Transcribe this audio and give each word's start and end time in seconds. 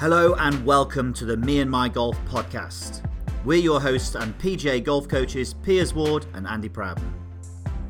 Hello 0.00 0.34
and 0.34 0.66
welcome 0.66 1.14
to 1.14 1.24
the 1.24 1.36
Me 1.36 1.60
and 1.60 1.70
My 1.70 1.88
Golf 1.88 2.18
podcast. 2.24 3.08
We're 3.44 3.60
your 3.60 3.80
hosts 3.80 4.16
and 4.16 4.36
PGA 4.38 4.82
golf 4.82 5.06
coaches 5.06 5.54
Piers 5.54 5.94
Ward 5.94 6.26
and 6.34 6.48
Andy 6.48 6.68
Proudman. 6.68 7.12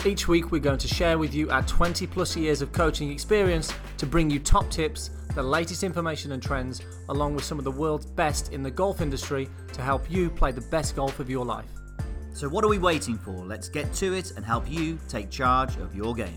Each 0.04 0.28
week, 0.28 0.52
we're 0.52 0.60
going 0.60 0.78
to 0.78 0.86
share 0.86 1.16
with 1.16 1.32
you 1.32 1.50
our 1.50 1.62
20 1.62 2.06
plus 2.06 2.36
years 2.36 2.60
of 2.60 2.72
coaching 2.72 3.10
experience 3.10 3.72
to 3.96 4.04
bring 4.04 4.28
you 4.28 4.38
top 4.38 4.68
tips, 4.68 5.12
the 5.34 5.42
latest 5.42 5.82
information 5.82 6.32
and 6.32 6.42
trends, 6.42 6.82
along 7.08 7.34
with 7.34 7.44
some 7.44 7.58
of 7.58 7.64
the 7.64 7.70
world's 7.70 8.04
best 8.04 8.52
in 8.52 8.62
the 8.62 8.70
golf 8.70 9.00
industry 9.00 9.48
to 9.72 9.80
help 9.80 10.10
you 10.10 10.28
play 10.28 10.52
the 10.52 10.60
best 10.60 10.94
golf 10.94 11.20
of 11.20 11.30
your 11.30 11.46
life. 11.46 11.70
So, 12.34 12.50
what 12.50 12.64
are 12.64 12.68
we 12.68 12.78
waiting 12.78 13.16
for? 13.16 13.32
Let's 13.32 13.70
get 13.70 13.90
to 13.94 14.12
it 14.12 14.32
and 14.36 14.44
help 14.44 14.70
you 14.70 14.98
take 15.08 15.30
charge 15.30 15.76
of 15.78 15.94
your 15.96 16.14
game. 16.14 16.36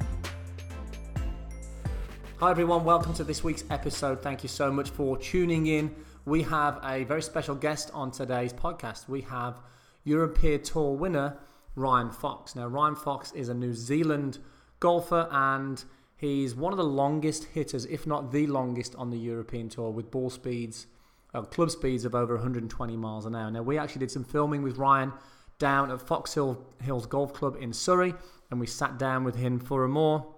Hi, 2.39 2.51
everyone, 2.51 2.83
welcome 2.83 3.15
to 3.15 3.23
this 3.23 3.43
week's 3.43 3.63
episode. 3.71 4.21
Thank 4.21 4.43
you 4.43 4.49
so 4.49 4.71
much 4.71 4.91
for 4.91 5.17
tuning 5.17 5.65
in. 5.65 5.95
We 6.23 6.43
have 6.43 6.79
a 6.83 7.03
very 7.05 7.23
special 7.23 7.55
guest 7.55 7.89
on 7.95 8.11
today's 8.11 8.53
podcast. 8.53 9.09
We 9.09 9.21
have 9.21 9.59
European 10.03 10.61
Tour 10.61 10.95
winner 10.95 11.35
Ryan 11.73 12.11
Fox. 12.11 12.55
Now, 12.55 12.67
Ryan 12.67 12.95
Fox 12.95 13.31
is 13.31 13.49
a 13.49 13.55
New 13.55 13.73
Zealand 13.73 14.37
golfer 14.79 15.27
and 15.31 15.83
he's 16.15 16.53
one 16.53 16.71
of 16.71 16.77
the 16.77 16.83
longest 16.83 17.45
hitters, 17.45 17.85
if 17.85 18.05
not 18.05 18.31
the 18.31 18.45
longest, 18.45 18.93
on 18.97 19.09
the 19.09 19.17
European 19.17 19.67
Tour 19.67 19.89
with 19.89 20.11
ball 20.11 20.29
speeds, 20.29 20.85
uh, 21.33 21.41
club 21.41 21.71
speeds 21.71 22.05
of 22.05 22.13
over 22.13 22.35
120 22.35 22.95
miles 22.97 23.25
an 23.25 23.33
hour. 23.33 23.49
Now, 23.49 23.63
we 23.63 23.79
actually 23.79 24.01
did 24.01 24.11
some 24.11 24.23
filming 24.23 24.61
with 24.61 24.77
Ryan 24.77 25.11
down 25.57 25.89
at 25.89 25.99
Fox 25.99 26.35
Hill, 26.35 26.63
Hills 26.83 27.07
Golf 27.07 27.33
Club 27.33 27.57
in 27.59 27.73
Surrey 27.73 28.13
and 28.51 28.59
we 28.59 28.67
sat 28.67 28.99
down 28.99 29.23
with 29.23 29.37
him 29.37 29.59
for 29.59 29.83
a 29.83 29.89
more 29.89 30.35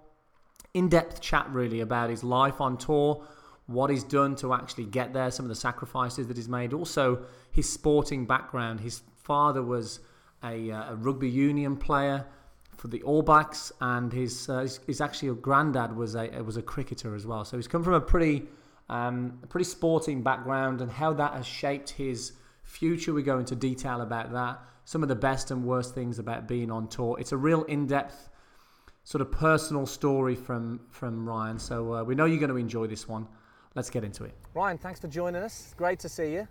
in-depth 0.73 1.21
chat 1.21 1.47
really 1.49 1.81
about 1.81 2.09
his 2.09 2.23
life 2.23 2.61
on 2.61 2.77
tour, 2.77 3.23
what 3.67 3.89
he's 3.89 4.03
done 4.03 4.35
to 4.35 4.53
actually 4.53 4.85
get 4.85 5.13
there, 5.13 5.31
some 5.31 5.45
of 5.45 5.49
the 5.49 5.55
sacrifices 5.55 6.27
that 6.27 6.37
he's 6.37 6.49
made, 6.49 6.73
also 6.73 7.25
his 7.51 7.71
sporting 7.71 8.25
background. 8.25 8.79
His 8.79 9.01
father 9.23 9.61
was 9.61 9.99
a, 10.43 10.71
uh, 10.71 10.93
a 10.93 10.95
rugby 10.95 11.29
union 11.29 11.75
player 11.77 12.25
for 12.77 12.87
the 12.87 13.01
All 13.03 13.21
Blacks, 13.21 13.71
and 13.81 14.11
his, 14.11 14.47
uh, 14.47 14.59
his, 14.59 14.79
his 14.87 15.01
actually 15.01 15.35
granddad 15.35 15.95
was 15.95 16.15
a 16.15 16.29
was 16.41 16.55
a 16.55 16.61
cricketer 16.61 17.13
as 17.13 17.27
well. 17.27 17.43
So 17.43 17.57
he's 17.57 17.67
come 17.67 17.83
from 17.83 17.93
a 17.93 18.01
pretty 18.01 18.47
um, 18.87 19.39
a 19.43 19.47
pretty 19.47 19.65
sporting 19.65 20.23
background, 20.23 20.81
and 20.81 20.89
how 20.89 21.13
that 21.13 21.33
has 21.33 21.45
shaped 21.45 21.89
his 21.89 22.31
future. 22.63 23.13
We 23.13 23.21
go 23.21 23.37
into 23.37 23.55
detail 23.55 24.01
about 24.01 24.31
that. 24.31 24.61
Some 24.85 25.03
of 25.03 25.09
the 25.09 25.15
best 25.15 25.51
and 25.51 25.65
worst 25.65 25.93
things 25.93 26.19
about 26.19 26.47
being 26.47 26.71
on 26.71 26.87
tour. 26.87 27.17
It's 27.19 27.33
a 27.33 27.37
real 27.37 27.63
in-depth 27.65 28.28
sort 29.09 29.23
of 29.23 29.31
personal 29.31 29.87
story 29.87 30.35
from 30.35 30.79
from 30.91 31.27
Ryan. 31.27 31.57
So 31.57 31.95
uh, 31.95 32.03
we 32.03 32.13
know 32.13 32.25
you're 32.25 32.37
going 32.37 32.51
to 32.51 32.57
enjoy 32.57 32.85
this 32.85 33.07
one. 33.07 33.27
Let's 33.73 33.89
get 33.89 34.03
into 34.03 34.23
it. 34.23 34.35
Ryan, 34.53 34.77
thanks 34.77 34.99
for 34.99 35.07
joining 35.07 35.41
us. 35.41 35.73
Great 35.75 35.97
to 36.01 36.09
see 36.09 36.33
you. 36.33 36.47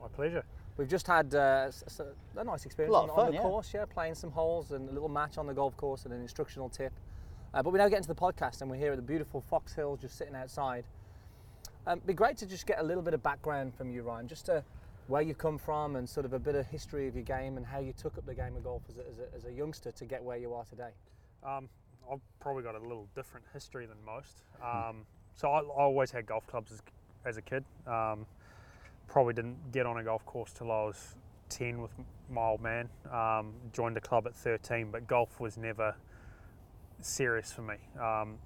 My 0.00 0.08
pleasure. 0.08 0.42
We've 0.78 0.88
just 0.88 1.06
had 1.06 1.34
uh, 1.34 1.70
a 2.36 2.44
nice 2.44 2.64
experience 2.64 2.96
on, 2.96 3.10
on, 3.10 3.26
the 3.26 3.34
yeah. 3.34 3.42
course, 3.42 3.74
yeah, 3.74 3.84
playing 3.84 4.14
some 4.14 4.30
holes 4.30 4.70
and 4.70 4.88
a 4.88 4.92
little 4.92 5.10
match 5.10 5.36
on 5.36 5.46
the 5.46 5.52
golf 5.52 5.76
course 5.76 6.06
and 6.06 6.14
an 6.14 6.22
instructional 6.22 6.70
tip. 6.70 6.94
Uh, 7.52 7.62
but 7.62 7.74
we 7.74 7.78
now 7.78 7.88
get 7.88 7.98
into 7.98 8.08
the 8.08 8.14
podcast 8.14 8.62
and 8.62 8.70
we're 8.70 8.78
here 8.78 8.92
at 8.92 8.96
the 8.96 9.02
beautiful 9.02 9.42
Fox 9.42 9.74
Hills, 9.74 10.00
just 10.00 10.16
sitting 10.16 10.34
outside. 10.34 10.84
Um, 11.86 11.98
it'd 11.98 12.06
be 12.06 12.14
great 12.14 12.38
to 12.38 12.46
just 12.46 12.66
get 12.66 12.78
a 12.78 12.82
little 12.82 13.02
bit 13.02 13.12
of 13.12 13.22
background 13.22 13.74
from 13.74 13.90
you, 13.90 14.00
Ryan, 14.00 14.28
just 14.28 14.46
to 14.46 14.64
where 15.08 15.20
you 15.20 15.34
come 15.34 15.58
from 15.58 15.96
and 15.96 16.08
sort 16.08 16.24
of 16.24 16.32
a 16.32 16.38
bit 16.38 16.54
of 16.54 16.66
history 16.66 17.06
of 17.06 17.14
your 17.14 17.24
game 17.24 17.58
and 17.58 17.66
how 17.66 17.80
you 17.80 17.92
took 17.92 18.16
up 18.16 18.24
the 18.24 18.34
game 18.34 18.56
of 18.56 18.64
golf 18.64 18.82
as 18.88 18.96
a, 18.96 19.06
as 19.10 19.18
a, 19.18 19.36
as 19.36 19.44
a 19.44 19.52
youngster 19.52 19.92
to 19.92 20.06
get 20.06 20.22
where 20.24 20.38
you 20.38 20.54
are 20.54 20.64
today. 20.64 20.90
Um, 21.44 21.68
I've 22.10 22.20
probably 22.40 22.62
got 22.62 22.74
a 22.74 22.80
little 22.80 23.08
different 23.14 23.46
history 23.52 23.86
than 23.86 23.96
most. 24.04 24.42
Um, 24.62 25.04
so 25.34 25.48
I, 25.48 25.60
I, 25.60 25.82
always 25.82 26.10
had 26.10 26.26
golf 26.26 26.46
clubs 26.46 26.72
as, 26.72 26.82
as 27.24 27.36
a 27.36 27.42
kid. 27.42 27.64
Um, 27.86 28.26
probably 29.08 29.34
didn't 29.34 29.72
get 29.72 29.86
on 29.86 29.98
a 29.98 30.04
golf 30.04 30.24
course 30.24 30.52
till 30.52 30.70
I 30.70 30.84
was 30.84 31.14
10 31.48 31.80
with 31.80 31.90
my 32.30 32.42
old 32.42 32.60
man. 32.60 32.88
Um, 33.12 33.52
joined 33.72 33.96
a 33.96 34.00
club 34.00 34.26
at 34.26 34.34
13, 34.34 34.90
but 34.90 35.06
golf 35.06 35.40
was 35.40 35.56
never 35.56 35.94
serious 37.00 37.52
for 37.52 37.62
me. 37.62 37.76
Um, 38.00 38.38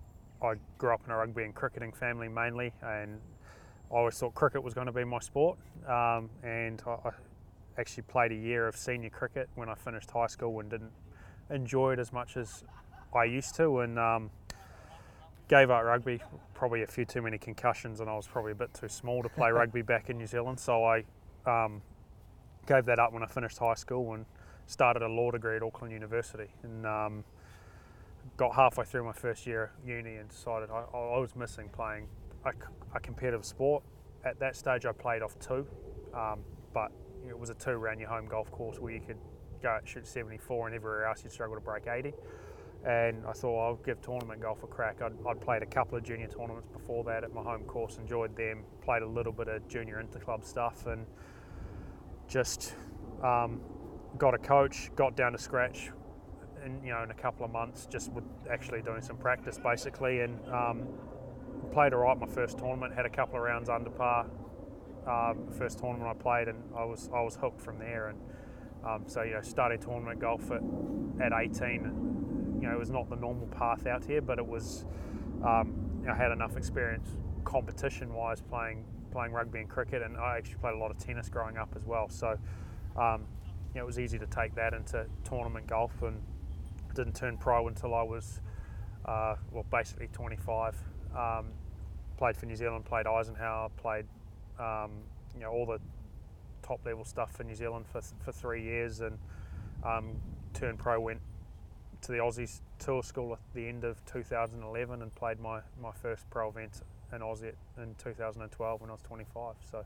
I 0.43 0.55
grew 0.79 0.93
up 0.93 1.01
in 1.07 1.13
a 1.13 1.17
rugby 1.17 1.45
and 1.45 1.55
cricketing 1.55 1.93
family 1.93 2.29
mainly, 2.29 2.73
and 2.83 3.21
I 3.91 3.95
always 3.95 4.19
thought 4.19 4.35
cricket 4.35 4.63
was 4.63 4.75
going 4.75 4.87
to 4.87 4.93
be 4.93 5.05
my 5.05 5.21
sport. 5.21 5.59
Um, 5.87 6.31
and 6.43 6.83
I, 6.87 7.09
I 7.09 7.11
actually 7.79 8.05
played 8.05 8.33
a 8.33 8.37
year 8.37 8.67
of 8.67 8.77
senior 8.77 9.11
cricket 9.11 9.49
when 9.55 9.69
I 9.69 9.75
finished 9.75 10.11
high 10.11 10.27
school 10.27 10.59
and 10.61 10.71
didn't 10.71 10.93
enjoy 11.51 11.93
it 11.93 11.99
as 11.99 12.13
much 12.13 12.37
as 12.37 12.65
I 13.15 13.25
used 13.25 13.55
to, 13.57 13.81
and 13.81 13.99
um, 13.99 14.31
gave 15.49 15.71
up 15.71 15.85
rugby. 15.85 16.21
Probably 16.55 16.83
a 16.83 16.87
few 16.87 17.05
too 17.05 17.23
many 17.23 17.39
concussions, 17.39 18.01
and 18.01 18.09
I 18.09 18.15
was 18.15 18.27
probably 18.27 18.53
a 18.53 18.57
bit 18.57 18.73
too 18.75 18.89
small 18.89 19.23
to 19.23 19.29
play 19.29 19.51
rugby 19.53 19.83
back 19.83 20.11
in 20.11 20.19
New 20.19 20.27
Zealand. 20.27 20.59
So 20.59 20.85
I 20.85 21.05
um, 21.47 21.83
gave 22.67 22.87
that 22.87 22.99
up 22.99 23.13
when 23.13 23.23
I 23.23 23.27
finished 23.27 23.59
high 23.59 23.75
school 23.75 24.15
and 24.15 24.25
started 24.67 25.03
a 25.03 25.09
law 25.09 25.31
degree 25.31 25.57
at 25.57 25.63
Auckland 25.63 25.93
University. 25.93 26.49
And 26.63 26.87
um, 26.87 27.25
got 28.37 28.55
halfway 28.55 28.85
through 28.85 29.05
my 29.05 29.13
first 29.13 29.47
year 29.47 29.71
at 29.81 29.89
uni 29.89 30.17
and 30.17 30.29
decided 30.29 30.71
I, 30.71 30.85
I 30.93 31.19
was 31.19 31.37
missing 31.37 31.69
playing 31.69 32.09
a, 32.45 32.53
a, 32.95 33.01
competitive 33.01 33.45
sport. 33.45 33.85
At 34.25 34.39
that 34.41 34.57
stage, 34.57 34.85
I 34.85 34.93
played 34.93 35.23
off 35.23 35.39
two, 35.39 35.67
um, 36.13 36.41
but 36.75 36.91
it 37.29 37.39
was 37.39 37.51
a 37.51 37.55
two 37.55 37.71
around 37.71 38.01
your 38.01 38.09
home 38.09 38.27
golf 38.27 38.51
course 38.51 38.79
where 38.79 38.93
you 38.93 39.01
could 39.01 39.19
go 39.63 39.79
shoot 39.85 40.07
74 40.07 40.67
and 40.67 40.77
everywhere 40.77 41.07
else 41.07 41.23
you'd 41.23 41.33
struggle 41.33 41.57
to 41.57 41.63
break 41.63 41.87
80 41.87 42.13
and 42.87 43.27
I 43.27 43.33
thought 43.33 43.67
I'll 43.67 43.77
give 43.77 44.01
tournament 44.01 44.41
golf 44.41 44.63
a 44.63 44.69
crack. 44.69 45.03
I'd, 45.03 45.13
I'd, 45.29 45.41
played 45.41 45.63
a 45.63 45.67
couple 45.67 45.99
of 45.99 46.05
junior 46.05 46.29
tournaments 46.29 46.69
before 46.73 47.03
that 47.05 47.25
at 47.25 47.35
my 47.35 47.43
home 47.43 47.65
course, 47.65 47.99
enjoyed 47.99 48.37
them, 48.37 48.63
played 48.81 49.03
a 49.03 49.07
little 49.07 49.33
bit 49.33 49.49
of 49.49 49.67
junior 49.67 50.03
interclub 50.03 50.45
stuff, 50.45 50.87
and 50.87 51.05
just 52.29 52.77
um, 53.25 53.61
got 54.19 54.35
a 54.35 54.39
coach, 54.39 54.91
got 54.95 55.17
down 55.17 55.33
to 55.33 55.39
scratch, 55.39 55.91
in 56.65 56.81
you 56.85 56.93
know 56.93 57.03
in 57.03 57.11
a 57.11 57.15
couple 57.15 57.45
of 57.45 57.51
months, 57.51 57.87
just 57.91 58.13
with 58.13 58.25
actually 58.49 58.83
doing 58.83 59.03
some 59.03 59.17
practice 59.17 59.59
basically, 59.59 60.21
and 60.21 60.39
um, 60.49 60.87
played 61.73 61.93
all 61.93 62.01
right 62.01 62.19
my 62.19 62.27
first 62.27 62.57
tournament. 62.57 62.95
Had 62.95 63.07
a 63.07 63.11
couple 63.11 63.37
of 63.37 63.43
rounds 63.43 63.69
under 63.69 63.91
par. 63.91 64.27
Uh, 65.09 65.35
first 65.59 65.81
tournament 65.81 66.09
I 66.09 66.23
played, 66.23 66.47
and 66.47 66.63
I 66.77 66.85
was 66.85 67.11
I 67.13 67.21
was 67.21 67.35
hooked 67.35 67.61
from 67.61 67.81
there, 67.81 68.09
and 68.09 68.19
um, 68.87 69.03
so 69.09 69.23
you 69.23 69.35
know 69.35 69.43
started 69.43 69.81
tournament 69.81 70.21
golf 70.21 70.53
at, 70.53 70.63
at 71.21 71.33
18 71.33 72.36
you 72.61 72.69
know, 72.69 72.73
it 72.73 72.79
was 72.79 72.91
not 72.91 73.09
the 73.09 73.17
normal 73.17 73.47
path 73.49 73.87
out 73.87 74.05
here, 74.05 74.21
but 74.21 74.39
it 74.39 74.47
was, 74.47 74.85
um, 75.45 76.03
I 76.09 76.15
had 76.15 76.33
enough 76.33 76.57
experience 76.57 77.09
competition-wise 77.45 78.41
playing 78.43 78.85
playing 79.13 79.33
rugby 79.33 79.61
and 79.61 79.69
cricket, 79.69 80.03
and 80.03 80.17
I 80.19 80.37
actually 80.37 80.57
played 80.57 80.75
a 80.75 80.79
lot 80.79 80.91
of 80.91 80.99
tennis 80.99 81.31
growing 81.31 81.57
up 81.57 81.73
as 81.75 81.87
well. 81.87 82.09
So, 82.11 82.37
um, 82.97 83.23
you 83.73 83.77
know, 83.77 83.83
it 83.83 83.87
was 83.87 83.99
easy 83.99 84.19
to 84.19 84.27
take 84.27 84.55
that 84.57 84.75
into 84.75 85.07
tournament 85.25 85.67
golf, 85.67 86.03
and 86.03 86.21
didn't 86.95 87.15
turn 87.15 87.39
pro 87.39 87.69
until 87.69 87.95
I 87.95 88.03
was, 88.03 88.41
uh, 89.07 89.37
well, 89.53 89.65
basically 89.71 90.09
25. 90.09 90.77
Um, 91.17 91.47
played 92.17 92.37
for 92.37 92.47
New 92.47 92.57
Zealand, 92.57 92.85
played 92.85 93.07
Eisenhower, 93.07 93.71
played, 93.77 94.07
um, 94.59 94.91
you 95.35 95.41
know, 95.41 95.51
all 95.51 95.67
the 95.67 95.79
top 96.63 96.85
level 96.85 97.05
stuff 97.05 97.33
for 97.33 97.45
New 97.45 97.55
Zealand 97.55 97.87
for, 97.87 98.01
for 98.23 98.33
three 98.33 98.63
years, 98.63 99.01
and 99.01 99.19
um, 99.85 100.17
turned 100.53 100.79
pro. 100.79 101.01
Went 101.01 101.21
to 102.07 102.13
the 102.13 102.19
Aussies 102.19 102.61
Tour 102.79 103.03
School 103.03 103.33
at 103.33 103.39
the 103.55 103.69
end 103.69 103.85
of 103.85 104.05
2011 104.07 105.03
and 105.03 105.15
played 105.15 105.41
my, 105.41 105.61
my 105.83 105.91
first 105.91 106.29
pro 106.31 106.49
event 106.49 106.83
in 107.13 107.21
Aussie 107.21 107.53
in 107.79 107.95
2012 107.99 108.81
when 108.81 108.91
I 108.91 108.93
was 108.93 109.03
25. 109.03 109.55
So, 109.71 109.85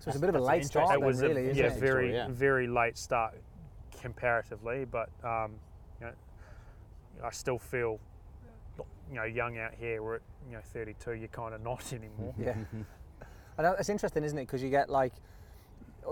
so 0.00 0.08
it's 0.08 0.16
a 0.16 0.20
bit 0.20 0.30
of 0.30 0.34
a 0.34 0.40
late 0.40 0.64
start. 0.64 0.94
It 0.94 1.00
was 1.00 1.22
really, 1.22 1.50
a, 1.50 1.54
yeah, 1.54 1.78
very 1.78 2.12
yeah. 2.12 2.26
very 2.28 2.66
late 2.66 2.98
start 2.98 3.34
comparatively, 4.00 4.84
but 4.84 5.08
um, 5.22 5.52
you 6.00 6.06
know, 6.06 6.12
I 7.22 7.30
still 7.30 7.58
feel 7.58 8.00
you 9.08 9.16
know 9.16 9.24
young 9.24 9.56
out 9.58 9.74
here. 9.78 10.02
We're 10.02 10.16
at 10.16 10.22
you 10.48 10.56
know 10.56 10.62
32. 10.72 11.12
You're 11.12 11.28
kind 11.28 11.54
of 11.54 11.62
not 11.62 11.92
anymore. 11.92 12.34
yeah, 12.36 12.56
and 13.58 13.74
it's 13.78 13.88
interesting, 13.88 14.24
isn't 14.24 14.36
it? 14.36 14.42
Because 14.42 14.62
you 14.62 14.70
get 14.70 14.90
like 14.90 15.12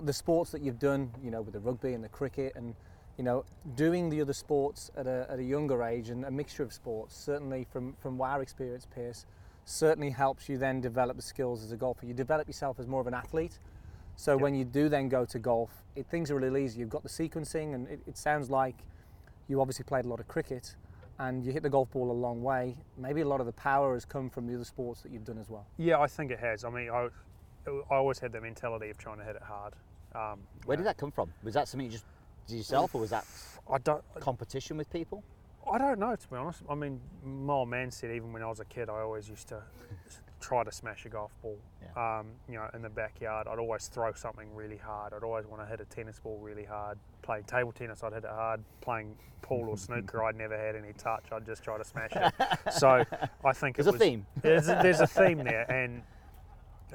the 0.02 0.12
sports 0.12 0.52
that 0.52 0.62
you've 0.62 0.78
done, 0.78 1.10
you 1.22 1.30
know, 1.30 1.42
with 1.42 1.52
the 1.52 1.60
rugby 1.60 1.94
and 1.94 2.02
the 2.02 2.08
cricket 2.08 2.52
and 2.54 2.74
you 3.18 3.24
know, 3.24 3.44
doing 3.74 4.08
the 4.08 4.20
other 4.20 4.32
sports 4.32 4.90
at 4.96 5.06
a, 5.06 5.26
at 5.28 5.38
a 5.38 5.44
younger 5.44 5.82
age 5.82 6.08
and 6.08 6.24
a 6.24 6.30
mixture 6.30 6.62
of 6.62 6.72
sports, 6.72 7.16
certainly 7.16 7.66
from, 7.70 7.94
from 8.00 8.20
our 8.20 8.42
experience, 8.42 8.86
Piers, 8.94 9.26
certainly 9.64 10.10
helps 10.10 10.48
you 10.48 10.58
then 10.58 10.80
develop 10.80 11.16
the 11.16 11.22
skills 11.22 11.62
as 11.62 11.72
a 11.72 11.76
golfer. 11.76 12.06
You 12.06 12.14
develop 12.14 12.48
yourself 12.48 12.80
as 12.80 12.86
more 12.86 13.00
of 13.00 13.06
an 13.06 13.14
athlete. 13.14 13.58
So 14.16 14.32
yep. 14.32 14.40
when 14.40 14.54
you 14.54 14.64
do 14.64 14.88
then 14.88 15.08
go 15.08 15.24
to 15.24 15.38
golf, 15.38 15.70
it, 15.94 16.06
things 16.06 16.30
are 16.30 16.36
really 16.36 16.64
easy. 16.64 16.80
You've 16.80 16.90
got 16.90 17.02
the 17.02 17.08
sequencing, 17.08 17.74
and 17.74 17.88
it, 17.88 18.00
it 18.06 18.16
sounds 18.16 18.50
like 18.50 18.76
you 19.48 19.60
obviously 19.60 19.84
played 19.84 20.04
a 20.04 20.08
lot 20.08 20.20
of 20.20 20.28
cricket 20.28 20.74
and 21.18 21.44
you 21.44 21.52
hit 21.52 21.62
the 21.62 21.70
golf 21.70 21.90
ball 21.90 22.10
a 22.10 22.12
long 22.12 22.42
way. 22.42 22.76
Maybe 22.96 23.20
a 23.20 23.28
lot 23.28 23.40
of 23.40 23.46
the 23.46 23.52
power 23.52 23.94
has 23.94 24.04
come 24.04 24.30
from 24.30 24.46
the 24.46 24.54
other 24.54 24.64
sports 24.64 25.02
that 25.02 25.12
you've 25.12 25.24
done 25.24 25.38
as 25.38 25.48
well. 25.48 25.66
Yeah, 25.76 26.00
I 26.00 26.06
think 26.06 26.30
it 26.30 26.40
has. 26.40 26.64
I 26.64 26.70
mean, 26.70 26.90
I, 26.90 27.08
I 27.66 27.94
always 27.94 28.18
had 28.18 28.32
the 28.32 28.40
mentality 28.40 28.90
of 28.90 28.98
trying 28.98 29.18
to 29.18 29.24
hit 29.24 29.36
it 29.36 29.42
hard. 29.42 29.74
Um, 30.14 30.40
Where 30.64 30.76
did 30.76 30.86
that 30.86 30.96
come 30.96 31.10
from? 31.10 31.32
Was 31.42 31.54
that 31.54 31.68
something 31.68 31.86
you 31.86 31.92
just 31.92 32.04
yourself, 32.56 32.94
or 32.94 33.00
was 33.00 33.10
that 33.10 33.24
I 33.70 33.78
don't 33.78 34.02
competition 34.20 34.76
with 34.76 34.90
people? 34.90 35.22
I 35.70 35.78
don't 35.78 35.98
know, 35.98 36.16
to 36.16 36.28
be 36.28 36.36
honest. 36.36 36.62
I 36.68 36.74
mean, 36.74 37.00
my 37.24 37.54
old 37.54 37.68
man 37.68 37.90
said 37.90 38.10
even 38.10 38.32
when 38.32 38.42
I 38.42 38.48
was 38.48 38.60
a 38.60 38.64
kid, 38.64 38.88
I 38.88 39.00
always 39.00 39.28
used 39.28 39.48
to 39.48 39.62
try 40.40 40.64
to 40.64 40.72
smash 40.72 41.06
a 41.06 41.08
golf 41.08 41.32
ball. 41.40 41.56
Yeah. 41.80 42.18
Um, 42.18 42.26
you 42.48 42.56
know, 42.56 42.68
in 42.74 42.82
the 42.82 42.90
backyard, 42.90 43.46
I'd 43.46 43.58
always 43.58 43.86
throw 43.86 44.12
something 44.12 44.52
really 44.54 44.76
hard. 44.76 45.14
I'd 45.14 45.22
always 45.22 45.46
want 45.46 45.62
to 45.62 45.66
hit 45.66 45.80
a 45.80 45.84
tennis 45.84 46.18
ball 46.18 46.38
really 46.38 46.64
hard. 46.64 46.98
Playing 47.22 47.44
table 47.44 47.72
tennis, 47.72 48.02
I'd 48.02 48.12
hit 48.12 48.24
it 48.24 48.30
hard. 48.30 48.62
Playing 48.80 49.14
pool 49.40 49.68
or 49.68 49.78
snooker, 49.78 50.24
I'd 50.24 50.36
never 50.36 50.58
had 50.58 50.74
any 50.74 50.92
touch. 50.94 51.26
I'd 51.30 51.46
just 51.46 51.62
try 51.62 51.78
to 51.78 51.84
smash 51.84 52.12
it. 52.14 52.34
so 52.72 53.04
I 53.44 53.52
think 53.52 53.76
there's 53.76 53.86
it 53.86 53.92
was, 53.92 54.00
a 54.00 54.04
theme. 54.04 54.26
There's 54.42 54.68
a, 54.68 54.80
there's 54.82 55.00
a 55.00 55.06
theme 55.06 55.38
there, 55.38 55.70
and 55.70 56.02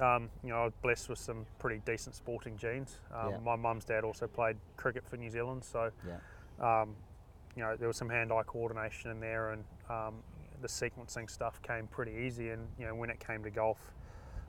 um, 0.02 0.30
you 0.44 0.50
know, 0.50 0.58
I 0.58 0.64
was 0.66 0.74
blessed 0.82 1.10
with 1.10 1.20
some 1.20 1.46
pretty 1.60 1.82
decent 1.86 2.16
sporting 2.16 2.58
genes. 2.58 2.98
Um, 3.14 3.32
yeah. 3.32 3.38
My 3.40 3.56
mum's 3.56 3.86
dad 3.86 4.04
also 4.04 4.28
played 4.28 4.58
cricket 4.76 5.04
for 5.08 5.18
New 5.18 5.30
Zealand, 5.30 5.64
so 5.64 5.92
yeah. 6.08 6.82
um, 6.82 6.96
you 7.56 7.64
know 7.64 7.76
there 7.76 7.88
was 7.88 7.98
some 7.98 8.10
hand-eye 8.10 8.44
coordination 8.44 9.12
in 9.12 9.20
there, 9.20 9.52
and 9.52 9.64
um, 9.90 10.16
the 10.62 10.68
sequencing 10.68 11.30
stuff 11.30 11.62
came 11.62 11.88
pretty 11.88 12.14
easy. 12.26 12.50
And 12.50 12.68
you 12.80 12.86
know, 12.86 12.96
when 12.96 13.10
it 13.10 13.20
came 13.20 13.44
to 13.44 13.50
golf, 13.50 13.80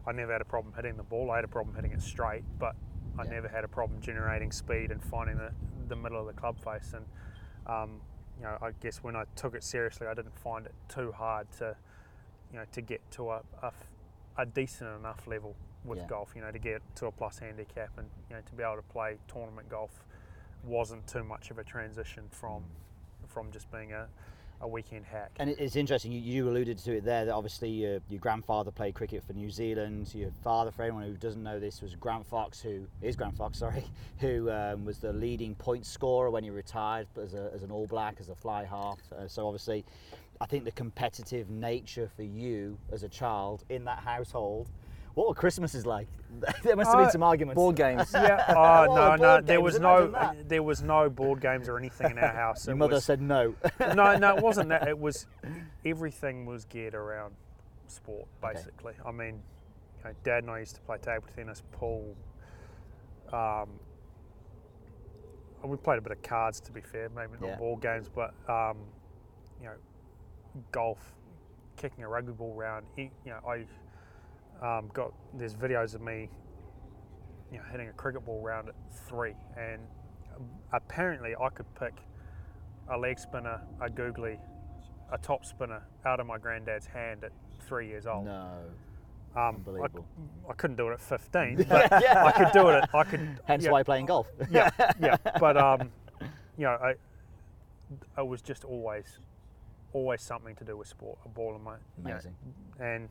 I 0.06 0.12
never 0.12 0.32
had 0.32 0.42
a 0.42 0.46
problem 0.46 0.74
hitting 0.74 0.96
the 0.96 1.02
ball. 1.02 1.30
I 1.30 1.36
had 1.36 1.44
a 1.44 1.48
problem 1.48 1.74
hitting 1.74 1.92
it 1.92 2.02
straight, 2.02 2.44
but 2.58 2.74
I 3.18 3.24
yeah. 3.24 3.30
never 3.30 3.48
had 3.48 3.64
a 3.64 3.68
problem 3.68 4.00
generating 4.00 4.52
speed 4.52 4.90
and 4.90 5.02
finding 5.02 5.36
the, 5.36 5.50
the 5.88 5.96
middle 5.96 6.20
of 6.20 6.26
the 6.26 6.32
club 6.32 6.56
face. 6.62 6.94
And 6.94 7.04
um, 7.66 8.00
you 8.38 8.44
know, 8.44 8.56
I 8.62 8.70
guess 8.80 9.02
when 9.02 9.16
I 9.16 9.24
took 9.36 9.54
it 9.54 9.64
seriously, 9.64 10.06
I 10.06 10.14
didn't 10.14 10.38
find 10.38 10.66
it 10.66 10.74
too 10.88 11.12
hard 11.12 11.50
to, 11.58 11.76
you 12.52 12.58
know, 12.58 12.64
to 12.72 12.80
get 12.80 13.00
to 13.12 13.30
a, 13.30 13.40
a, 13.62 13.72
a 14.38 14.46
decent 14.46 14.90
enough 14.98 15.26
level 15.26 15.54
with 15.84 15.98
yeah. 15.98 16.06
golf. 16.06 16.32
You 16.34 16.42
know, 16.42 16.50
to 16.50 16.58
get 16.58 16.82
to 16.96 17.06
a 17.06 17.12
plus 17.12 17.38
handicap 17.38 17.90
and 17.98 18.08
you 18.30 18.36
know 18.36 18.42
to 18.42 18.54
be 18.54 18.62
able 18.62 18.76
to 18.76 18.82
play 18.82 19.18
tournament 19.28 19.68
golf 19.68 20.04
wasn't 20.64 21.06
too 21.06 21.24
much 21.24 21.50
of 21.50 21.58
a 21.58 21.64
transition 21.64 22.24
from 22.30 22.62
mm. 22.62 23.28
from 23.28 23.50
just 23.52 23.70
being 23.70 23.92
a 23.92 24.08
a 24.60 24.68
weekend 24.68 25.04
hack. 25.04 25.30
And 25.38 25.50
it's 25.50 25.76
interesting, 25.76 26.12
you, 26.12 26.20
you 26.20 26.48
alluded 26.48 26.78
to 26.78 26.96
it 26.96 27.04
there, 27.04 27.24
that 27.24 27.32
obviously 27.32 27.70
your, 27.70 28.00
your, 28.08 28.18
grandfather 28.18 28.70
played 28.70 28.94
cricket 28.94 29.22
for 29.24 29.32
New 29.32 29.50
Zealand. 29.50 30.12
Your 30.14 30.30
father, 30.42 30.70
for 30.70 30.82
anyone 30.82 31.04
who 31.04 31.12
doesn't 31.14 31.42
know 31.42 31.60
this, 31.60 31.80
was 31.80 31.94
Grant 31.94 32.26
Fox, 32.26 32.60
who 32.60 32.86
is 33.00 33.14
Grant 33.14 33.36
Fox, 33.36 33.58
sorry, 33.60 33.84
who 34.18 34.50
um, 34.50 34.84
was 34.84 34.98
the 34.98 35.12
leading 35.12 35.54
point 35.54 35.86
scorer 35.86 36.30
when 36.30 36.44
he 36.44 36.50
retired 36.50 37.06
as, 37.22 37.34
a, 37.34 37.50
as 37.54 37.62
an 37.62 37.70
All 37.70 37.86
Black, 37.86 38.16
as 38.20 38.28
a 38.28 38.34
fly 38.34 38.64
half. 38.64 38.98
Uh, 39.12 39.28
so 39.28 39.46
obviously, 39.46 39.84
I 40.40 40.46
think 40.46 40.64
the 40.64 40.72
competitive 40.72 41.50
nature 41.50 42.08
for 42.14 42.22
you 42.22 42.78
as 42.92 43.02
a 43.02 43.08
child 43.08 43.64
in 43.68 43.84
that 43.84 43.98
household 43.98 44.70
what 45.18 45.26
were 45.26 45.34
Christmases 45.34 45.84
like? 45.84 46.06
there 46.62 46.76
must 46.76 46.90
have 46.90 46.98
been 46.98 47.08
uh, 47.08 47.10
some 47.10 47.24
arguments. 47.24 47.56
Board 47.56 47.74
games. 47.74 48.08
yeah. 48.14 48.54
Oh 48.56 48.94
no, 48.94 49.16
no. 49.16 49.40
There 49.40 49.60
was 49.60 49.80
no, 49.80 50.32
there 50.46 50.62
was 50.62 50.80
no 50.80 51.10
board 51.10 51.40
games 51.40 51.68
or 51.68 51.76
anything 51.76 52.12
in 52.12 52.18
our 52.18 52.32
house. 52.32 52.68
Your 52.68 52.76
it 52.76 52.78
mother 52.78 52.94
was, 52.94 53.04
said 53.04 53.20
no. 53.20 53.52
no, 53.80 54.16
no, 54.16 54.36
it 54.36 54.42
wasn't 54.42 54.68
that. 54.68 54.86
It 54.86 54.96
was 54.96 55.26
everything 55.84 56.46
was 56.46 56.66
geared 56.66 56.94
around 56.94 57.34
sport, 57.88 58.28
basically. 58.40 58.92
Okay. 58.92 59.08
I 59.08 59.10
mean, 59.10 59.42
you 59.98 60.04
know, 60.04 60.10
Dad 60.22 60.44
and 60.44 60.52
I 60.52 60.60
used 60.60 60.76
to 60.76 60.80
play 60.82 60.98
table 60.98 61.24
tennis, 61.34 61.64
pool. 61.72 62.14
Um, 63.32 63.70
we 65.64 65.76
played 65.78 65.98
a 65.98 66.02
bit 66.02 66.12
of 66.12 66.22
cards, 66.22 66.60
to 66.60 66.70
be 66.70 66.80
fair, 66.80 67.08
maybe 67.08 67.32
not 67.40 67.48
yeah. 67.48 67.56
board 67.56 67.82
games, 67.82 68.08
but 68.08 68.34
um, 68.48 68.76
you 69.60 69.66
know, 69.66 69.74
golf, 70.72 71.14
kicking 71.76 72.04
a 72.04 72.08
rugby 72.08 72.32
ball 72.32 72.54
around. 72.56 72.86
You 72.96 73.10
know, 73.26 73.40
I 73.46 74.78
um, 74.78 74.90
got 74.92 75.12
there's 75.34 75.54
videos 75.54 75.94
of 75.94 76.00
me, 76.00 76.28
you 77.52 77.58
know, 77.58 77.64
hitting 77.70 77.88
a 77.88 77.92
cricket 77.92 78.24
ball 78.24 78.40
round 78.40 78.68
at 78.68 78.74
three, 79.08 79.34
and 79.56 79.80
apparently 80.72 81.34
I 81.40 81.48
could 81.50 81.72
pick 81.74 81.94
a 82.90 82.96
leg 82.96 83.18
spinner, 83.18 83.60
a 83.80 83.90
googly, 83.90 84.38
a 85.12 85.18
top 85.18 85.44
spinner 85.44 85.82
out 86.06 86.20
of 86.20 86.26
my 86.26 86.38
granddad's 86.38 86.86
hand 86.86 87.24
at 87.24 87.32
three 87.60 87.86
years 87.86 88.06
old. 88.06 88.26
No. 88.26 88.50
Um, 89.36 89.56
Unbelievable. 89.56 90.06
I, 90.48 90.52
I, 90.52 90.54
couldn't 90.54 90.76
do 90.76 90.88
it 90.88 90.94
at 90.94 91.00
15, 91.00 91.56
but 91.68 92.02
yeah. 92.02 92.24
I 92.24 92.32
could 92.32 92.52
do 92.52 92.68
it. 92.68 92.76
At, 92.76 92.94
I 92.94 93.04
could. 93.04 93.38
Hence 93.44 93.64
yeah, 93.64 93.70
why 93.70 93.82
playing 93.82 94.06
golf. 94.06 94.26
yeah, 94.50 94.70
yeah. 95.00 95.16
But 95.40 95.56
um, 95.56 95.90
you 96.56 96.64
know, 96.64 96.70
I, 96.70 96.94
it 98.18 98.26
was 98.26 98.42
just 98.42 98.64
always, 98.64 99.18
always 99.92 100.22
something 100.22 100.54
to 100.56 100.64
do 100.64 100.76
with 100.76 100.88
sport. 100.88 101.18
A 101.24 101.28
ball 101.28 101.54
in 101.56 101.62
my. 101.62 101.76
Amazing. 102.04 102.34
You 102.44 102.84
know, 102.84 102.90
and 102.90 103.08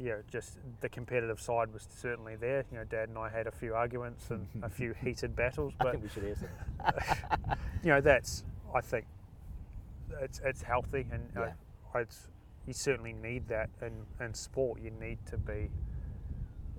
yeah, 0.00 0.16
just 0.30 0.58
the 0.80 0.88
competitive 0.88 1.40
side 1.40 1.72
was 1.72 1.86
certainly 1.90 2.36
there. 2.36 2.64
You 2.70 2.78
know, 2.78 2.84
Dad 2.84 3.08
and 3.08 3.18
I 3.18 3.28
had 3.28 3.46
a 3.46 3.50
few 3.50 3.74
arguments 3.74 4.30
and 4.30 4.46
a 4.62 4.68
few 4.68 4.94
heated 4.94 5.34
battles, 5.34 5.72
but 5.78 5.88
I 5.88 5.90
think 5.92 6.04
we 6.04 6.08
should 6.08 6.24
you 7.82 7.90
know, 7.90 8.00
that's 8.00 8.44
I 8.74 8.80
think 8.80 9.06
it's 10.20 10.40
it's 10.44 10.62
healthy, 10.62 11.06
and 11.10 11.22
uh, 11.36 11.40
yeah. 11.40 11.52
I, 11.94 12.00
it's, 12.00 12.28
you 12.66 12.72
certainly 12.72 13.14
need 13.14 13.48
that 13.48 13.70
in, 13.82 13.92
in 14.24 14.34
sport. 14.34 14.80
You 14.80 14.90
need 15.00 15.18
to 15.26 15.38
be 15.38 15.70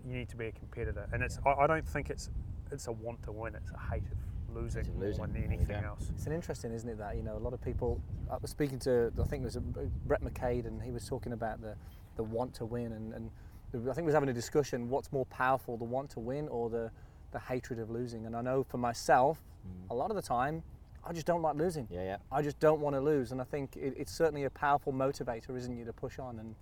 you 0.07 0.17
need 0.17 0.29
to 0.29 0.37
be 0.37 0.47
a 0.47 0.51
competitor, 0.51 1.07
and 1.11 1.23
it's 1.23 1.39
I, 1.45 1.63
I 1.63 1.67
don't 1.67 1.87
think 1.87 2.09
it's 2.09 2.29
it's 2.71 2.87
a 2.87 2.91
want 2.91 3.23
to 3.23 3.31
win. 3.31 3.55
It's 3.55 3.71
a 3.71 3.93
hate 3.93 4.03
of 4.49 4.63
losing, 4.63 4.99
losing. 4.99 5.17
more 5.17 5.27
than 5.27 5.43
anything 5.43 5.75
else. 5.75 6.09
It's 6.15 6.25
an 6.25 6.33
interesting, 6.33 6.73
isn't 6.73 6.89
it? 6.89 6.97
That 6.97 7.15
you 7.15 7.23
know, 7.23 7.35
a 7.35 7.39
lot 7.39 7.53
of 7.53 7.61
people. 7.61 8.01
I 8.31 8.37
was 8.37 8.51
speaking 8.51 8.79
to, 8.79 9.11
I 9.19 9.23
think 9.23 9.41
it 9.41 9.45
was 9.45 9.57
Brett 10.05 10.21
McCade, 10.21 10.65
and 10.65 10.81
he 10.81 10.91
was 10.91 11.07
talking 11.07 11.33
about 11.33 11.61
the 11.61 11.75
the 12.15 12.23
want 12.23 12.53
to 12.55 12.65
win, 12.65 12.91
and, 12.91 13.13
and 13.13 13.31
I 13.73 13.93
think 13.93 13.99
we 13.99 14.03
was 14.05 14.13
having 14.13 14.29
a 14.29 14.33
discussion: 14.33 14.89
what's 14.89 15.11
more 15.11 15.25
powerful, 15.27 15.77
the 15.77 15.83
want 15.83 16.09
to 16.11 16.19
win 16.19 16.47
or 16.49 16.69
the 16.69 16.91
the 17.31 17.39
hatred 17.39 17.79
of 17.79 17.89
losing? 17.89 18.25
And 18.25 18.35
I 18.35 18.41
know 18.41 18.63
for 18.63 18.77
myself, 18.77 19.39
mm. 19.67 19.91
a 19.91 19.93
lot 19.93 20.09
of 20.09 20.15
the 20.15 20.21
time, 20.21 20.63
I 21.05 21.13
just 21.13 21.25
don't 21.25 21.41
like 21.41 21.55
losing. 21.55 21.87
Yeah, 21.89 22.03
yeah. 22.03 22.17
I 22.31 22.41
just 22.41 22.59
don't 22.59 22.81
want 22.81 22.95
to 22.95 23.01
lose, 23.01 23.31
and 23.31 23.41
I 23.41 23.45
think 23.45 23.75
it, 23.75 23.93
it's 23.97 24.11
certainly 24.11 24.45
a 24.45 24.49
powerful 24.49 24.93
motivator, 24.93 25.55
isn't 25.55 25.77
it, 25.77 25.85
to 25.85 25.93
push 25.93 26.19
on 26.19 26.39
and 26.39 26.55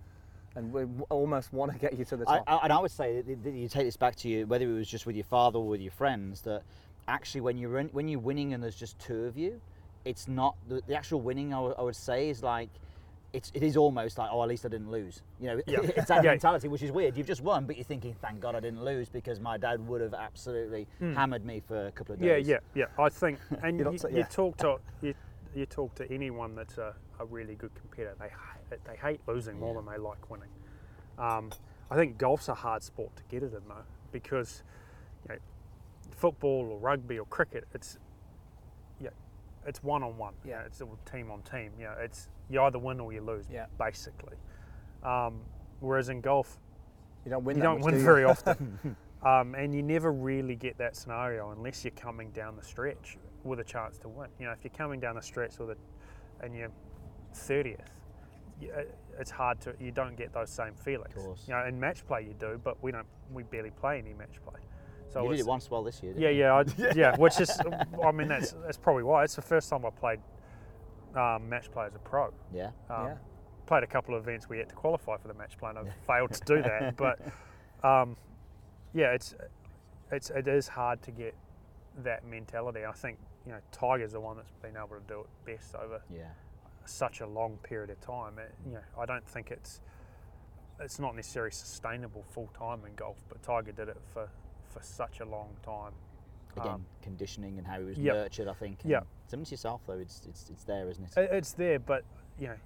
and 0.56 0.72
we 0.72 0.84
almost 1.08 1.52
want 1.52 1.72
to 1.72 1.78
get 1.78 1.96
you 1.96 2.04
to 2.06 2.16
the 2.16 2.24
top. 2.24 2.42
I, 2.46 2.54
I, 2.54 2.60
and 2.64 2.72
I 2.72 2.78
would 2.80 2.90
say 2.90 3.20
that 3.22 3.54
you 3.54 3.68
take 3.68 3.84
this 3.84 3.96
back 3.96 4.16
to 4.16 4.28
you, 4.28 4.46
whether 4.46 4.68
it 4.68 4.72
was 4.72 4.88
just 4.88 5.06
with 5.06 5.14
your 5.14 5.24
father 5.24 5.58
or 5.58 5.68
with 5.68 5.80
your 5.80 5.92
friends, 5.92 6.40
that 6.42 6.62
actually 7.08 7.40
when 7.40 7.58
you're 7.58 7.78
in, 7.78 7.88
when 7.88 8.06
you're 8.06 8.20
winning 8.20 8.54
and 8.54 8.62
there's 8.62 8.76
just 8.76 8.98
two 8.98 9.24
of 9.24 9.36
you, 9.36 9.60
it's 10.04 10.28
not 10.28 10.56
the, 10.68 10.80
the 10.86 10.94
actual 10.94 11.20
winning. 11.20 11.52
I, 11.52 11.56
w- 11.56 11.74
I 11.76 11.82
would 11.82 11.96
say 11.96 12.28
is 12.28 12.42
like 12.42 12.68
it's 13.32 13.50
it 13.54 13.62
is 13.62 13.76
almost 13.76 14.16
like 14.16 14.30
oh 14.32 14.42
at 14.42 14.48
least 14.48 14.64
I 14.64 14.68
didn't 14.68 14.90
lose. 14.90 15.22
You 15.40 15.48
know, 15.48 15.60
yeah. 15.66 15.78
it's 15.82 16.08
that 16.08 16.22
yeah. 16.22 16.30
mentality 16.30 16.68
which 16.68 16.82
is 16.82 16.92
weird. 16.92 17.16
You've 17.16 17.26
just 17.26 17.42
won, 17.42 17.66
but 17.66 17.76
you're 17.76 17.84
thinking 17.84 18.14
thank 18.20 18.40
God 18.40 18.54
I 18.54 18.60
didn't 18.60 18.84
lose 18.84 19.08
because 19.08 19.40
my 19.40 19.56
dad 19.56 19.86
would 19.88 20.00
have 20.00 20.14
absolutely 20.14 20.86
mm. 21.00 21.14
hammered 21.14 21.44
me 21.44 21.62
for 21.66 21.86
a 21.86 21.92
couple 21.92 22.14
of 22.14 22.20
days. 22.20 22.46
Yeah, 22.46 22.58
yeah, 22.74 22.86
yeah. 22.98 23.04
I 23.04 23.08
think, 23.08 23.38
and 23.62 23.78
you, 23.78 23.98
you, 24.10 24.24
talk 24.24 24.56
to 24.58 24.78
you, 25.02 25.14
you 25.54 25.66
talk 25.66 25.94
to 25.96 26.10
anyone 26.12 26.54
that's 26.54 26.78
a, 26.78 26.94
a 27.18 27.24
really 27.24 27.54
good 27.54 27.74
competitor. 27.74 28.14
They 28.18 28.76
they 28.86 28.96
hate 28.96 29.20
losing 29.26 29.58
more 29.58 29.74
than 29.74 29.90
they 29.90 29.98
like 29.98 30.30
winning. 30.30 30.50
Um, 31.18 31.50
I 31.90 31.96
think 31.96 32.18
golf's 32.18 32.48
a 32.48 32.54
hard 32.54 32.82
sport 32.82 33.16
to 33.16 33.22
get 33.30 33.42
it 33.42 33.54
in 33.54 33.62
though 33.68 33.84
because 34.12 34.62
you 35.28 35.34
know, 35.34 35.40
football 36.18 36.68
or 36.70 36.78
rugby 36.78 37.18
or 37.18 37.26
cricket, 37.26 37.64
it's 37.74 37.98
yeah, 39.00 39.10
it's 39.66 39.82
one 39.82 40.02
on 40.02 40.16
one. 40.18 40.34
Yeah, 40.44 40.62
it's 40.66 40.80
a 40.80 40.86
team 41.10 41.30
on 41.30 41.42
team. 41.42 41.72
Yeah, 41.80 41.94
it's 42.00 42.28
you 42.50 42.60
either 42.62 42.78
win 42.78 43.00
or 43.00 43.12
you 43.12 43.20
lose. 43.20 43.46
Yeah. 43.50 43.66
basically. 43.78 44.36
Um, 45.02 45.40
whereas 45.80 46.08
in 46.08 46.20
golf, 46.20 46.58
you 47.24 47.30
don't 47.30 47.44
win. 47.44 47.56
You 47.56 47.62
don't 47.62 47.80
much, 47.80 47.92
win 47.92 47.94
do 47.94 48.04
very 48.04 48.24
often, 48.24 48.96
um, 49.24 49.54
and 49.54 49.74
you 49.74 49.82
never 49.82 50.12
really 50.12 50.56
get 50.56 50.76
that 50.78 50.96
scenario 50.96 51.52
unless 51.52 51.84
you're 51.84 51.92
coming 51.92 52.30
down 52.32 52.56
the 52.56 52.64
stretch 52.64 53.16
with 53.44 53.60
a 53.60 53.64
chance 53.64 53.98
to 53.98 54.08
win. 54.08 54.28
You 54.40 54.46
know, 54.46 54.52
if 54.52 54.64
you're 54.64 54.74
coming 54.76 54.98
down 54.98 55.14
the 55.14 55.22
stretch 55.22 55.58
with 55.58 55.70
it, 55.70 55.78
and 56.42 56.54
you're 56.54 56.72
thirtieth, 57.32 57.80
it's 59.18 59.30
hard 59.30 59.60
to. 59.60 59.74
You 59.78 59.92
don't 59.92 60.16
get 60.16 60.32
those 60.32 60.50
same 60.50 60.74
feelings. 60.74 61.16
Of 61.16 61.22
course. 61.22 61.44
You 61.46 61.54
know, 61.54 61.64
in 61.64 61.78
match 61.78 62.04
play 62.06 62.22
you 62.22 62.34
do, 62.38 62.60
but 62.62 62.82
we 62.82 62.90
don't. 62.90 63.06
We 63.32 63.44
barely 63.44 63.70
play 63.70 63.98
any 63.98 64.14
match 64.14 64.40
play. 64.44 64.60
So 65.10 65.22
you 65.22 65.30
did 65.30 65.40
it 65.40 65.46
once 65.46 65.70
well 65.70 65.82
this 65.82 66.02
year. 66.02 66.14
yeah, 66.16 66.28
you? 66.28 66.40
yeah, 66.40 66.54
I, 66.54 66.92
yeah. 66.94 67.16
Which 67.16 67.40
is, 67.40 67.58
I 68.04 68.12
mean, 68.12 68.28
that's 68.28 68.52
that's 68.64 68.76
probably 68.76 69.04
why. 69.04 69.24
It's 69.24 69.36
the 69.36 69.42
first 69.42 69.70
time 69.70 69.86
I 69.86 69.90
played 69.90 70.20
um, 71.14 71.48
match 71.48 71.70
play 71.70 71.86
as 71.86 71.94
a 71.94 71.98
pro. 71.98 72.32
Yeah. 72.52 72.70
Um, 72.90 73.06
yeah. 73.06 73.14
Played 73.66 73.82
a 73.82 73.86
couple 73.86 74.14
of 74.14 74.22
events 74.22 74.48
we 74.48 74.58
had 74.58 74.68
to 74.68 74.74
qualify 74.74 75.16
for 75.16 75.28
the 75.28 75.34
match 75.34 75.58
play, 75.58 75.70
and 75.70 75.78
I 75.78 75.82
yeah. 75.82 75.90
failed 76.06 76.32
to 76.32 76.40
do 76.44 76.62
that. 76.62 76.96
but 76.96 77.20
um, 77.88 78.16
yeah, 78.94 79.12
it's 79.12 79.34
it's 80.10 80.30
it 80.30 80.48
is 80.48 80.68
hard 80.68 81.02
to 81.02 81.10
get 81.10 81.34
that 82.02 82.26
mentality. 82.26 82.80
I 82.86 82.92
think 82.92 83.18
you 83.46 83.52
know 83.52 83.58
Tiger's 83.72 84.12
the 84.12 84.20
one 84.20 84.36
that's 84.36 84.52
been 84.62 84.76
able 84.76 84.96
to 84.96 85.02
do 85.06 85.20
it 85.20 85.26
best 85.44 85.74
over 85.74 86.00
yeah. 86.14 86.24
such 86.84 87.20
a 87.20 87.26
long 87.26 87.58
period 87.62 87.90
of 87.90 88.00
time. 88.00 88.38
It, 88.38 88.54
you 88.66 88.74
know, 88.74 88.80
I 88.98 89.06
don't 89.06 89.26
think 89.26 89.50
it's 89.50 89.80
it's 90.80 90.98
not 90.98 91.16
necessarily 91.16 91.50
sustainable 91.50 92.24
full 92.30 92.50
time 92.58 92.80
in 92.86 92.94
golf, 92.94 93.18
but 93.28 93.42
Tiger 93.42 93.72
did 93.72 93.88
it 93.88 93.98
for 94.12 94.30
for 94.68 94.82
such 94.82 95.20
a 95.20 95.24
long 95.24 95.56
time. 95.64 95.92
Again, 96.56 96.72
um, 96.72 96.86
conditioning 97.02 97.58
and 97.58 97.66
how 97.66 97.78
he 97.78 97.84
was 97.84 97.98
yep. 97.98 98.14
nurtured, 98.14 98.48
I 98.48 98.54
think. 98.54 98.80
Yeah. 98.84 99.00
Similar 99.26 99.46
to 99.46 99.50
yourself, 99.50 99.80
though, 99.86 99.98
it's, 99.98 100.22
it's, 100.28 100.50
it's 100.50 100.64
there, 100.64 100.88
isn't 100.88 101.04
it? 101.04 101.28
It's 101.32 101.52
there, 101.52 101.78
but, 101.78 102.04
you 102.38 102.48
know, 102.48 102.56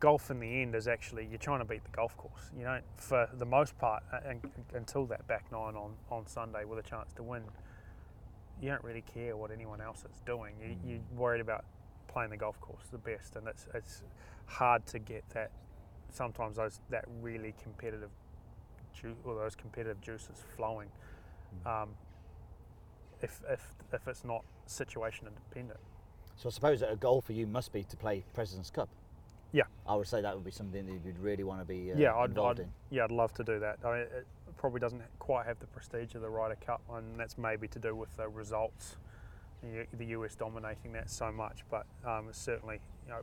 golf 0.00 0.30
in 0.30 0.40
the 0.40 0.62
end 0.62 0.74
is 0.74 0.88
actually 0.88 1.26
you're 1.26 1.38
trying 1.38 1.58
to 1.58 1.64
beat 1.64 1.84
the 1.84 1.90
golf 1.90 2.16
course. 2.16 2.50
You 2.56 2.64
know, 2.64 2.80
for 2.96 3.28
the 3.38 3.44
most 3.44 3.78
part, 3.78 4.02
and, 4.24 4.40
until 4.72 5.06
that 5.06 5.26
back 5.26 5.44
nine 5.52 5.76
on, 5.76 5.92
on 6.10 6.26
Sunday 6.26 6.64
with 6.64 6.78
a 6.78 6.82
chance 6.82 7.12
to 7.14 7.22
win, 7.22 7.42
you 8.60 8.70
don't 8.70 8.82
really 8.82 9.02
care 9.02 9.36
what 9.36 9.50
anyone 9.50 9.80
else 9.80 10.04
is 10.10 10.20
doing. 10.24 10.54
You, 10.60 10.68
mm. 10.68 10.78
You're 10.88 11.18
worried 11.20 11.40
about 11.40 11.64
playing 12.08 12.30
the 12.30 12.36
golf 12.36 12.60
course 12.60 12.86
the 12.90 12.98
best, 12.98 13.36
and 13.36 13.46
it's 13.48 13.66
it's 13.74 14.02
hard 14.46 14.86
to 14.86 14.98
get 14.98 15.28
that 15.30 15.50
sometimes 16.12 16.56
those 16.56 16.80
that 16.90 17.04
really 17.20 17.54
competitive 17.62 18.10
ju- 19.00 19.16
or 19.24 19.34
those 19.34 19.54
competitive 19.54 20.00
juices 20.00 20.42
flowing. 20.56 20.88
Um, 21.64 21.90
if, 23.22 23.40
if 23.48 23.60
if 23.92 24.06
it's 24.08 24.24
not 24.24 24.44
situation 24.66 25.26
independent. 25.26 25.80
So 26.36 26.48
I 26.48 26.52
suppose 26.52 26.80
that 26.80 26.90
a 26.92 26.96
goal 26.96 27.20
for 27.20 27.32
you 27.32 27.46
must 27.46 27.72
be 27.72 27.84
to 27.84 27.96
play 27.96 28.24
President's 28.34 28.70
Cup. 28.70 28.88
Yeah. 29.52 29.64
I 29.86 29.94
would 29.94 30.08
say 30.08 30.20
that 30.20 30.34
would 30.34 30.44
be 30.44 30.50
something 30.50 30.84
that 30.84 30.92
you'd 31.06 31.18
really 31.20 31.44
want 31.44 31.60
to 31.60 31.64
be 31.64 31.92
uh, 31.92 31.96
yeah, 31.96 32.14
I'd, 32.14 32.30
involved 32.30 32.58
I'd 32.58 32.64
in. 32.64 32.72
yeah, 32.90 33.04
I'd 33.04 33.12
love 33.12 33.32
to 33.34 33.44
do 33.44 33.60
that. 33.60 33.78
I 33.84 33.92
mean, 33.92 34.00
it 34.00 34.26
probably 34.56 34.80
doesn't 34.80 35.02
quite 35.20 35.46
have 35.46 35.60
the 35.60 35.66
prestige 35.66 36.16
of 36.16 36.22
the 36.22 36.28
Ryder 36.28 36.56
Cup, 36.56 36.82
and 36.92 37.18
that's 37.18 37.38
maybe 37.38 37.68
to 37.68 37.78
do 37.78 37.94
with 37.94 38.14
the 38.16 38.28
results. 38.28 38.96
The 39.62 39.86
the 39.96 40.06
US 40.06 40.34
dominating 40.34 40.92
that 40.92 41.08
so 41.08 41.30
much, 41.32 41.64
but 41.70 41.86
um, 42.04 42.28
certainly, 42.32 42.80
you 43.06 43.12
know, 43.12 43.20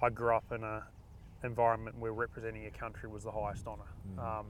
I 0.00 0.08
grew 0.08 0.34
up 0.34 0.44
in 0.52 0.62
a 0.62 0.84
environment 1.42 1.98
where 1.98 2.12
representing 2.12 2.62
your 2.62 2.70
country 2.70 3.08
was 3.08 3.24
the 3.24 3.32
highest 3.32 3.66
honour. 3.66 3.82
Mm. 4.16 4.40
Um, 4.40 4.46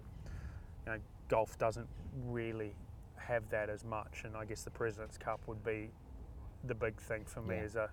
you 0.87 0.93
know, 0.93 0.99
golf 1.29 1.59
doesn't 1.59 1.89
really 2.27 2.75
have 3.17 3.49
that 3.51 3.71
as 3.71 3.85
much, 3.85 4.23
and 4.25 4.37
I 4.37 4.45
guess 4.45 4.63
the 4.63 4.71
President's 4.71 5.19
Cup 5.19 5.41
would 5.47 5.65
be 5.65 5.91
the 6.65 6.75
big 6.75 6.97
thing 6.97 7.25
for 7.25 7.41
me 7.41 7.57
Yeah. 7.57 7.63
as 7.63 7.77
a 7.77 7.91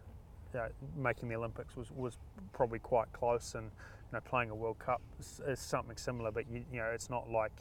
you 0.53 0.59
know, 0.59 0.67
making 0.97 1.29
the 1.29 1.35
Olympics 1.35 1.77
was, 1.77 1.91
was 1.91 2.17
probably 2.51 2.79
quite 2.79 3.11
close, 3.13 3.55
and 3.55 3.65
you 3.65 4.13
know, 4.13 4.19
playing 4.21 4.49
a 4.49 4.55
World 4.55 4.79
Cup 4.79 5.01
is, 5.19 5.39
is 5.47 5.59
something 5.59 5.95
similar, 5.95 6.31
but 6.31 6.49
you, 6.51 6.65
you 6.71 6.79
know, 6.79 6.91
it's 6.93 7.09
not 7.09 7.29
like 7.29 7.53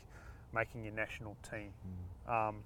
making 0.52 0.84
your 0.84 0.94
national 0.94 1.37
team. 1.49 1.70
Mm. 2.28 2.49
Um, 2.49 2.56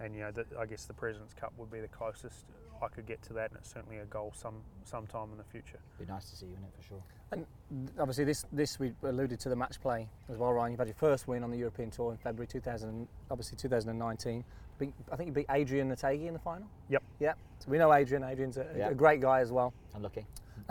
and 0.00 0.14
you 0.14 0.20
know, 0.20 0.32
the, 0.32 0.44
I 0.58 0.66
guess 0.66 0.84
the 0.84 0.92
President's 0.92 1.32
Cup 1.32 1.54
would 1.56 1.70
be 1.70 1.80
the 1.80 1.88
closest 1.88 2.44
I 2.82 2.88
could 2.88 3.06
get 3.06 3.22
to 3.22 3.32
that, 3.34 3.50
and 3.50 3.58
it's 3.58 3.72
certainly 3.72 3.98
a 3.98 4.04
goal 4.04 4.32
some 4.36 4.56
sometime 4.84 5.30
in 5.32 5.38
the 5.38 5.44
future. 5.44 5.78
It'd 5.96 6.06
be 6.06 6.12
nice 6.12 6.28
to 6.30 6.36
see 6.36 6.46
you 6.46 6.56
in 6.56 6.64
it 6.64 6.72
for 6.76 6.82
sure. 6.82 7.02
And 7.34 7.90
obviously, 7.98 8.24
this 8.24 8.44
this 8.52 8.78
we 8.78 8.92
alluded 9.02 9.40
to 9.40 9.48
the 9.48 9.56
match 9.56 9.80
play 9.80 10.08
as 10.30 10.36
well, 10.38 10.52
Ryan. 10.52 10.72
You've 10.72 10.78
had 10.78 10.88
your 10.88 10.94
first 10.94 11.26
win 11.28 11.42
on 11.42 11.50
the 11.50 11.56
European 11.56 11.90
Tour 11.90 12.12
in 12.12 12.18
February 12.18 12.46
2000, 12.46 13.06
obviously 13.30 13.56
2019. 13.56 14.44
I 14.80 15.16
think 15.16 15.28
you 15.28 15.32
beat 15.32 15.46
Adrian 15.50 15.88
Nategi 15.88 16.26
in 16.26 16.32
the 16.32 16.38
final. 16.38 16.66
Yep. 16.88 17.02
Yep. 17.20 17.38
So 17.60 17.70
we 17.70 17.78
know 17.78 17.92
Adrian. 17.92 18.24
Adrian's 18.24 18.56
a, 18.58 18.66
Yeah. 18.76 18.88
a 18.90 18.94
great 18.94 19.20
guy 19.20 19.40
as 19.40 19.52
well. 19.52 19.72
Unlucky. 19.94 20.26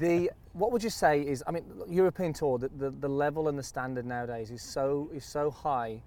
the 0.00 0.30
what 0.52 0.72
would 0.72 0.82
you 0.82 0.90
say 0.90 1.20
is? 1.22 1.42
I 1.46 1.50
mean, 1.50 1.64
European 1.88 2.32
Tour. 2.32 2.58
The, 2.58 2.68
the, 2.68 2.90
the 2.90 3.08
level 3.08 3.48
and 3.48 3.58
the 3.58 3.62
standard 3.62 4.04
nowadays 4.06 4.50
is 4.50 4.62
so 4.62 5.10
is 5.14 5.24
so 5.24 5.50
high. 5.50 6.02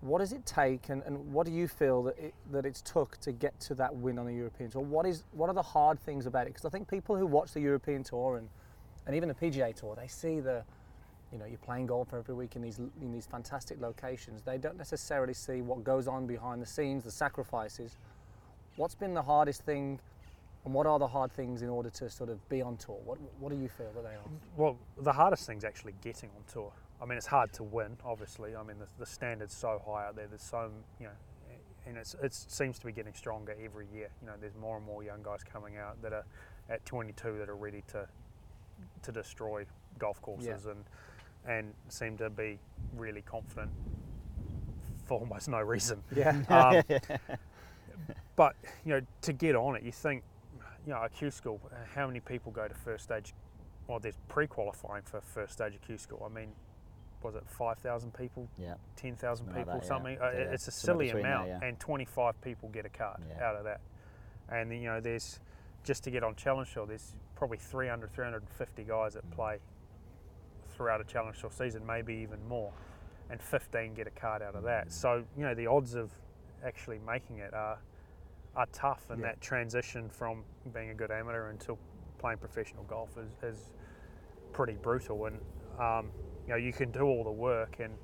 What 0.00 0.18
does 0.18 0.32
it 0.34 0.44
take, 0.44 0.90
and, 0.90 1.02
and 1.06 1.32
what 1.32 1.46
do 1.46 1.52
you 1.52 1.66
feel 1.66 2.02
that 2.02 2.18
it, 2.18 2.34
that 2.52 2.66
it's 2.66 2.82
took 2.82 3.16
to 3.22 3.32
get 3.32 3.58
to 3.60 3.74
that 3.76 3.94
win 3.94 4.18
on 4.18 4.26
the 4.26 4.34
European 4.34 4.70
Tour? 4.70 4.82
What 4.82 5.06
is 5.06 5.24
what 5.32 5.48
are 5.48 5.54
the 5.54 5.62
hard 5.62 5.98
things 6.00 6.26
about 6.26 6.42
it? 6.46 6.50
Because 6.52 6.66
I 6.66 6.68
think 6.68 6.88
people 6.88 7.16
who 7.16 7.26
watch 7.26 7.52
the 7.52 7.60
European 7.60 8.02
Tour 8.02 8.36
and 8.36 8.48
and 9.06 9.14
even 9.14 9.28
the 9.28 9.34
PGA 9.34 9.74
Tour, 9.74 9.96
they 9.96 10.08
see 10.08 10.40
the 10.40 10.62
you 11.32 11.38
know 11.38 11.46
you're 11.46 11.58
playing 11.58 11.86
golf 11.86 12.14
every 12.14 12.34
week 12.34 12.56
in 12.56 12.62
these 12.62 12.78
in 12.78 13.12
these 13.12 13.26
fantastic 13.26 13.80
locations. 13.80 14.42
They 14.42 14.58
don't 14.58 14.76
necessarily 14.76 15.34
see 15.34 15.60
what 15.60 15.84
goes 15.84 16.06
on 16.06 16.26
behind 16.26 16.62
the 16.62 16.66
scenes, 16.66 17.04
the 17.04 17.10
sacrifices. 17.10 17.96
What's 18.76 18.94
been 18.94 19.14
the 19.14 19.22
hardest 19.22 19.62
thing, 19.62 20.00
and 20.64 20.74
what 20.74 20.86
are 20.86 20.98
the 20.98 21.06
hard 21.06 21.32
things 21.32 21.62
in 21.62 21.68
order 21.68 21.90
to 21.90 22.10
sort 22.10 22.30
of 22.30 22.46
be 22.48 22.62
on 22.62 22.76
tour? 22.76 22.98
What 23.04 23.18
what 23.38 23.50
do 23.50 23.58
you 23.58 23.68
feel 23.68 23.92
that 23.94 24.02
they 24.02 24.14
are? 24.14 24.24
Well, 24.56 24.78
the 25.00 25.12
hardest 25.12 25.46
thing's 25.46 25.64
actually 25.64 25.94
getting 26.02 26.30
on 26.36 26.42
tour. 26.52 26.72
I 27.02 27.06
mean, 27.06 27.18
it's 27.18 27.26
hard 27.26 27.52
to 27.54 27.62
win, 27.62 27.96
obviously. 28.04 28.56
I 28.56 28.62
mean, 28.62 28.78
the, 28.78 28.86
the 28.98 29.06
standard's 29.06 29.54
so 29.54 29.82
high 29.84 30.06
out 30.06 30.16
there. 30.16 30.26
There's 30.26 30.42
so, 30.42 30.70
you 30.98 31.06
know, 31.06 31.12
and 31.86 31.98
it's, 31.98 32.14
it 32.22 32.32
seems 32.32 32.78
to 32.78 32.86
be 32.86 32.92
getting 32.92 33.12
stronger 33.14 33.54
every 33.62 33.86
year. 33.92 34.08
You 34.22 34.28
know, 34.28 34.34
there's 34.40 34.54
more 34.54 34.76
and 34.76 34.86
more 34.86 35.02
young 35.02 35.22
guys 35.22 35.40
coming 35.44 35.76
out 35.76 36.00
that 36.02 36.12
are 36.12 36.24
at 36.70 36.84
22 36.86 37.38
that 37.38 37.48
are 37.48 37.56
ready 37.56 37.82
to 37.88 38.08
to 39.02 39.12
destroy 39.12 39.64
golf 39.98 40.20
courses 40.22 40.66
and 40.66 40.84
and 41.46 41.74
seem 41.88 42.16
to 42.16 42.30
be 42.30 42.58
really 42.96 43.20
confident 43.22 43.70
for 45.04 45.18
almost 45.20 45.48
no 45.48 45.60
reason. 45.60 46.02
Yeah. 46.14 46.32
Um, 46.48 47.36
but 48.36 48.56
you 48.84 48.92
know, 48.94 49.00
to 49.22 49.32
get 49.32 49.54
on 49.54 49.76
it, 49.76 49.82
you 49.82 49.92
think, 49.92 50.22
you 50.86 50.92
know, 50.92 51.02
a 51.02 51.08
Q 51.08 51.30
school. 51.30 51.60
uh, 51.70 51.76
How 51.94 52.06
many 52.06 52.20
people 52.20 52.50
go 52.52 52.66
to 52.66 52.74
first 52.74 53.04
stage? 53.04 53.34
Well, 53.86 53.98
there's 53.98 54.16
pre-qualifying 54.28 55.02
for 55.02 55.20
first 55.20 55.52
stage 55.52 55.74
of 55.74 55.82
Q 55.82 55.98
school. 55.98 56.22
I 56.28 56.34
mean, 56.34 56.48
was 57.22 57.34
it 57.34 57.44
five 57.46 57.78
thousand 57.78 58.14
people, 58.14 58.48
Yeah. 58.58 58.74
ten 58.96 59.14
thousand 59.16 59.46
people, 59.48 59.64
that, 59.74 59.82
yeah. 59.82 59.88
something? 59.88 60.18
Uh, 60.20 60.30
Yeah, 60.34 60.38
It's 60.52 60.68
a 60.68 60.70
silly 60.70 61.06
between 61.06 61.22
there, 61.24 61.34
amount, 61.34 61.48
yeah. 61.48 61.68
and 61.68 61.78
25 61.78 62.40
people 62.42 62.68
get 62.70 62.84
a 62.86 62.90
card 62.90 63.20
Yeah. 63.28 63.46
out 63.46 63.56
of 63.56 63.64
that. 63.64 63.80
And 64.48 64.72
you 64.72 64.84
know, 64.88 65.00
there's 65.00 65.40
just 65.84 66.02
to 66.04 66.10
get 66.10 66.24
on 66.24 66.34
Challenge 66.34 66.72
Tour, 66.72 66.86
there's 66.86 67.14
probably 67.36 67.58
300, 67.58 68.10
350 68.10 68.84
guys 68.84 69.14
that 69.14 69.24
Mm. 69.30 69.34
play 69.34 69.58
throughout 70.68 71.00
a 71.00 71.04
Challenge 71.04 71.38
Tour 71.38 71.50
season, 71.50 71.86
maybe 71.86 72.14
even 72.14 72.46
more, 72.48 72.72
and 73.30 73.40
15 73.40 73.94
get 73.94 74.06
a 74.06 74.10
card 74.10 74.42
out 74.42 74.54
of 74.54 74.62
Mm. 74.62 74.66
that. 74.66 74.92
So 74.92 75.24
you 75.36 75.44
know, 75.44 75.54
the 75.54 75.66
odds 75.66 75.94
of 75.94 76.12
actually 76.64 76.98
making 76.98 77.38
it 77.38 77.54
are 77.54 77.78
are 78.56 78.66
tough, 78.66 79.10
and 79.10 79.20
Yeah. 79.20 79.32
that 79.32 79.40
transition 79.40 80.08
from 80.08 80.44
being 80.72 80.90
a 80.90 80.94
good 80.94 81.10
amateur 81.10 81.48
until 81.48 81.76
playing 82.18 82.38
professional 82.38 82.84
golf 82.84 83.18
is, 83.18 83.36
is 83.42 83.68
pretty 84.52 84.76
brutal. 84.76 85.26
And 85.26 85.40
um, 85.76 86.12
you 86.46 86.50
know, 86.50 86.56
you 86.56 86.72
can 86.72 86.92
do 86.92 87.02
all 87.02 87.24
the 87.24 87.32
work 87.32 87.80
and 87.80 87.98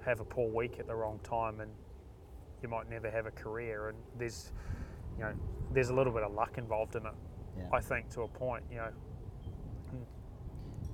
have 0.00 0.18
a 0.18 0.24
poor 0.24 0.50
week 0.50 0.80
at 0.80 0.88
the 0.88 0.96
wrong 0.96 1.20
time, 1.20 1.60
and 1.60 1.72
you 2.60 2.68
might 2.68 2.88
never 2.90 3.08
have 3.08 3.26
a 3.26 3.30
career. 3.30 3.88
And 3.90 3.98
there's, 4.16 4.50
you 5.16 5.22
know, 5.22 5.34
there's 5.72 5.90
a 5.90 5.94
little 5.94 6.12
bit 6.12 6.22
of 6.22 6.32
luck 6.32 6.58
involved 6.58 6.96
in 6.96 7.06
it. 7.06 7.12
Yeah. 7.56 7.64
I 7.72 7.80
think 7.80 8.08
to 8.10 8.22
a 8.22 8.28
point, 8.28 8.64
you 8.70 8.76
know. 8.76 8.90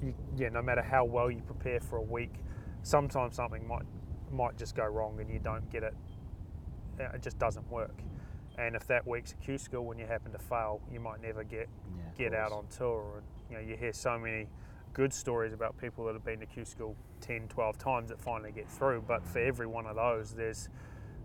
You, 0.02 0.14
yeah, 0.36 0.48
no 0.48 0.60
matter 0.60 0.82
how 0.82 1.04
well 1.04 1.30
you 1.30 1.40
prepare 1.40 1.80
for 1.80 1.96
a 1.96 2.02
week, 2.02 2.34
sometimes 2.82 3.36
something 3.36 3.66
might 3.66 3.84
might 4.32 4.56
just 4.58 4.74
go 4.74 4.84
wrong 4.84 5.20
and 5.20 5.30
you 5.30 5.38
don't 5.38 5.70
get 5.70 5.82
it. 5.82 5.94
It 6.98 7.22
just 7.22 7.38
doesn't 7.38 7.68
work. 7.70 8.02
And 8.58 8.76
if 8.76 8.86
that 8.88 9.06
week's 9.06 9.32
a 9.32 9.36
Q 9.36 9.58
school 9.58 9.84
when 9.84 9.98
you 9.98 10.06
happen 10.06 10.32
to 10.32 10.38
fail, 10.38 10.80
you 10.92 11.00
might 11.00 11.20
never 11.22 11.44
get 11.44 11.68
Yeah, 11.96 12.30
get 12.30 12.34
out 12.34 12.52
on 12.52 12.66
tour. 12.68 13.18
And 13.18 13.26
you 13.50 13.56
know, 13.56 13.62
you 13.70 13.76
hear 13.76 13.92
so 13.92 14.18
many 14.18 14.48
good 14.92 15.12
stories 15.12 15.52
about 15.52 15.76
people 15.76 16.04
that 16.06 16.12
have 16.12 16.24
been 16.24 16.40
to 16.40 16.46
Q 16.46 16.64
school 16.64 16.96
10, 17.20 17.48
12 17.48 17.78
times 17.78 18.10
that 18.10 18.20
finally 18.20 18.52
get 18.52 18.70
through. 18.70 19.04
But 19.06 19.26
for 19.26 19.38
every 19.38 19.66
one 19.66 19.86
of 19.86 19.96
those, 19.96 20.32
there's 20.32 20.68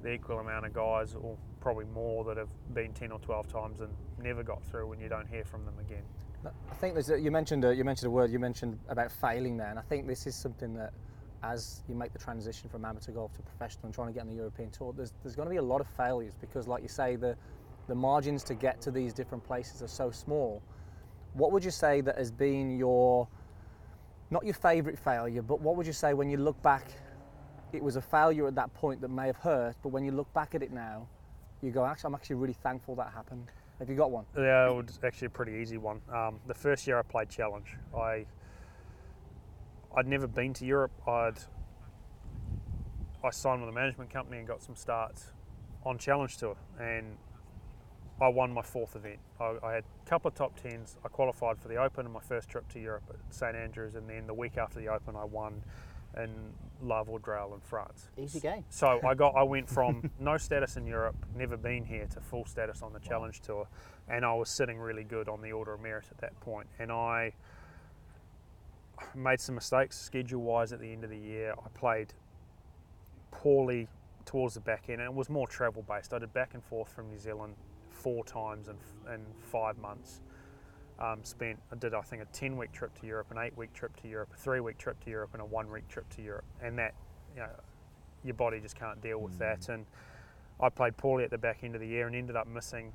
the 0.02 0.14
equal 0.14 0.40
amount 0.40 0.66
of 0.66 0.74
guys, 0.74 1.16
or 1.16 1.38
probably 1.60 1.86
more, 1.86 2.24
that 2.26 2.38
have 2.38 2.50
been 2.74 2.94
10 2.94 3.12
or 3.12 3.20
12 3.20 3.48
times 3.48 3.82
and 3.82 3.90
never 4.22 4.44
got 4.44 4.64
through, 4.64 4.92
and 4.94 5.02
you 5.02 5.10
don't 5.10 5.28
hear 5.28 5.44
from 5.44 5.66
them 5.66 5.76
again. 5.80 6.04
I 6.46 6.74
think 6.76 6.94
there's 6.94 7.10
a, 7.10 7.20
you 7.20 7.32
mentioned 7.32 7.66
a, 7.66 7.76
you 7.76 7.84
mentioned 7.84 8.08
a 8.08 8.12
word 8.12 8.32
you 8.32 8.40
mentioned 8.40 8.80
about 8.88 9.12
failing 9.12 9.58
there, 9.58 9.70
and 9.70 9.78
I 9.78 9.82
think 9.82 10.08
this 10.08 10.26
is 10.26 10.36
something 10.36 10.74
that 10.76 10.94
as 11.44 11.84
you 11.88 11.96
make 11.96 12.14
the 12.14 12.20
transition 12.20 12.70
from 12.70 12.86
amateur 12.86 13.12
golf 13.12 13.34
to 13.34 13.42
professional 13.42 13.86
and 13.86 13.94
trying 13.94 14.08
to 14.08 14.14
get 14.14 14.22
on 14.22 14.28
the 14.28 14.36
European 14.36 14.70
tour, 14.72 14.94
there's 14.96 15.14
there's 15.24 15.36
going 15.36 15.48
to 15.48 15.50
be 15.50 15.58
a 15.58 15.62
lot 15.62 15.82
of 15.82 15.88
failures 15.88 16.34
because, 16.40 16.68
like 16.68 16.82
you 16.82 16.88
say, 16.90 17.16
the 17.16 17.36
the 17.88 17.96
margins 17.96 18.44
to 18.44 18.54
get 18.54 18.80
to 18.82 18.92
these 18.92 19.14
different 19.14 19.44
places 19.44 19.82
are 19.82 19.88
so 19.88 20.12
small. 20.12 20.62
What 21.34 21.52
would 21.52 21.64
you 21.64 21.72
say 21.72 22.02
that 22.02 22.18
has 22.18 22.32
been 22.32 22.78
your 22.78 23.28
not 24.32 24.46
your 24.46 24.54
favourite 24.54 24.98
failure, 24.98 25.42
but 25.42 25.60
what 25.60 25.76
would 25.76 25.88
you 25.88 25.94
say 25.94 26.14
when 26.14 26.30
you 26.30 26.38
look 26.38 26.62
back? 26.62 26.88
It 27.74 27.84
was 27.84 27.98
a 27.98 28.02
failure 28.02 28.48
at 28.48 28.56
that 28.56 28.74
point 28.74 29.02
that 29.02 29.10
may 29.10 29.28
have 29.28 29.38
hurt, 29.38 29.76
but 29.84 29.90
when 29.90 30.04
you 30.04 30.12
look 30.12 30.32
back 30.34 30.56
at 30.56 30.64
it 30.64 30.72
now, 30.72 31.08
you 31.62 31.72
go, 31.72 31.86
actually, 31.86 32.10
I'm 32.10 32.16
actually 32.16 32.38
really 32.38 32.54
thankful 32.54 32.96
that 32.96 33.12
happened. 33.14 33.52
Have 33.80 33.90
you 33.90 33.96
got 33.96 34.12
one? 34.12 34.26
Yeah, 34.36 34.70
it 34.70 34.76
was 34.76 35.00
actually 35.04 35.28
a 35.28 35.32
pretty 35.32 35.54
easy 35.54 35.78
one. 35.78 36.02
Um, 36.14 36.40
the 36.48 36.54
first 36.54 36.86
year 36.86 37.00
I 37.00 37.02
played 37.02 37.30
Challenge, 37.30 37.78
I 37.98 38.26
I'd 39.96 40.08
never 40.08 40.28
been 40.28 40.54
to 40.56 40.66
Europe. 40.66 40.92
I'd 41.08 41.40
I 43.24 43.32
signed 43.32 43.62
with 43.62 43.70
a 43.70 43.74
management 43.74 44.10
company 44.10 44.38
and 44.38 44.48
got 44.48 44.62
some 44.62 44.76
starts 44.76 45.34
on 45.86 45.98
Challenge 45.98 46.36
Tour, 46.38 46.56
and 46.80 47.18
I 48.22 48.28
won 48.28 48.54
my 48.54 48.62
fourth 48.62 48.96
event. 48.96 49.20
I, 49.40 49.56
I 49.64 49.74
had 49.74 49.84
a 50.06 50.10
couple 50.10 50.28
of 50.28 50.36
top 50.36 50.60
tens. 50.60 50.98
I 51.06 51.08
qualified 51.08 51.58
for 51.58 51.68
the 51.68 51.78
Open 51.78 52.06
in 52.06 52.12
my 52.12 52.20
first 52.20 52.50
trip 52.50 52.68
to 52.70 52.80
Europe 52.80 53.04
at 53.10 53.34
St 53.34 53.56
Andrews, 53.56 53.96
and 53.96 54.10
then 54.10 54.28
the 54.28 54.34
week 54.34 54.58
after 54.58 54.80
the 54.80 54.88
Open, 54.90 55.16
I 55.16 55.26
won 55.26 55.64
in 56.18 56.30
Le 56.82 57.04
Vaudreuil 57.04 57.54
in 57.54 57.60
France. 57.62 58.10
Easy 58.18 58.40
game. 58.40 58.64
So 58.70 59.00
I 59.06 59.14
got 59.14 59.36
I 59.36 59.44
went 59.44 59.70
from 59.70 60.10
no 60.20 60.38
status 60.38 60.78
in 60.78 60.86
Europe, 60.86 61.16
never 61.36 61.58
been 61.58 61.84
here, 61.84 62.08
to 62.14 62.22
full 62.22 62.46
status 62.46 62.82
on 62.82 62.94
the 62.94 63.00
Challenge 63.00 63.40
Tour, 63.42 63.68
and 64.08 64.26
I 64.26 64.34
was 64.34 64.50
sitting 64.50 64.80
really 64.80 65.04
good 65.04 65.30
on 65.30 65.42
the 65.42 65.52
Order 65.52 65.74
of 65.74 65.82
Merit 65.82 66.06
at 66.10 66.18
that 66.20 66.40
point. 66.40 66.68
And 66.80 66.92
I 66.92 67.34
made 69.16 69.40
some 69.40 69.56
mistakes 69.56 70.00
schedule 70.00 70.42
wise 70.42 70.74
at 70.74 70.80
the 70.80 70.92
end 70.92 71.04
of 71.04 71.10
the 71.10 71.18
year. 71.18 71.54
I 71.54 71.70
played 71.70 72.14
poorly 73.32 73.88
towards 74.26 74.54
the 74.54 74.60
back 74.60 74.86
end, 74.90 75.02
and 75.02 75.10
it 75.10 75.14
was 75.14 75.30
more 75.30 75.48
travel 75.48 75.84
based. 75.88 76.14
I 76.14 76.20
did 76.20 76.34
back 76.34 76.54
and 76.54 76.64
forth 76.64 76.92
from 76.92 77.10
New 77.10 77.20
Zealand 77.20 77.56
four 77.90 78.24
times 78.24 78.68
in, 78.68 78.76
in 79.14 79.22
five 79.52 79.78
months. 79.78 80.22
Um, 81.00 81.20
spent 81.24 81.58
I 81.72 81.76
did 81.76 81.94
I 81.94 82.02
think 82.02 82.22
a 82.22 82.26
ten 82.26 82.58
week 82.58 82.72
trip 82.72 82.98
to 83.00 83.08
Europe, 83.08 83.28
an 83.32 83.38
eight 83.38 83.56
week 83.58 83.74
trip 83.74 83.96
to 84.02 84.08
Europe, 84.08 84.30
a 84.34 84.38
three 84.38 84.60
week 84.60 84.78
trip 84.78 85.00
to 85.06 85.10
Europe, 85.10 85.30
and 85.34 85.42
a 85.42 85.46
one 85.46 85.72
week 85.72 85.88
trip 85.88 86.10
to 86.16 86.22
Europe, 86.22 86.46
and 86.62 86.78
that 86.78 86.94
you 87.36 87.42
know 87.42 87.50
your 88.24 88.34
body 88.34 88.60
just 88.60 88.76
can't 88.76 89.02
deal 89.02 89.20
with 89.20 89.38
that. 89.40 89.70
And 89.70 89.86
I 90.60 90.70
played 90.70 90.98
poorly 90.98 91.24
at 91.24 91.32
the 91.32 91.38
back 91.38 91.64
end 91.64 91.76
of 91.76 91.82
the 91.82 91.88
year 91.88 92.08
and 92.08 92.16
ended 92.16 92.36
up 92.36 92.48
missing 92.48 92.92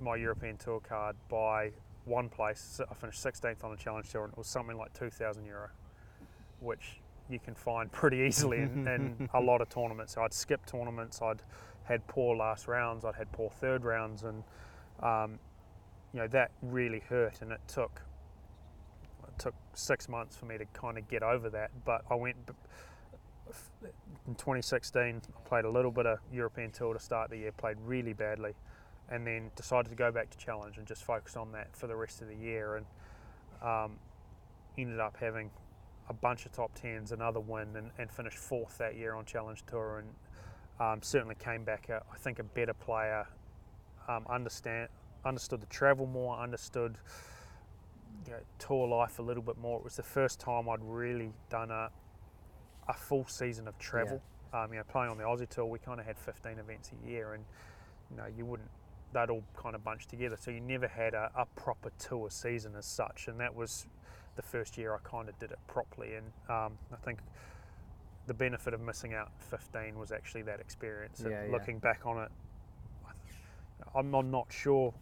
my 0.00 0.16
European 0.16 0.56
Tour 0.56 0.80
card 0.80 1.16
by 1.28 1.72
one 2.04 2.28
place. 2.28 2.80
I 2.90 2.94
finished 2.94 3.22
16th 3.22 3.64
on 3.64 3.70
the 3.70 3.76
challenge 3.76 4.10
tour, 4.10 4.24
and 4.24 4.32
it 4.32 4.38
was 4.38 4.46
something 4.46 4.76
like 4.76 4.92
2,000 4.94 5.44
euro, 5.44 5.68
which 6.60 7.00
you 7.28 7.38
can 7.38 7.54
find 7.54 7.90
pretty 8.00 8.18
easily 8.18 8.58
in, 8.58 8.86
in 8.86 9.28
a 9.34 9.40
lot 9.40 9.60
of 9.60 9.68
tournaments. 9.68 10.14
So 10.14 10.22
I'd 10.22 10.32
skipped 10.32 10.68
tournaments. 10.68 11.20
I'd 11.20 11.42
had 11.84 12.06
poor 12.06 12.36
last 12.36 12.68
rounds. 12.68 13.04
I'd 13.04 13.14
had 13.14 13.30
poor 13.32 13.50
third 13.50 13.84
rounds, 13.84 14.22
and 14.22 14.42
um, 15.02 15.38
you 16.16 16.22
know 16.22 16.28
that 16.28 16.50
really 16.62 17.00
hurt. 17.10 17.42
And 17.42 17.52
it 17.52 17.60
took 17.68 18.00
it 19.28 19.38
took 19.38 19.54
six 19.74 20.08
months 20.08 20.34
for 20.34 20.46
me 20.46 20.56
to 20.56 20.64
kind 20.72 20.96
of 20.96 21.06
get 21.08 21.22
over 21.22 21.50
that. 21.50 21.70
But 21.84 22.04
I 22.10 22.14
went 22.14 22.36
in 24.26 24.34
2016. 24.34 25.20
I 25.28 25.48
played 25.48 25.66
a 25.66 25.70
little 25.70 25.90
bit 25.90 26.06
of 26.06 26.18
European 26.32 26.70
tour 26.70 26.94
to 26.94 26.98
start 26.98 27.28
the 27.28 27.36
year. 27.36 27.52
Played 27.52 27.76
really 27.84 28.14
badly, 28.14 28.54
and 29.10 29.26
then 29.26 29.50
decided 29.56 29.90
to 29.90 29.94
go 29.94 30.10
back 30.10 30.30
to 30.30 30.38
challenge 30.38 30.78
and 30.78 30.86
just 30.86 31.04
focus 31.04 31.36
on 31.36 31.52
that 31.52 31.76
for 31.76 31.86
the 31.86 31.96
rest 31.96 32.22
of 32.22 32.28
the 32.28 32.34
year. 32.34 32.76
And 32.76 32.86
um, 33.62 33.98
ended 34.78 35.00
up 35.00 35.18
having 35.20 35.50
a 36.08 36.14
bunch 36.14 36.46
of 36.46 36.52
top 36.52 36.70
tens, 36.74 37.12
another 37.12 37.40
win, 37.40 37.76
and, 37.76 37.90
and 37.98 38.10
finished 38.10 38.38
fourth 38.38 38.78
that 38.78 38.96
year 38.96 39.14
on 39.14 39.26
Challenge 39.26 39.62
Tour, 39.66 39.98
and 39.98 40.08
um, 40.80 41.02
certainly 41.02 41.34
came 41.34 41.62
back, 41.62 41.90
a, 41.90 42.02
I 42.10 42.16
think, 42.16 42.38
a 42.38 42.44
better 42.44 42.74
player. 42.74 43.26
Um, 44.08 44.24
understand, 44.30 44.88
understood 45.24 45.60
the 45.60 45.66
travel 45.66 46.06
more, 46.06 46.38
understood 46.38 46.98
you 48.26 48.32
know, 48.32 48.38
tour 48.58 48.88
life 48.88 49.18
a 49.18 49.22
little 49.22 49.42
bit 49.42 49.58
more. 49.58 49.78
It 49.78 49.84
was 49.84 49.96
the 49.96 50.02
first 50.02 50.40
time 50.40 50.68
I'd 50.68 50.82
really 50.82 51.32
done 51.50 51.70
a 51.70 51.90
a 52.88 52.94
full 52.94 53.26
season 53.26 53.68
of 53.68 53.78
travel. 53.78 54.22
Yeah. 54.52 54.62
Um, 54.62 54.72
you 54.72 54.78
know, 54.78 54.84
playing 54.84 55.10
on 55.10 55.18
the 55.18 55.24
Aussie 55.24 55.48
Tour, 55.48 55.66
we 55.66 55.78
kind 55.78 56.00
of 56.00 56.06
had 56.06 56.18
15 56.18 56.58
events 56.58 56.92
a 56.92 57.08
year, 57.08 57.34
and 57.34 57.44
you 58.10 58.16
know, 58.16 58.26
you 58.36 58.46
wouldn't. 58.46 58.70
They'd 59.12 59.30
all 59.30 59.44
kind 59.56 59.74
of 59.74 59.84
bunched 59.84 60.08
together, 60.08 60.36
so 60.38 60.50
you 60.50 60.60
never 60.60 60.88
had 60.88 61.14
a, 61.14 61.30
a 61.36 61.46
proper 61.60 61.90
tour 61.98 62.30
season 62.30 62.74
as 62.76 62.86
such, 62.86 63.28
and 63.28 63.38
that 63.40 63.54
was 63.54 63.86
the 64.36 64.42
first 64.42 64.76
year 64.76 64.94
I 64.94 64.98
kind 65.08 65.28
of 65.28 65.38
did 65.38 65.52
it 65.52 65.58
properly. 65.66 66.14
And 66.14 66.26
um, 66.48 66.78
I 66.92 66.96
think 67.04 67.20
the 68.26 68.34
benefit 68.34 68.74
of 68.74 68.80
missing 68.80 69.14
out 69.14 69.30
15 69.50 69.98
was 69.98 70.12
actually 70.12 70.42
that 70.42 70.60
experience. 70.60 71.20
And 71.20 71.30
yeah. 71.30 71.46
looking 71.50 71.78
back 71.78 72.04
on 72.04 72.22
it, 72.22 72.30
I'm 73.94 74.10
not 74.10 74.46
sure 74.50 74.92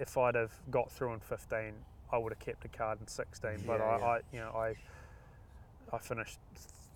if 0.00 0.16
I'd 0.16 0.34
have 0.34 0.52
got 0.70 0.90
through 0.90 1.14
in 1.14 1.20
15, 1.20 1.72
I 2.12 2.18
would 2.18 2.32
have 2.32 2.38
kept 2.38 2.64
a 2.64 2.68
card 2.68 3.00
in 3.00 3.06
16. 3.06 3.50
Yeah, 3.50 3.56
but 3.66 3.80
I, 3.80 3.98
yeah. 3.98 4.04
I, 4.04 4.20
you 4.32 4.38
know, 4.40 4.50
I, 4.56 4.74
I 5.94 5.98
finished 5.98 6.38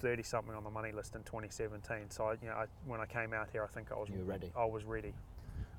30 0.01 0.23
something 0.23 0.55
on 0.55 0.65
the 0.65 0.71
money 0.71 0.93
list 0.93 1.15
in 1.15 1.23
2017. 1.23 2.11
So 2.11 2.25
I, 2.25 2.33
you 2.43 2.49
know, 2.49 2.55
I, 2.55 2.67
when 2.87 3.01
I 3.01 3.07
came 3.07 3.33
out 3.33 3.49
here, 3.53 3.63
I 3.63 3.69
think 3.69 3.93
I 3.93 3.99
was 3.99 4.09
ready. 4.25 4.51
I 4.57 4.65
was 4.65 4.85
ready. 4.85 5.13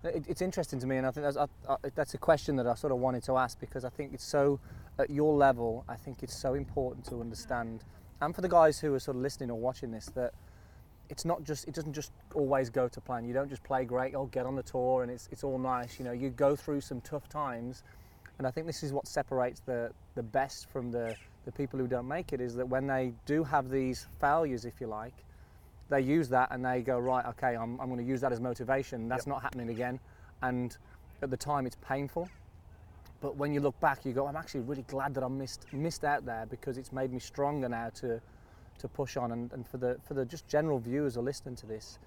It, 0.04 0.26
it's 0.28 0.42
interesting 0.42 0.80
to 0.80 0.88
me, 0.88 0.98
and 0.98 1.06
I 1.06 1.12
think 1.12 1.26
that's, 1.26 1.38
I, 1.38 1.48
I, 1.70 1.76
that's 1.94 2.14
a 2.14 2.18
question 2.18 2.56
that 2.56 2.66
I 2.66 2.74
sort 2.74 2.92
of 2.92 3.00
wanted 3.00 3.24
to 3.24 3.38
ask 3.38 3.60
because 3.60 3.86
I 3.86 3.90
think 3.90 4.14
it's 4.14 4.24
so 4.24 4.60
at 4.98 5.10
your 5.10 5.36
level. 5.36 5.86
I 5.88 5.96
think 5.96 6.24
it's 6.24 6.36
so 6.36 6.56
important 6.56 7.06
to 7.06 7.22
understand, 7.22 7.84
and 8.20 8.34
for 8.34 8.42
the 8.42 8.50
guys 8.50 8.80
who 8.80 8.94
are 8.96 9.00
sort 9.00 9.18
of 9.18 9.22
listening 9.22 9.52
or 9.52 9.60
watching 9.60 9.92
this, 9.92 10.08
that 10.16 10.34
it's 11.12 11.26
not 11.26 11.44
just 11.44 11.68
it 11.68 11.76
doesn't 11.76 11.94
just 11.94 12.12
always 12.34 12.72
go 12.72 12.88
to 12.88 13.00
plan. 13.00 13.26
You 13.26 13.34
don't 13.34 13.50
just 13.50 13.64
play 13.64 13.86
great, 13.86 14.16
or 14.16 14.28
get 14.30 14.48
on 14.48 14.56
the 14.56 14.64
tour, 14.64 15.04
and 15.04 15.12
it's 15.12 15.30
it's 15.32 15.44
all 15.44 15.60
nice. 15.60 16.00
You 16.00 16.06
know, 16.06 16.14
you 16.14 16.30
go 16.30 16.56
through 16.56 16.82
some 16.82 17.02
tough 17.02 17.30
times, 17.30 17.84
and 18.40 18.48
I 18.48 18.52
think 18.52 18.66
this 18.66 18.82
is 18.82 18.92
what 18.94 19.08
separates 19.08 19.60
the 19.60 19.92
the 20.16 20.24
best 20.24 20.68
from 20.70 20.90
the 20.92 21.16
the 21.46 21.52
people 21.52 21.78
who 21.78 21.88
don't 21.88 22.08
make 22.08 22.34
it 22.34 22.42
is 22.42 22.56
that 22.56 22.68
when 22.68 22.88
they 22.88 23.14
do 23.26 23.44
have 23.44 23.70
these 23.70 24.08
failures, 24.20 24.66
if 24.66 24.80
you 24.80 24.88
like, 24.88 25.14
they 25.92 26.02
use 26.02 26.30
that 26.30 26.48
and 26.52 26.66
they 26.66 26.82
go 26.82 26.98
right 26.98 27.26
okay 27.26 27.56
i'm, 27.56 27.80
I'm 27.80 27.88
going 27.88 28.00
to 28.00 28.10
use 28.10 28.22
that 28.22 28.32
as 28.32 28.40
motivation 28.40 29.08
that's 29.08 29.28
yep. 29.28 29.36
not 29.36 29.42
happening 29.44 29.70
again 29.70 30.00
and 30.42 30.76
at 31.22 31.30
the 31.30 31.38
time 31.38 31.68
it's 31.68 31.76
painful 31.88 32.28
but 33.20 33.36
when 33.36 33.54
you 33.54 33.60
look 33.60 33.80
back 33.80 34.06
you 34.06 34.14
go 34.14 34.26
i'm 34.26 34.38
actually 34.38 34.62
really 34.62 34.84
glad 34.84 35.14
that 35.14 35.24
i 35.24 35.28
missed 35.28 35.72
missed 35.74 36.04
out 36.04 36.26
there 36.26 36.48
because 36.50 36.78
it's 36.80 36.92
made 36.92 37.12
me 37.12 37.20
stronger 37.20 37.70
now 37.70 37.90
to 37.94 38.20
to 38.82 38.88
push 38.88 39.18
on 39.18 39.32
and, 39.32 39.52
and 39.54 39.68
for 39.68 39.78
the 39.78 39.98
for 40.04 40.14
the 40.14 40.26
just 40.26 40.48
general 40.48 40.80
viewers 40.80 41.16
who 41.16 41.22
are 41.22 41.24
listening 41.24 41.56
to 41.56 41.66
this 41.66 42.00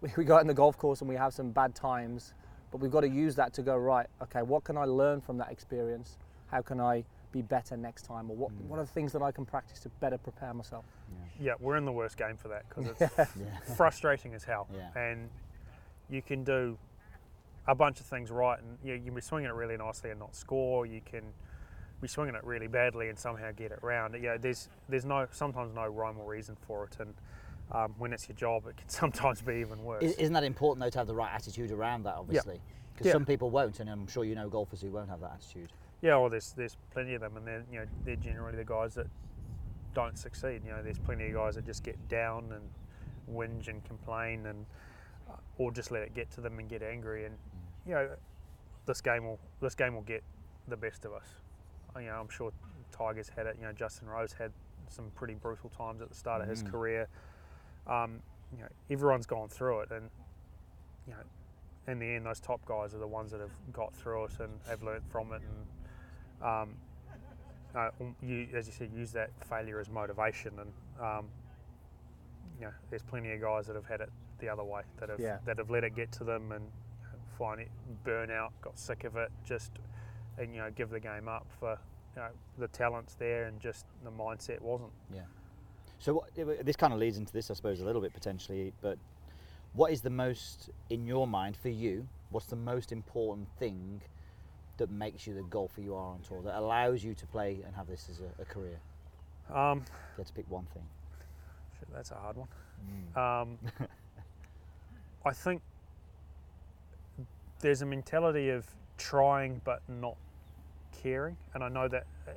we, 0.00 0.10
we 0.16 0.24
go 0.24 0.36
out 0.36 0.40
in 0.40 0.46
the 0.46 0.54
golf 0.54 0.76
course 0.78 1.00
and 1.00 1.08
we 1.08 1.16
have 1.16 1.32
some 1.32 1.50
bad 1.50 1.74
times 1.74 2.34
but 2.70 2.80
we've 2.80 2.90
got 2.90 3.00
to 3.00 3.08
use 3.08 3.34
that 3.34 3.52
to 3.52 3.62
go 3.62 3.76
right 3.76 4.06
okay 4.22 4.42
what 4.42 4.64
can 4.64 4.76
i 4.76 4.84
learn 4.84 5.20
from 5.20 5.38
that 5.38 5.50
experience 5.50 6.18
how 6.50 6.60
can 6.60 6.80
i 6.80 7.04
be 7.36 7.42
better 7.42 7.76
next 7.76 8.02
time, 8.02 8.30
or 8.30 8.36
what, 8.36 8.50
mm. 8.50 8.66
what 8.66 8.78
are 8.78 8.84
the 8.84 8.90
things 8.90 9.12
that 9.12 9.22
I 9.22 9.30
can 9.30 9.44
practice 9.44 9.80
to 9.80 9.88
better 10.00 10.16
prepare 10.16 10.54
myself? 10.54 10.84
Yeah, 11.38 11.46
yeah 11.48 11.52
we're 11.60 11.76
in 11.76 11.84
the 11.84 11.92
worst 11.92 12.16
game 12.16 12.36
for 12.36 12.48
that 12.48 12.64
because 12.68 12.88
it's 12.88 13.18
yeah. 13.36 13.74
frustrating 13.76 14.34
as 14.34 14.44
hell, 14.44 14.66
yeah. 14.74 14.88
and 14.98 15.28
you 16.08 16.22
can 16.22 16.44
do 16.44 16.78
a 17.68 17.74
bunch 17.74 18.00
of 18.00 18.06
things 18.06 18.30
right, 18.30 18.58
and 18.58 18.78
you, 18.82 18.94
you 18.94 19.04
can 19.04 19.14
be 19.14 19.20
swinging 19.20 19.50
it 19.50 19.54
really 19.54 19.76
nicely 19.76 20.10
and 20.10 20.18
not 20.18 20.34
score. 20.34 20.86
You 20.86 21.00
can 21.04 21.24
be 22.00 22.08
swinging 22.08 22.34
it 22.34 22.44
really 22.44 22.66
badly 22.66 23.08
and 23.08 23.18
somehow 23.18 23.50
get 23.52 23.72
it 23.72 23.78
round. 23.82 24.16
Yeah, 24.22 24.36
there's 24.36 24.68
there's 24.88 25.04
no 25.04 25.26
sometimes 25.30 25.74
no 25.74 25.86
rhyme 25.86 26.18
or 26.18 26.30
reason 26.30 26.56
for 26.66 26.84
it, 26.84 26.96
and 27.00 27.14
um, 27.72 27.94
when 27.98 28.12
it's 28.12 28.28
your 28.28 28.36
job, 28.36 28.66
it 28.66 28.76
can 28.76 28.88
sometimes 28.88 29.40
be 29.42 29.54
even 29.54 29.82
worse. 29.82 30.02
Isn't 30.02 30.34
that 30.34 30.44
important 30.44 30.84
though 30.84 30.90
to 30.90 30.98
have 30.98 31.06
the 31.06 31.14
right 31.14 31.32
attitude 31.32 31.70
around 31.70 32.04
that? 32.04 32.14
Obviously, 32.16 32.60
because 32.94 33.12
some 33.12 33.24
people 33.24 33.50
won't, 33.50 33.80
and 33.80 33.88
I'm 33.88 34.06
sure 34.06 34.24
you 34.24 34.34
know 34.34 34.48
golfers 34.48 34.80
who 34.80 34.90
won't 34.90 35.08
have 35.08 35.20
that 35.20 35.32
attitude. 35.34 35.72
Yeah, 36.02 36.16
well, 36.16 36.28
there's 36.28 36.52
there's 36.52 36.76
plenty 36.92 37.14
of 37.14 37.20
them, 37.20 37.36
and 37.36 37.46
they're 37.46 37.64
you 37.70 37.78
know 37.80 37.86
they're 38.04 38.16
generally 38.16 38.56
the 38.56 38.64
guys 38.64 38.94
that 38.94 39.06
don't 39.94 40.18
succeed. 40.18 40.60
You 40.64 40.72
know, 40.72 40.82
there's 40.82 40.98
plenty 40.98 41.28
of 41.28 41.34
guys 41.34 41.54
that 41.54 41.64
just 41.64 41.82
get 41.82 41.96
down 42.08 42.52
and 42.52 43.34
whinge 43.34 43.68
and 43.68 43.82
complain, 43.84 44.46
and 44.46 44.66
uh, 45.30 45.36
or 45.58 45.72
just 45.72 45.90
let 45.90 46.02
it 46.02 46.14
get 46.14 46.30
to 46.32 46.40
them 46.40 46.58
and 46.58 46.68
get 46.68 46.82
angry. 46.82 47.24
And 47.24 47.34
you 47.86 47.94
know, 47.94 48.10
this 48.84 49.00
game 49.00 49.24
will 49.24 49.40
this 49.60 49.74
game 49.74 49.94
will 49.94 50.02
get 50.02 50.22
the 50.68 50.76
best 50.76 51.04
of 51.04 51.12
us. 51.12 51.26
You 51.98 52.06
know, 52.06 52.20
I'm 52.20 52.28
sure 52.28 52.52
Tiger's 52.92 53.28
had 53.28 53.46
it. 53.46 53.56
You 53.58 53.66
know, 53.66 53.72
Justin 53.72 54.08
Rose 54.08 54.32
had 54.32 54.52
some 54.88 55.10
pretty 55.14 55.34
brutal 55.34 55.70
times 55.70 56.00
at 56.00 56.08
the 56.08 56.14
start 56.14 56.42
of 56.42 56.48
his 56.48 56.62
mm. 56.62 56.70
career. 56.70 57.08
Um, 57.86 58.20
you 58.52 58.62
know, 58.62 58.68
everyone's 58.90 59.26
gone 59.26 59.48
through 59.48 59.80
it, 59.80 59.90
and 59.90 60.08
you 61.06 61.12
know, 61.12 61.92
in 61.92 61.98
the 61.98 62.06
end, 62.06 62.26
those 62.26 62.40
top 62.40 62.64
guys 62.64 62.94
are 62.94 62.98
the 62.98 63.06
ones 63.06 63.30
that 63.30 63.40
have 63.40 63.50
got 63.72 63.94
through 63.94 64.24
it 64.24 64.32
and 64.40 64.50
have 64.68 64.82
learnt 64.82 65.04
from 65.10 65.32
it 65.32 65.42
and 65.42 65.66
um, 66.42 66.74
uh, 67.74 67.90
you, 68.22 68.48
as 68.54 68.66
you 68.66 68.72
said, 68.72 68.90
use 68.94 69.12
that 69.12 69.30
failure 69.48 69.80
as 69.80 69.88
motivation. 69.88 70.52
And 70.58 70.72
um, 71.00 71.26
you 72.58 72.66
know, 72.66 72.72
there's 72.90 73.02
plenty 73.02 73.32
of 73.32 73.40
guys 73.40 73.66
that 73.66 73.76
have 73.76 73.86
had 73.86 74.00
it 74.00 74.10
the 74.38 74.48
other 74.48 74.64
way, 74.64 74.82
that 74.98 75.10
have 75.10 75.20
yeah. 75.20 75.38
that 75.44 75.58
have 75.58 75.70
let 75.70 75.84
it 75.84 75.94
get 75.94 76.10
to 76.12 76.24
them 76.24 76.52
and 76.52 76.64
find 77.38 77.60
it 77.60 77.68
burn 78.04 78.30
out, 78.30 78.52
got 78.62 78.78
sick 78.78 79.04
of 79.04 79.16
it, 79.16 79.30
just 79.44 79.72
and 80.38 80.54
you 80.54 80.60
know 80.60 80.70
give 80.74 80.90
the 80.90 81.00
game 81.00 81.28
up 81.28 81.46
for 81.58 81.78
you 82.14 82.22
know, 82.22 82.28
the 82.58 82.68
talents 82.68 83.14
there 83.14 83.44
and 83.44 83.60
just 83.60 83.86
the 84.04 84.10
mindset 84.10 84.60
wasn't. 84.60 84.92
Yeah. 85.12 85.20
So 85.98 86.14
what, 86.14 86.64
this 86.64 86.76
kind 86.76 86.92
of 86.92 86.98
leads 86.98 87.16
into 87.16 87.32
this, 87.32 87.50
I 87.50 87.54
suppose, 87.54 87.80
a 87.80 87.84
little 87.84 88.02
bit 88.02 88.12
potentially. 88.12 88.72
But 88.80 88.98
what 89.74 89.92
is 89.92 90.00
the 90.00 90.10
most 90.10 90.70
in 90.90 91.06
your 91.06 91.26
mind 91.26 91.56
for 91.56 91.68
you? 91.68 92.06
What's 92.30 92.46
the 92.46 92.56
most 92.56 92.92
important 92.92 93.48
thing 93.58 94.02
that 94.78 94.90
makes 94.90 95.26
you 95.26 95.34
the 95.34 95.42
golfer 95.42 95.80
you 95.80 95.94
are 95.94 96.12
on 96.12 96.20
tour, 96.20 96.42
that 96.42 96.56
allows 96.56 97.02
you 97.02 97.14
to 97.14 97.26
play 97.26 97.60
and 97.64 97.74
have 97.74 97.86
this 97.86 98.08
as 98.10 98.20
a, 98.20 98.42
a 98.42 98.44
career? 98.44 98.78
Um, 99.52 99.78
you 99.78 100.18
had 100.18 100.26
to 100.26 100.32
pick 100.32 100.50
one 100.50 100.66
thing. 100.74 100.82
Shit, 101.78 101.88
that's 101.94 102.10
a 102.10 102.14
hard 102.14 102.36
one. 102.36 102.48
Mm. 103.14 103.42
Um, 103.42 103.58
I 105.24 105.32
think 105.32 105.62
there's 107.60 107.82
a 107.82 107.86
mentality 107.86 108.50
of 108.50 108.66
trying 108.98 109.60
but 109.64 109.82
not 109.88 110.16
caring, 111.06 111.36
and 111.54 111.62
I 111.62 111.68
know 111.68 111.86
that 111.88 112.04
uh, 112.26 112.32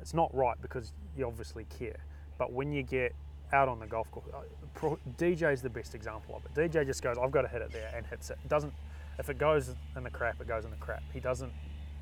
it's 0.00 0.14
not 0.14 0.34
right 0.34 0.56
because 0.60 0.92
you 1.16 1.26
obviously 1.26 1.64
care. 1.78 1.98
But 2.38 2.52
when 2.52 2.72
you 2.72 2.82
get 2.82 3.14
out 3.52 3.68
on 3.68 3.78
the 3.78 3.86
golf 3.86 4.10
course, 4.10 4.26
uh, 4.34 4.96
DJ 5.16 5.52
is 5.52 5.62
the 5.62 5.70
best 5.70 5.94
example 5.94 6.36
of 6.36 6.44
it. 6.44 6.54
DJ 6.54 6.84
just 6.84 7.02
goes, 7.02 7.16
"I've 7.18 7.30
got 7.30 7.42
to 7.42 7.48
hit 7.48 7.62
it 7.62 7.72
there," 7.72 7.90
and 7.94 8.06
hits 8.06 8.30
it. 8.30 8.38
Doesn't 8.48 8.72
if 9.18 9.28
it 9.28 9.38
goes 9.38 9.74
in 9.96 10.02
the 10.04 10.10
crap, 10.10 10.40
it 10.40 10.48
goes 10.48 10.64
in 10.64 10.70
the 10.70 10.76
crap. 10.76 11.02
He 11.12 11.20
doesn't. 11.20 11.52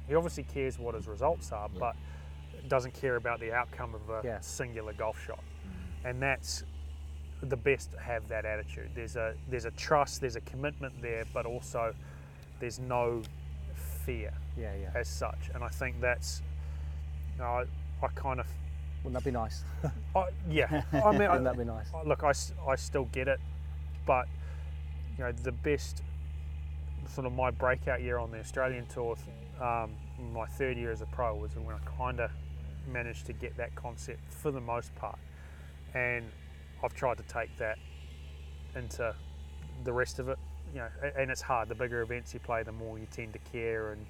He 0.08 0.14
obviously 0.14 0.44
cares 0.44 0.78
what 0.78 0.94
his 0.94 1.08
results 1.08 1.52
are, 1.52 1.68
yeah. 1.72 1.80
but 1.80 1.96
doesn't 2.68 2.94
care 2.94 3.16
about 3.16 3.40
the 3.40 3.52
outcome 3.52 3.94
of 3.94 4.08
a 4.10 4.20
yeah. 4.26 4.40
singular 4.40 4.92
golf 4.92 5.22
shot. 5.24 5.38
Mm. 5.38 6.10
And 6.10 6.22
that's 6.22 6.64
the 7.42 7.56
best 7.56 7.92
to 7.92 8.00
have 8.00 8.28
that 8.28 8.44
attitude. 8.44 8.90
There's 8.94 9.16
a 9.16 9.34
there's 9.48 9.66
a 9.66 9.70
trust, 9.72 10.20
there's 10.20 10.36
a 10.36 10.40
commitment 10.42 10.94
there, 11.02 11.24
but 11.34 11.46
also 11.46 11.94
there's 12.60 12.78
no 12.78 13.22
fear 14.06 14.32
yeah, 14.56 14.72
yeah. 14.80 14.90
as 14.94 15.08
such. 15.08 15.50
And 15.54 15.62
I 15.62 15.68
think 15.68 16.00
that's 16.00 16.40
you 17.34 17.42
know, 17.42 17.48
I, 17.48 17.64
I 18.02 18.08
kind 18.14 18.40
of 18.40 18.46
wouldn't 19.02 19.22
that 19.22 19.28
be 19.28 19.36
nice? 19.36 19.62
I, 20.16 20.28
yeah, 20.48 20.82
I 20.92 21.10
mean, 21.12 21.20
wouldn't 21.28 21.44
that 21.44 21.58
be 21.58 21.64
nice? 21.64 21.86
Look, 22.04 22.24
I, 22.24 22.32
I 22.66 22.76
still 22.76 23.04
get 23.12 23.28
it, 23.28 23.40
but 24.06 24.26
you 25.18 25.24
know 25.24 25.32
the 25.32 25.52
best 25.52 26.02
sort 27.08 27.26
of 27.26 27.32
my 27.32 27.50
breakout 27.50 28.02
year 28.02 28.18
on 28.18 28.30
the 28.30 28.38
Australian 28.38 28.86
tour, 28.86 29.16
um, 29.60 29.92
my 30.32 30.46
third 30.46 30.76
year 30.76 30.90
as 30.90 31.02
a 31.02 31.06
pro 31.06 31.34
was 31.34 31.54
when 31.56 31.74
I 31.74 31.78
kind 31.96 32.20
of 32.20 32.30
managed 32.90 33.26
to 33.26 33.32
get 33.32 33.56
that 33.56 33.74
concept 33.74 34.20
for 34.28 34.50
the 34.50 34.60
most 34.60 34.94
part, 34.96 35.18
and 35.94 36.24
I've 36.82 36.94
tried 36.94 37.18
to 37.18 37.24
take 37.24 37.56
that 37.58 37.78
into 38.74 39.14
the 39.84 39.92
rest 39.92 40.18
of 40.18 40.28
it. 40.28 40.38
You 40.76 40.82
know, 40.82 41.10
and 41.16 41.30
it's 41.30 41.40
hard. 41.40 41.70
The 41.70 41.74
bigger 41.74 42.02
events 42.02 42.34
you 42.34 42.40
play, 42.40 42.62
the 42.62 42.70
more 42.70 42.98
you 42.98 43.06
tend 43.10 43.32
to 43.32 43.38
care, 43.50 43.92
and 43.92 44.04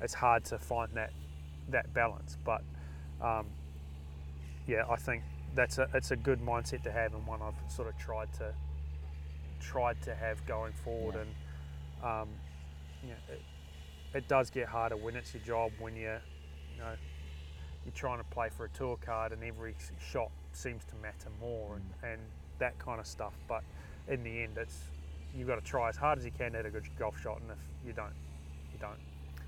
it's 0.00 0.14
hard 0.14 0.44
to 0.44 0.60
find 0.60 0.92
that 0.94 1.10
that 1.70 1.92
balance. 1.92 2.38
But 2.44 2.62
um, 3.20 3.46
yeah, 4.68 4.84
I 4.88 4.94
think 4.94 5.24
that's 5.56 5.78
a 5.78 5.88
it's 5.92 6.12
a 6.12 6.16
good 6.16 6.40
mindset 6.40 6.84
to 6.84 6.92
have 6.92 7.14
and 7.14 7.26
one 7.26 7.42
I've 7.42 7.54
sort 7.68 7.88
of 7.88 7.98
tried 7.98 8.32
to 8.34 8.54
tried 9.58 10.00
to 10.02 10.14
have 10.14 10.46
going 10.46 10.72
forward. 10.84 11.16
Yeah. 11.16 11.22
And 11.22 12.22
um, 12.22 12.28
you 13.02 13.08
know, 13.08 13.34
it, 13.34 14.18
it 14.18 14.28
does 14.28 14.50
get 14.50 14.68
harder 14.68 14.96
when 14.96 15.16
it's 15.16 15.34
your 15.34 15.42
job 15.42 15.72
when 15.80 15.96
you're 15.96 16.22
you 16.74 16.78
know 16.78 16.92
you're 17.84 17.92
trying 17.92 18.18
to 18.18 18.24
play 18.30 18.50
for 18.56 18.66
a 18.66 18.68
tour 18.68 18.96
card 19.04 19.32
and 19.32 19.42
every 19.42 19.74
shot 19.98 20.30
seems 20.52 20.84
to 20.84 20.94
matter 21.02 21.28
more 21.40 21.74
and, 21.74 22.12
and 22.12 22.20
that 22.60 22.78
kind 22.78 23.00
of 23.00 23.06
stuff. 23.08 23.32
But 23.48 23.64
in 24.06 24.22
the 24.22 24.44
end, 24.44 24.58
it's 24.58 24.78
you've 25.34 25.48
got 25.48 25.56
to 25.56 25.60
try 25.64 25.88
as 25.88 25.96
hard 25.96 26.18
as 26.18 26.24
you 26.24 26.30
can 26.30 26.52
to 26.52 26.58
hit 26.58 26.66
a 26.66 26.70
good 26.70 26.84
golf 26.98 27.20
shot, 27.20 27.40
and 27.40 27.50
if 27.50 27.56
you 27.86 27.92
don't, 27.92 28.12
you 28.72 28.78
don't. 28.80 28.96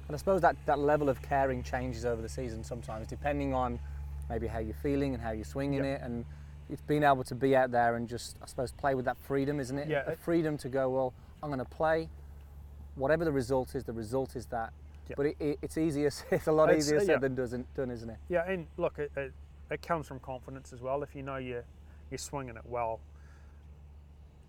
And 0.09 0.15
I 0.15 0.17
suppose 0.19 0.41
that, 0.43 0.57
that 0.67 0.79
level 0.79 1.09
of 1.09 1.21
caring 1.23 1.63
changes 1.63 2.05
over 2.05 2.23
the 2.23 2.29
season 2.29 2.63
sometimes, 2.63 3.07
depending 3.09 3.55
on 3.55 3.79
maybe 4.29 4.47
how 4.47 4.59
you're 4.59 4.75
feeling 4.75 5.15
and 5.15 5.23
how 5.23 5.31
you're 5.33 5.45
swinging 5.45 5.85
Yep. 5.85 6.01
it. 6.01 6.05
And 6.05 6.25
it's 6.71 6.83
being 6.83 7.03
able 7.03 7.25
to 7.25 7.35
be 7.35 7.57
out 7.57 7.71
there 7.71 7.97
and 7.97 8.09
just, 8.09 8.37
I 8.43 8.47
suppose, 8.47 8.73
play 8.73 8.95
with 8.95 9.05
that 9.05 9.17
freedom, 9.19 9.59
isn't 9.61 9.79
it? 9.79 9.89
Yeah, 9.89 10.03
The 10.05 10.17
freedom 10.17 10.57
to 10.59 10.69
go, 10.69 10.89
well, 10.91 11.15
I'm 11.43 11.49
going 11.49 11.59
to 11.59 11.65
play. 11.65 12.09
Whatever 12.95 13.25
the 13.25 13.33
result 13.33 13.75
is, 13.75 13.85
the 13.85 13.93
result 13.93 14.37
is 14.37 14.47
that. 14.47 14.73
Yep. 15.09 15.17
But 15.17 15.27
it, 15.27 15.37
it, 15.41 15.59
it's 15.63 15.79
easier, 15.79 16.11
it's 16.31 16.47
a 16.47 16.53
lot 16.53 16.69
It's- 16.71 16.87
easier 16.87 17.01
said 17.01 17.09
yeah. 17.09 17.19
than 17.19 17.35
doesn't, 17.35 17.73
done, 17.75 17.91
isn't 17.91 18.09
it? 18.11 18.17
Yeah, 18.29 18.49
and 18.49 18.67
look, 18.77 18.99
it, 18.99 19.11
it, 19.17 19.33
it 19.71 19.83
comes 19.83 20.07
from 20.07 20.21
confidence 20.21 20.73
as 20.73 20.81
well. 20.81 21.03
If 21.03 21.15
you 21.15 21.23
know 21.23 21.37
you're 21.37 21.65
you're 22.11 22.19
swinging 22.19 22.57
it 22.57 22.63
well, 22.65 23.01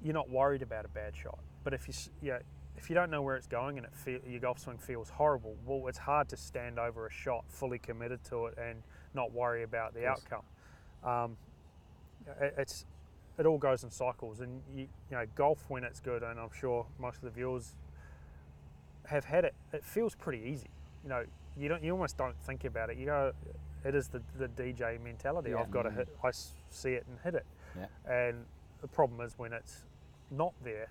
you're 0.03 0.13
not 0.13 0.29
worried 0.29 0.61
about 0.61 0.85
a 0.85 0.89
bad 0.89 1.15
shot. 1.15 1.39
But 1.63 1.73
if 1.73 1.87
you 1.87 1.91
s- 1.93 2.09
yeah, 2.21 2.39
if 2.77 2.89
you 2.89 2.93
don't 2.95 3.09
know 3.09 3.21
where 3.21 3.35
it's 3.35 3.47
going 3.47 3.77
and 3.77 3.85
it 3.85 3.95
feel, 3.95 4.19
your 4.27 4.39
golf 4.39 4.59
swing 4.59 4.77
feels 4.77 5.09
horrible, 5.09 5.55
well, 5.65 5.87
it's 5.87 5.97
hard 5.97 6.29
to 6.29 6.37
stand 6.37 6.77
over 6.79 7.07
a 7.07 7.11
shot 7.11 7.43
fully 7.47 7.79
committed 7.79 8.23
to 8.25 8.45
it 8.47 8.57
and 8.57 8.83
not 9.13 9.31
worry 9.31 9.63
about 9.63 9.93
the 9.93 10.05
outcome. 10.05 10.43
Um, 11.03 11.37
it, 12.41 12.53
it's 12.57 12.85
it 13.39 13.45
all 13.45 13.57
goes 13.57 13.83
in 13.83 13.91
cycles, 13.91 14.39
and 14.41 14.61
you, 14.75 14.81
you 15.09 15.17
know 15.17 15.25
golf 15.35 15.65
when 15.69 15.83
it's 15.83 15.99
good, 15.99 16.23
and 16.23 16.39
I'm 16.39 16.49
sure 16.53 16.85
most 16.99 17.17
of 17.17 17.23
the 17.23 17.29
viewers 17.31 17.75
have 19.05 19.25
had 19.25 19.45
it. 19.45 19.53
It 19.73 19.83
feels 19.85 20.15
pretty 20.15 20.43
easy. 20.43 20.69
You 21.03 21.09
know, 21.09 21.23
you 21.57 21.69
don't 21.69 21.83
you 21.83 21.91
almost 21.91 22.17
don't 22.17 22.37
think 22.41 22.65
about 22.65 22.89
it. 22.89 22.97
You 22.97 23.05
go, 23.05 23.31
it 23.85 23.95
is 23.95 24.07
the, 24.09 24.21
the 24.37 24.47
DJ 24.49 25.01
mentality. 25.01 25.51
Yeah. 25.51 25.59
I've 25.61 25.71
got 25.71 25.83
to 25.83 25.89
Mm. 25.89 25.95
hit. 25.97 26.09
I 26.23 26.31
see 26.69 26.91
it 26.93 27.05
and 27.09 27.17
hit 27.23 27.35
it. 27.35 27.45
Yeah. 27.77 27.85
And 28.11 28.45
the 28.81 28.87
problem 28.87 29.21
is 29.21 29.37
when 29.37 29.53
it's 29.53 29.83
not 30.31 30.53
there, 30.63 30.89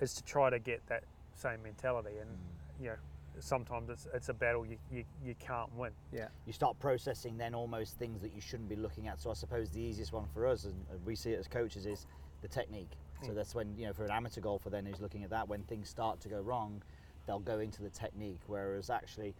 is 0.00 0.14
to 0.14 0.22
try 0.24 0.50
to 0.50 0.58
get 0.58 0.86
that 0.88 1.04
same 1.34 1.62
mentality. 1.62 2.16
And 2.18 2.30
Mm. 2.30 2.82
you 2.82 2.88
know, 2.90 2.96
sometimes 3.38 3.90
it's 3.90 4.06
it's 4.14 4.28
a 4.28 4.34
battle 4.34 4.64
you, 4.66 4.78
you, 4.90 5.04
you 5.24 5.34
can't 5.38 5.72
win. 5.76 5.92
Yeah. 6.12 6.28
you 6.46 6.52
start 6.52 6.78
processing 6.78 7.36
then 7.36 7.54
almost 7.54 7.98
things 7.98 8.22
that 8.22 8.32
you 8.34 8.40
shouldn't 8.40 8.68
be 8.68 8.76
looking 8.76 9.06
at. 9.08 9.20
So 9.20 9.30
I 9.30 9.34
suppose 9.34 9.70
the 9.70 9.80
easiest 9.80 10.12
one 10.12 10.26
for 10.32 10.46
us, 10.46 10.64
and 10.64 10.74
and 10.90 11.04
we 11.04 11.14
see 11.14 11.32
it 11.32 11.38
as 11.38 11.46
coaches, 11.48 11.86
is 11.86 12.06
the 12.42 12.48
technique. 12.48 12.90
So 13.22 13.32
Mm. 13.32 13.34
that's 13.34 13.54
when 13.54 13.76
you 13.76 13.86
know 13.86 13.92
for 13.92 14.04
an 14.04 14.10
amateur 14.10 14.40
golfer 14.40 14.70
then 14.70 14.86
who's 14.86 15.00
looking 15.00 15.22
at 15.24 15.30
that 15.30 15.48
when 15.48 15.62
things 15.64 15.88
start 15.88 16.20
to 16.22 16.28
go 16.28 16.40
wrong, 16.40 16.82
they'll 17.26 17.38
go 17.38 17.58
into 17.60 17.82
the 17.82 17.90
technique. 17.90 18.40
Whereas 18.46 18.88
actually, 18.88 19.34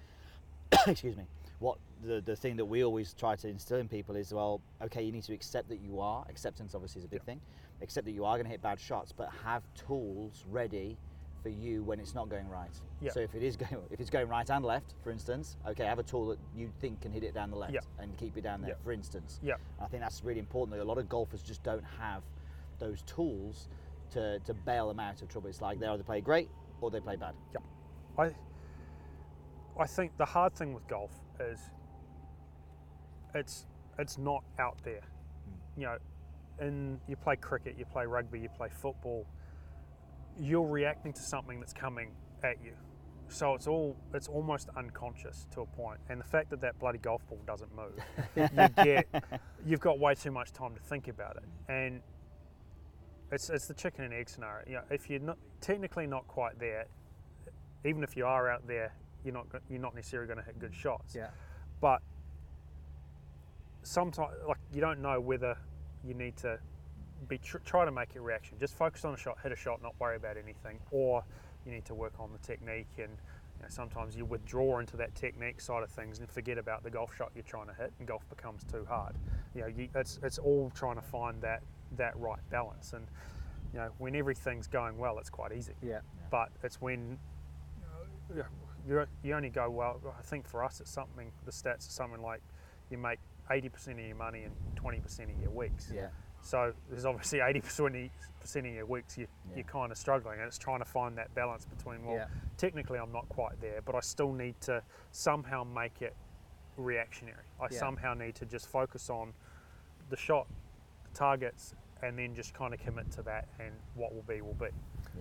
excuse 0.86 1.16
me, 1.16 1.24
what 1.60 1.78
the 2.02 2.20
the 2.22 2.34
thing 2.34 2.56
that 2.56 2.64
we 2.64 2.82
always 2.84 3.14
try 3.14 3.36
to 3.36 3.48
instill 3.48 3.78
in 3.78 3.88
people 3.88 4.16
is 4.16 4.32
well, 4.34 4.60
okay, 4.82 5.02
you 5.02 5.12
need 5.12 5.22
to 5.24 5.32
accept 5.34 5.68
that 5.68 5.80
you 5.80 6.00
are. 6.00 6.24
Acceptance 6.28 6.74
obviously 6.74 7.00
is 7.00 7.04
a 7.04 7.08
big 7.08 7.22
thing. 7.22 7.40
Accept 7.82 8.04
that 8.06 8.12
you 8.12 8.24
are 8.24 8.34
going 8.36 8.44
to 8.44 8.50
hit 8.50 8.60
bad 8.62 8.80
shots, 8.80 9.12
but 9.12 9.30
have 9.44 9.62
tools 9.74 10.44
ready 10.50 10.96
for 11.42 11.48
you 11.48 11.82
when 11.84 11.98
it's 12.00 12.14
not 12.14 12.28
going 12.28 12.46
right. 12.50 12.68
Yeah. 13.00 13.12
So 13.12 13.20
if 13.20 13.34
it 13.34 13.42
is 13.42 13.56
going, 13.64 13.76
if 13.90 14.00
it's 14.00 14.10
going 14.10 14.28
right 14.28 14.48
and 14.50 14.62
left, 14.64 14.92
for 15.02 15.10
instance, 15.10 15.56
okay, 15.66 15.84
have 15.86 15.98
a 15.98 16.02
tool 16.02 16.26
that 16.28 16.38
you 16.54 16.70
think 16.80 17.00
can 17.00 17.12
hit 17.12 17.24
it 17.24 17.32
down 17.32 17.50
the 17.50 17.56
left 17.56 17.72
Yeah. 17.72 17.80
and 17.98 18.14
keep 18.18 18.36
it 18.36 18.42
down 18.42 18.60
there, 18.60 18.70
Yeah. 18.72 18.84
for 18.84 18.92
instance. 18.92 19.40
Yeah. 19.42 19.54
I 19.80 19.86
think 19.86 20.02
that's 20.02 20.22
really 20.22 20.40
important. 20.40 20.76
That 20.76 20.82
a 20.82 20.88
lot 20.88 20.98
of 20.98 21.08
golfers 21.08 21.42
just 21.42 21.62
don't 21.62 21.84
have 21.98 22.22
those 22.78 23.00
tools 23.02 23.68
to, 24.10 24.38
to 24.40 24.52
bail 24.52 24.88
them 24.88 25.00
out 25.00 25.22
of 25.22 25.28
trouble. 25.28 25.48
It's 25.48 25.62
like 25.62 25.78
they 25.78 25.86
either 25.86 26.02
play 26.02 26.20
great 26.20 26.50
or 26.82 26.90
they 26.90 27.00
play 27.00 27.16
bad. 27.16 27.34
I 28.18 28.32
I 29.80 29.86
think 29.86 30.16
the 30.18 30.26
hard 30.26 30.54
thing 30.54 30.74
with 30.74 30.86
golf 30.86 31.12
is 31.40 31.58
it's 33.34 33.66
it's 33.98 34.18
not 34.18 34.44
out 34.58 34.76
there. 34.84 35.00
Hmm. 35.00 35.80
You 35.80 35.86
know, 35.86 35.96
in 36.60 37.00
you 37.08 37.16
play 37.16 37.36
cricket, 37.36 37.76
you 37.78 37.86
play 37.86 38.04
rugby, 38.04 38.40
you 38.40 38.50
play 38.50 38.68
football, 38.68 39.26
you're 40.38 40.66
reacting 40.66 41.14
to 41.14 41.22
something 41.22 41.58
that's 41.58 41.72
coming 41.72 42.10
at 42.42 42.62
you. 42.62 42.72
So 43.28 43.54
it's 43.54 43.66
all 43.66 43.96
it's 44.12 44.28
almost 44.28 44.68
unconscious 44.76 45.46
to 45.52 45.62
a 45.62 45.66
point. 45.66 46.00
And 46.10 46.20
the 46.20 46.24
fact 46.24 46.50
that 46.50 46.60
that 46.60 46.78
bloody 46.78 46.98
golf 46.98 47.26
ball 47.28 47.40
doesn't 47.46 47.74
move, 47.74 47.98
you 48.36 48.68
get 48.84 49.06
you've 49.64 49.80
got 49.80 49.98
way 49.98 50.14
too 50.14 50.30
much 50.30 50.52
time 50.52 50.74
to 50.74 50.80
think 50.80 51.08
about 51.08 51.36
it. 51.36 51.72
And 51.72 52.02
it's 53.32 53.48
it's 53.48 53.66
the 53.66 53.74
chicken 53.74 54.04
and 54.04 54.12
egg 54.12 54.28
scenario. 54.28 54.64
You 54.66 54.74
know, 54.74 54.82
if 54.90 55.08
you're 55.08 55.20
not 55.20 55.38
technically 55.62 56.06
not 56.06 56.26
quite 56.28 56.58
there, 56.58 56.86
even 57.86 58.02
if 58.02 58.14
you 58.16 58.26
are 58.26 58.50
out 58.50 58.66
there, 58.66 58.92
you're 59.24 59.34
not 59.34 59.46
you're 59.68 59.80
not 59.80 59.94
necessarily 59.94 60.26
going 60.26 60.38
to 60.38 60.44
hit 60.44 60.58
good 60.58 60.74
shots. 60.74 61.14
Yeah. 61.14 61.28
But 61.80 62.02
sometimes, 63.82 64.32
like 64.46 64.58
you 64.72 64.80
don't 64.80 65.00
know 65.00 65.20
whether 65.20 65.56
you 66.04 66.14
need 66.14 66.36
to 66.38 66.58
be 67.28 67.38
tr- 67.38 67.58
try 67.58 67.84
to 67.84 67.90
make 67.90 68.16
a 68.16 68.20
reaction. 68.20 68.56
Just 68.58 68.74
focus 68.76 69.04
on 69.04 69.14
a 69.14 69.16
shot, 69.16 69.38
hit 69.42 69.52
a 69.52 69.56
shot, 69.56 69.82
not 69.82 69.94
worry 69.98 70.16
about 70.16 70.36
anything, 70.36 70.78
or 70.90 71.22
you 71.66 71.72
need 71.72 71.84
to 71.86 71.94
work 71.94 72.14
on 72.18 72.30
the 72.32 72.38
technique. 72.38 72.88
And 72.98 73.10
you 73.10 73.62
know, 73.62 73.68
sometimes 73.68 74.16
you 74.16 74.24
withdraw 74.24 74.78
into 74.78 74.96
that 74.96 75.14
technique 75.14 75.60
side 75.60 75.82
of 75.82 75.90
things 75.90 76.18
and 76.18 76.28
forget 76.30 76.56
about 76.58 76.82
the 76.82 76.90
golf 76.90 77.14
shot 77.14 77.30
you're 77.34 77.44
trying 77.44 77.66
to 77.66 77.74
hit, 77.74 77.92
and 77.98 78.08
golf 78.08 78.28
becomes 78.30 78.64
too 78.64 78.86
hard. 78.88 79.14
You 79.54 79.62
know, 79.62 79.66
you, 79.66 79.88
it's 79.94 80.18
it's 80.22 80.38
all 80.38 80.70
trying 80.74 80.96
to 80.96 81.02
find 81.02 81.40
that 81.42 81.62
that 81.96 82.16
right 82.18 82.40
balance. 82.50 82.92
And 82.92 83.06
you 83.72 83.78
know, 83.78 83.90
when 83.98 84.16
everything's 84.16 84.66
going 84.66 84.98
well, 84.98 85.18
it's 85.18 85.30
quite 85.30 85.52
easy 85.52 85.74
Yeah. 85.80 86.00
but 86.30 86.48
it's 86.64 86.80
when 86.80 87.18
you, 88.28 88.36
know, 88.36 88.44
you, 88.88 89.04
you 89.22 89.34
only 89.34 89.50
go 89.50 89.68
well. 89.70 90.00
I 90.18 90.22
think 90.22 90.46
for 90.48 90.64
us, 90.64 90.80
it's 90.80 90.90
something. 90.90 91.30
The 91.44 91.52
stats 91.52 91.86
are 91.88 91.92
something 91.92 92.22
like 92.22 92.40
you 92.90 92.98
make 92.98 93.18
80% 93.50 93.92
of 93.92 93.98
your 94.00 94.16
money 94.16 94.44
in 94.44 94.50
20% 94.82 95.20
of 95.34 95.40
your 95.40 95.50
weeks. 95.50 95.90
Yeah. 95.94 96.08
So 96.42 96.72
there's 96.88 97.04
obviously 97.04 97.38
80% 97.40 98.10
of 98.56 98.64
your 98.74 98.86
weeks 98.86 99.18
you, 99.18 99.26
Yeah. 99.50 99.56
you're 99.56 99.64
kind 99.64 99.92
of 99.92 99.98
struggling, 99.98 100.38
and 100.38 100.46
it's 100.48 100.58
trying 100.58 100.78
to 100.78 100.84
find 100.84 101.16
that 101.18 101.34
balance 101.34 101.66
between 101.66 102.04
well, 102.04 102.16
Yeah. 102.16 102.26
technically 102.56 102.98
I'm 102.98 103.12
not 103.12 103.28
quite 103.28 103.60
there, 103.60 103.80
but 103.82 103.94
I 103.94 104.00
still 104.00 104.32
need 104.32 104.60
to 104.62 104.82
somehow 105.12 105.64
make 105.64 106.00
it 106.02 106.16
reactionary. 106.76 107.44
I 107.60 107.64
Yeah. 107.70 107.78
somehow 107.78 108.14
need 108.14 108.34
to 108.36 108.46
just 108.46 108.68
focus 108.68 109.10
on 109.10 109.34
the 110.08 110.16
shot, 110.16 110.46
the 111.04 111.10
targets, 111.18 111.74
and 112.02 112.18
then 112.18 112.34
just 112.34 112.54
kind 112.54 112.72
of 112.72 112.80
commit 112.80 113.10
to 113.12 113.22
that, 113.22 113.46
and 113.58 113.74
what 113.94 114.14
will 114.14 114.22
be 114.22 114.40
will 114.40 114.54
be. 114.54 114.68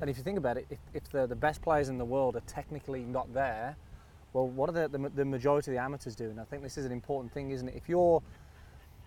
And 0.01 0.09
if 0.09 0.17
you 0.17 0.23
think 0.23 0.37
about 0.37 0.57
it, 0.57 0.65
if, 0.69 0.79
if 0.93 1.09
the, 1.09 1.27
the 1.27 1.35
best 1.35 1.61
players 1.61 1.89
in 1.89 1.97
the 1.97 2.05
world 2.05 2.35
are 2.35 2.41
technically 2.41 3.03
not 3.03 3.33
there, 3.33 3.75
well, 4.33 4.47
what 4.47 4.69
are 4.69 4.73
the, 4.73 4.87
the, 4.97 5.09
the 5.09 5.25
majority 5.25 5.71
of 5.71 5.75
the 5.77 5.81
amateurs 5.83 6.15
doing? 6.15 6.39
I 6.39 6.43
think 6.43 6.63
this 6.63 6.77
is 6.77 6.85
an 6.85 6.91
important 6.91 7.33
thing, 7.33 7.51
isn't 7.51 7.67
it? 7.67 7.75
If 7.75 7.89
your 7.89 8.21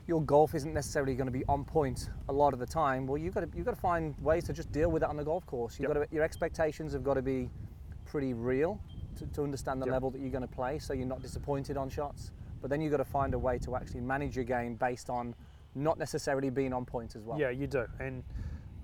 your 0.09 0.21
golf 0.21 0.53
isn't 0.57 0.75
necessarily 0.75 1.15
going 1.15 1.29
to 1.29 1.33
be 1.33 1.45
on 1.49 1.65
point 1.65 2.11
a 2.29 2.33
lot 2.33 2.53
of 2.53 2.59
the 2.59 2.67
time, 2.67 3.07
well, 3.07 3.17
you've 3.17 3.35
got 3.35 3.41
to 3.43 3.49
you've 3.57 3.65
got 3.65 3.75
to 3.75 3.81
find 3.81 4.17
ways 4.21 4.45
to 4.45 4.53
just 4.53 4.73
deal 4.73 4.91
with 4.91 5.03
it 5.05 5.09
on 5.09 5.17
the 5.17 5.25
golf 5.25 5.47
course. 5.47 5.79
You've 5.79 5.89
Yep. 5.91 5.97
got 5.97 6.11
to, 6.11 6.15
your 6.15 6.25
expectations 6.25 6.93
have 6.93 7.05
got 7.05 7.15
to 7.15 7.23
be 7.23 7.49
pretty 8.05 8.35
real 8.35 8.81
to, 9.19 9.27
to 9.27 9.43
understand 9.45 9.81
the 9.81 9.87
Yep. 9.87 9.93
level 9.93 10.11
that 10.11 10.21
you're 10.21 10.31
going 10.31 10.47
to 10.47 10.55
play, 10.55 10.81
so 10.81 10.93
you're 10.93 11.07
not 11.07 11.23
disappointed 11.23 11.77
on 11.77 11.89
shots. 11.89 12.33
But 12.61 12.71
then 12.71 12.81
you've 12.81 12.91
got 12.91 12.99
to 12.99 13.05
find 13.05 13.33
a 13.35 13.39
way 13.39 13.59
to 13.61 13.77
actually 13.77 14.01
manage 14.01 14.35
your 14.35 14.45
game 14.45 14.75
based 14.75 15.09
on 15.09 15.35
not 15.77 15.99
necessarily 15.99 16.51
being 16.51 16.73
on 16.73 16.85
point 16.85 17.15
as 17.17 17.23
well. 17.23 17.39
Yeah, 17.39 17.51
you 17.51 17.67
do, 17.69 17.87
and 18.01 18.25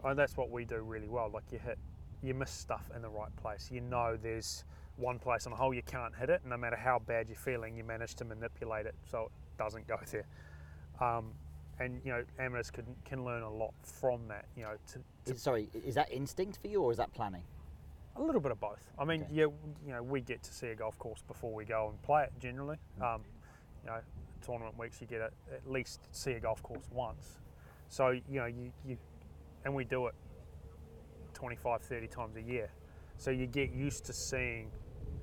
uh, 0.04 0.14
that's 0.14 0.36
what 0.36 0.50
we 0.50 0.64
do 0.64 0.76
really 0.76 1.08
well. 1.08 1.30
Like 1.32 1.44
you 1.52 1.58
hit, 1.58 1.78
you 2.22 2.34
miss 2.34 2.50
stuff 2.50 2.90
in 2.94 3.02
the 3.02 3.08
right 3.08 3.34
place. 3.36 3.68
You 3.72 3.80
know, 3.80 4.16
there's 4.20 4.64
one 4.96 5.18
place 5.18 5.46
on 5.46 5.50
the 5.50 5.56
hole 5.56 5.72
you 5.72 5.82
can't 5.82 6.14
hit 6.14 6.28
it, 6.30 6.40
no 6.44 6.56
matter 6.56 6.76
how 6.76 6.98
bad 6.98 7.28
you're 7.28 7.36
feeling, 7.36 7.76
you 7.76 7.84
manage 7.84 8.14
to 8.16 8.24
manipulate 8.24 8.86
it 8.86 8.94
so 9.10 9.24
it 9.24 9.58
doesn't 9.62 9.86
go 9.86 9.96
there. 10.10 10.26
Um, 11.00 11.32
and 11.80 12.00
you 12.04 12.10
know, 12.10 12.24
amateurs 12.40 12.70
can 12.72 12.84
can 13.04 13.24
learn 13.24 13.42
a 13.42 13.50
lot 13.50 13.72
from 13.82 14.26
that. 14.28 14.46
You 14.56 14.64
know, 14.64 14.72
to, 15.24 15.32
to 15.32 15.38
sorry, 15.38 15.68
is 15.86 15.94
that 15.94 16.10
instinct 16.12 16.58
for 16.60 16.66
you 16.66 16.82
or 16.82 16.90
is 16.90 16.98
that 16.98 17.12
planning? 17.12 17.44
a 18.16 18.22
little 18.22 18.40
bit 18.40 18.50
of 18.50 18.58
both. 18.58 18.90
I 18.98 19.04
mean, 19.04 19.22
Okay. 19.22 19.32
yeah, 19.32 19.46
you 19.86 19.92
know, 19.92 20.02
we 20.02 20.20
get 20.20 20.42
to 20.42 20.52
see 20.52 20.66
a 20.66 20.74
golf 20.74 20.98
course 20.98 21.22
before 21.28 21.54
we 21.54 21.64
go 21.64 21.88
and 21.88 22.02
play 22.02 22.24
it 22.24 22.32
generally. 22.40 22.76
Um, 23.00 23.22
you 23.84 23.90
know, 23.90 24.00
tournament 24.44 24.76
weeks 24.76 25.00
you 25.00 25.06
get 25.06 25.20
a, 25.20 25.30
at 25.54 25.70
least 25.70 26.00
see 26.10 26.32
a 26.32 26.40
golf 26.40 26.60
course 26.64 26.82
once. 26.90 27.38
So 27.88 28.08
you 28.08 28.22
know, 28.40 28.46
you, 28.46 28.72
you 28.84 28.98
and 29.64 29.74
we 29.74 29.84
do 29.84 30.06
it 30.06 30.14
25, 31.34 31.82
30 31.82 32.06
times 32.08 32.36
a 32.36 32.42
year. 32.42 32.70
So 33.16 33.30
you 33.30 33.46
get 33.46 33.72
used 33.72 34.04
to 34.06 34.12
seeing 34.12 34.70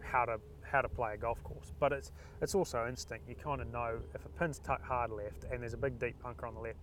how 0.01 0.25
to 0.25 0.39
how 0.63 0.81
to 0.81 0.89
play 0.89 1.13
a 1.13 1.17
golf 1.17 1.43
course. 1.43 1.71
But 1.79 1.93
it's 1.93 2.11
it's 2.41 2.55
also 2.55 2.87
instinct. 2.87 3.29
You 3.29 3.35
kind 3.35 3.61
of 3.61 3.71
know 3.71 3.99
if 4.13 4.25
a 4.25 4.29
pin's 4.29 4.59
tucked 4.59 4.83
hard 4.85 5.11
left 5.11 5.45
and 5.51 5.61
there's 5.61 5.73
a 5.73 5.77
big 5.77 5.99
deep 5.99 6.21
bunker 6.21 6.45
on 6.47 6.53
the 6.55 6.59
left, 6.59 6.79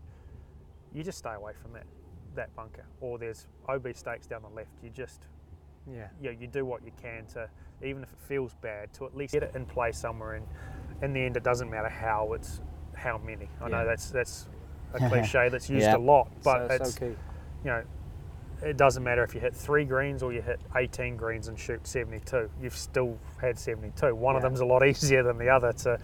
you 0.95 1.03
just 1.03 1.19
stay 1.19 1.35
away 1.35 1.53
from 1.61 1.73
that 1.75 1.87
that 2.35 2.55
bunker. 2.57 2.85
Or 3.01 3.19
there's 3.19 3.47
OB 3.69 3.89
stakes 3.95 4.27
down 4.27 4.43
the 4.43 4.49
left. 4.55 4.71
You 4.83 4.91
just 4.91 5.27
Yeah. 5.87 6.09
you, 6.21 6.33
know, 6.33 6.39
you 6.41 6.47
do 6.47 6.65
what 6.65 6.85
you 6.85 6.93
can 7.01 7.27
to, 7.35 7.49
even 7.83 8.03
if 8.03 8.13
it 8.13 8.19
feels 8.21 8.55
bad, 8.55 8.93
to 8.95 9.05
at 9.05 9.15
least 9.17 9.35
get 9.35 9.43
it 9.43 9.55
in 9.55 9.67
play 9.67 9.93
somewhere. 9.93 10.35
And 10.35 10.47
in 11.03 11.13
the 11.13 11.21
end, 11.21 11.37
it 11.37 11.43
doesn't 11.43 11.69
matter 11.69 11.89
how 11.91 12.33
it's 12.33 12.61
how 12.95 13.19
many. 13.19 13.49
I 13.61 13.65
Yeah. 13.69 13.69
know 13.83 13.87
that's 13.87 14.11
that's 14.11 14.49
a 14.95 14.99
cliche 15.09 15.49
that's 15.51 15.69
used 15.69 15.85
Yeah. 15.87 15.97
a 15.97 15.99
lot, 15.99 16.29
but 16.43 16.69
so, 16.69 16.75
it's 16.75 16.95
so 16.95 17.01
key. 17.09 17.17
You 17.65 17.71
know, 17.71 17.83
it 18.63 18.77
doesn't 18.77 19.03
matter 19.03 19.25
if 19.25 19.35
you 19.35 19.41
hit 19.41 19.55
three 19.55 19.85
greens 19.85 20.23
or 20.23 20.33
you 20.33 20.41
hit 20.41 20.61
18 20.77 21.17
greens 21.17 21.49
and 21.49 21.59
shoot 21.59 21.87
72. 21.87 22.49
You've 22.61 22.77
still 22.77 23.19
had 23.41 23.59
72. 23.59 24.15
One 24.15 24.37
of 24.37 24.43
them's 24.43 24.61
a 24.61 24.65
lot 24.65 24.87
easier 24.87 25.23
than 25.23 25.39
the 25.39 25.49
other 25.49 25.73
to 25.73 25.99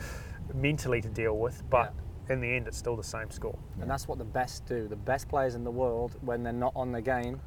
mentally 0.55 1.01
to 1.01 1.09
deal 1.09 1.37
with, 1.37 1.63
but 1.71 1.95
in 2.29 2.41
the 2.41 2.49
end, 2.49 2.67
it's 2.67 2.77
still 2.77 2.97
the 2.97 3.03
same 3.03 3.31
score. 3.31 3.59
And 3.81 3.89
that's 3.89 4.09
what 4.09 4.19
the 4.19 4.25
best 4.25 4.67
do. 4.67 4.89
The 4.89 4.97
best 4.97 5.29
players 5.29 5.55
in 5.55 5.65
the 5.65 5.71
world, 5.71 6.17
when 6.21 6.43
they're 6.43 6.53
not 6.53 6.73
on 6.75 6.93
the 6.93 7.01
game, 7.01 7.41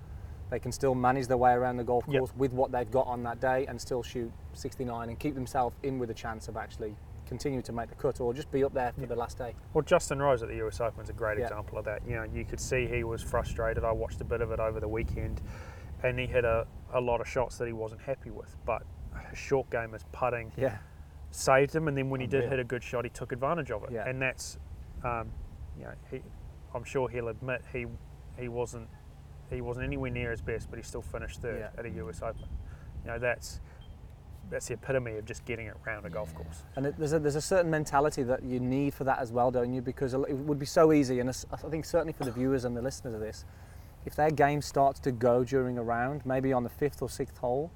they 0.50 0.60
can 0.60 0.72
still 0.72 0.96
manage 0.96 1.28
their 1.28 1.38
way 1.38 1.54
around 1.54 1.78
the 1.78 1.84
golf 1.84 2.04
Yep. 2.08 2.20
course 2.20 2.32
with 2.36 2.54
what 2.54 2.72
they've 2.72 2.90
got 2.92 3.08
on 3.08 3.24
that 3.24 3.40
day 3.40 3.66
and 3.68 3.80
still 3.80 4.04
shoot 4.04 4.32
69 4.54 5.10
and 5.10 5.20
keep 5.20 5.34
themselves 5.36 5.76
in 5.84 5.98
with 6.00 6.10
a 6.10 6.14
chance 6.14 6.48
of 6.48 6.58
actually 6.58 6.96
continue 7.32 7.62
to 7.62 7.72
make 7.72 7.88
the 7.88 7.96
cut 7.96 8.20
or 8.20 8.34
just 8.34 8.52
be 8.52 8.62
up 8.62 8.74
there 8.74 8.92
for 9.00 9.06
the 9.06 9.16
last 9.16 9.38
day. 9.38 9.56
Well, 9.74 9.84
Justin 9.84 10.20
Rose 10.20 10.44
at 10.44 10.50
the 10.50 10.56
US 10.68 10.82
Open 10.82 11.02
is 11.02 11.10
a 11.10 11.14
great 11.14 11.38
Yeah. 11.38 11.46
example 11.46 11.78
of 11.78 11.86
that. 11.86 12.06
You 12.06 12.16
know, 12.18 12.24
you 12.24 12.44
could 12.44 12.60
see 12.60 12.86
he 12.88 13.06
was 13.06 13.24
frustrated. 13.24 13.86
I 13.86 13.92
watched 13.94 14.20
a 14.20 14.26
bit 14.26 14.42
of 14.42 14.52
it 14.52 14.60
over 14.60 14.82
the 14.82 14.88
weekend, 14.90 15.42
and 16.04 16.20
he 16.20 16.26
hit 16.26 16.44
a, 16.44 16.68
a 16.94 17.00
lot 17.00 17.22
of 17.22 17.28
shots 17.30 17.58
that 17.60 17.68
he 17.68 17.74
wasn't 17.74 18.02
happy 18.02 18.32
with. 18.32 18.54
But 18.66 18.84
his 19.30 19.40
short 19.40 19.70
game, 19.70 19.94
his 19.94 20.04
putting, 20.12 20.52
Yeah. 20.58 20.80
saved 21.30 21.74
him. 21.74 21.88
And 21.88 21.98
then 21.98 22.10
when 22.10 22.20
he 22.20 22.28
did 22.28 22.50
hit 22.50 22.60
a 22.60 22.66
good 22.66 22.84
shot, 22.84 23.06
he 23.06 23.10
took 23.10 23.32
advantage 23.32 23.72
of 23.72 23.86
it. 23.86 23.92
Yeah. 23.92 24.10
And 24.10 24.22
that's, 24.22 24.58
um, 25.06 25.32
you 25.78 25.86
know, 25.86 25.94
he, 26.10 26.22
I'm 26.76 26.84
sure 26.84 27.08
he'll 27.08 27.30
admit 27.30 27.62
he 27.72 27.86
he 28.38 28.50
wasn't 28.50 28.90
he 29.50 29.62
wasn't 29.62 29.86
anywhere 29.86 30.12
near 30.12 30.32
his 30.32 30.42
best, 30.42 30.70
but 30.70 30.78
he 30.80 30.84
still 30.84 31.02
finished 31.02 31.42
third 31.42 31.60
Yeah. 31.60 31.80
at 31.80 31.86
a 31.86 31.90
US 32.06 32.22
Open. 32.22 32.44
You 33.06 33.12
know, 33.12 33.20
that's 33.20 33.62
that's 34.52 34.68
the 34.68 34.74
epitome 34.76 35.18
of 35.18 35.26
just 35.26 35.46
getting 35.46 35.66
it 35.66 35.76
round 35.86 36.06
a 36.06 36.10
golf 36.10 36.36
course. 36.36 36.64
And 36.76 36.86
it, 36.86 36.96
there's, 36.98 37.14
a, 37.14 37.20
there's 37.20 37.36
a 37.36 37.42
certain 37.42 37.72
mentality 37.72 38.22
that 38.24 38.44
you 38.44 38.60
need 38.60 38.94
for 38.94 39.06
that 39.06 39.20
as 39.20 39.32
well, 39.32 39.50
don't 39.50 39.74
you? 39.74 39.82
Because 39.82 40.14
it 40.14 40.36
would 40.36 40.60
be 40.60 40.66
so 40.66 40.94
easy, 40.94 41.20
and 41.20 41.30
I 41.30 41.58
think 41.70 41.86
certainly 41.86 42.14
for 42.14 42.26
the 42.26 42.32
viewers 42.32 42.66
and 42.66 42.76
the 42.76 42.82
listeners 42.82 43.14
of 43.14 43.22
this, 43.22 43.46
if 44.06 44.16
their 44.16 44.32
game 44.32 44.62
starts 44.62 45.00
to 45.02 45.12
go 45.12 45.44
during 45.44 45.78
a 45.78 45.84
round, 45.84 46.26
maybe 46.26 46.54
on 46.54 46.64
the 46.64 46.70
fifth 46.70 47.02
or 47.02 47.10
sixth 47.10 47.38
hole, 47.38 47.72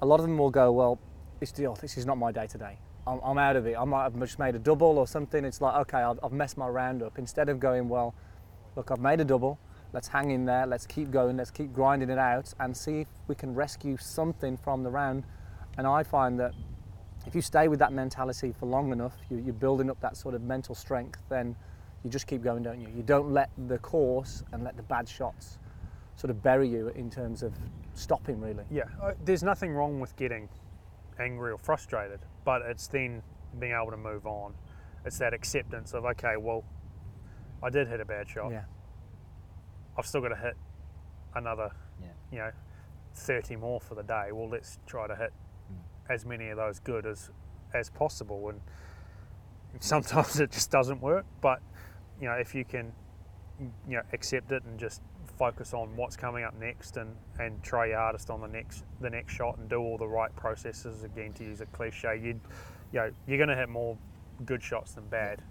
a 0.00 0.06
lot 0.06 0.20
of 0.20 0.26
them 0.26 0.38
will 0.38 0.50
go, 0.50 0.70
well, 0.72 0.98
it's, 1.40 1.52
oh, 1.60 1.76
this 1.80 1.98
is 1.98 2.06
not 2.06 2.18
my 2.18 2.30
day 2.32 2.46
today. 2.46 2.78
I'm, 3.06 3.20
I'm 3.22 3.38
out 3.38 3.56
of 3.56 3.66
it. 3.66 3.76
I 3.78 3.84
might 3.84 4.02
have 4.04 4.18
just 4.20 4.38
made 4.38 4.54
a 4.54 4.58
double 4.58 4.98
or 4.98 5.06
something. 5.06 5.44
It's 5.44 5.60
like, 5.60 5.74
okay, 5.82 5.98
I've, 5.98 6.18
I've 6.22 6.32
messed 6.32 6.56
my 6.56 6.68
round 6.68 7.02
up. 7.02 7.18
Instead 7.18 7.48
of 7.48 7.60
going, 7.60 7.88
well, 7.88 8.14
look, 8.74 8.90
I've 8.90 9.00
made 9.00 9.20
a 9.20 9.24
double. 9.24 9.58
Let's 9.92 10.08
hang 10.08 10.30
in 10.30 10.44
there. 10.44 10.66
Let's 10.66 10.86
keep 10.86 11.10
going. 11.10 11.36
Let's 11.36 11.50
keep 11.50 11.72
grinding 11.72 12.10
it 12.10 12.18
out 12.18 12.52
and 12.60 12.76
see 12.76 13.00
if 13.00 13.08
we 13.28 13.34
can 13.34 13.54
rescue 13.54 13.96
something 13.96 14.56
from 14.56 14.82
the 14.82 14.90
round. 14.90 15.24
And 15.78 15.86
I 15.86 16.02
find 16.02 16.38
that 16.40 16.52
if 17.26 17.34
you 17.34 17.42
stay 17.42 17.68
with 17.68 17.78
that 17.80 17.92
mentality 17.92 18.52
for 18.58 18.66
long 18.66 18.92
enough, 18.92 19.14
you, 19.30 19.38
you're 19.38 19.52
building 19.54 19.90
up 19.90 20.00
that 20.00 20.16
sort 20.16 20.34
of 20.34 20.42
mental 20.42 20.74
strength, 20.74 21.22
then 21.28 21.56
you 22.04 22.10
just 22.10 22.26
keep 22.26 22.42
going, 22.42 22.62
don't 22.62 22.80
you? 22.80 22.88
You 22.96 23.02
don't 23.02 23.32
let 23.32 23.50
the 23.66 23.78
course 23.78 24.44
and 24.52 24.62
let 24.64 24.76
the 24.76 24.82
bad 24.84 25.08
shots 25.08 25.58
sort 26.14 26.30
of 26.30 26.42
bury 26.42 26.68
you 26.68 26.88
in 26.88 27.10
terms 27.10 27.42
of 27.42 27.52
stopping, 27.94 28.40
really. 28.40 28.64
Yeah, 28.70 28.84
there's 29.24 29.42
nothing 29.42 29.72
wrong 29.72 30.00
with 30.00 30.14
getting 30.16 30.48
angry 31.18 31.50
or 31.50 31.58
frustrated, 31.58 32.20
but 32.44 32.62
it's 32.62 32.86
then 32.86 33.22
being 33.58 33.72
able 33.72 33.90
to 33.90 33.96
move 33.96 34.26
on. 34.26 34.54
It's 35.04 35.18
that 35.18 35.34
acceptance 35.34 35.92
of 35.94 36.04
okay, 36.04 36.36
well, 36.38 36.64
I 37.62 37.70
did 37.70 37.88
hit 37.88 38.00
a 38.00 38.04
bad 38.04 38.28
shot. 38.28 38.50
Yeah. 38.50 38.64
I've 39.98 40.06
still 40.06 40.20
got 40.20 40.28
to 40.28 40.36
hit 40.36 40.56
another, 41.34 41.70
Yeah. 42.00 42.08
you 42.30 42.38
know, 42.38 42.50
30 43.14 43.56
more 43.56 43.80
for 43.80 43.94
the 43.94 44.02
day. 44.02 44.28
Well, 44.32 44.48
let's 44.48 44.78
try 44.86 45.06
to 45.06 45.16
hit 45.16 45.32
as 46.08 46.24
many 46.24 46.48
of 46.48 46.56
those 46.56 46.78
good 46.78 47.06
as 47.06 47.30
as 47.74 47.90
possible. 47.90 48.48
And 48.48 48.60
sometimes 49.80 50.40
it 50.40 50.50
just 50.50 50.70
doesn't 50.70 51.00
work, 51.00 51.26
but 51.40 51.60
you 52.20 52.28
know, 52.28 52.34
if 52.34 52.54
you 52.54 52.64
can, 52.64 52.92
you 53.88 53.96
know, 53.96 54.02
accept 54.12 54.52
it 54.52 54.62
and 54.64 54.78
just 54.78 55.02
focus 55.38 55.74
on 55.74 55.94
what's 55.96 56.16
coming 56.16 56.44
up 56.44 56.58
next 56.58 56.96
and 56.96 57.14
and 57.38 57.62
try 57.62 57.86
your 57.86 57.98
hardest 57.98 58.30
on 58.30 58.40
the 58.40 58.48
next 58.48 58.84
the 59.00 59.10
next 59.10 59.34
shot 59.34 59.58
and 59.58 59.68
do 59.68 59.76
all 59.76 59.98
the 59.98 60.06
right 60.06 60.34
processes. 60.36 61.04
Again, 61.04 61.32
to 61.34 61.44
use 61.44 61.60
a 61.60 61.66
cliche, 61.66 62.20
you, 62.22 62.40
you 62.92 63.00
know, 63.00 63.10
you're 63.26 63.38
going 63.38 63.48
to 63.48 63.56
hit 63.56 63.68
more 63.68 63.96
good 64.44 64.62
shots 64.62 64.92
than 64.92 65.06
bad. 65.08 65.42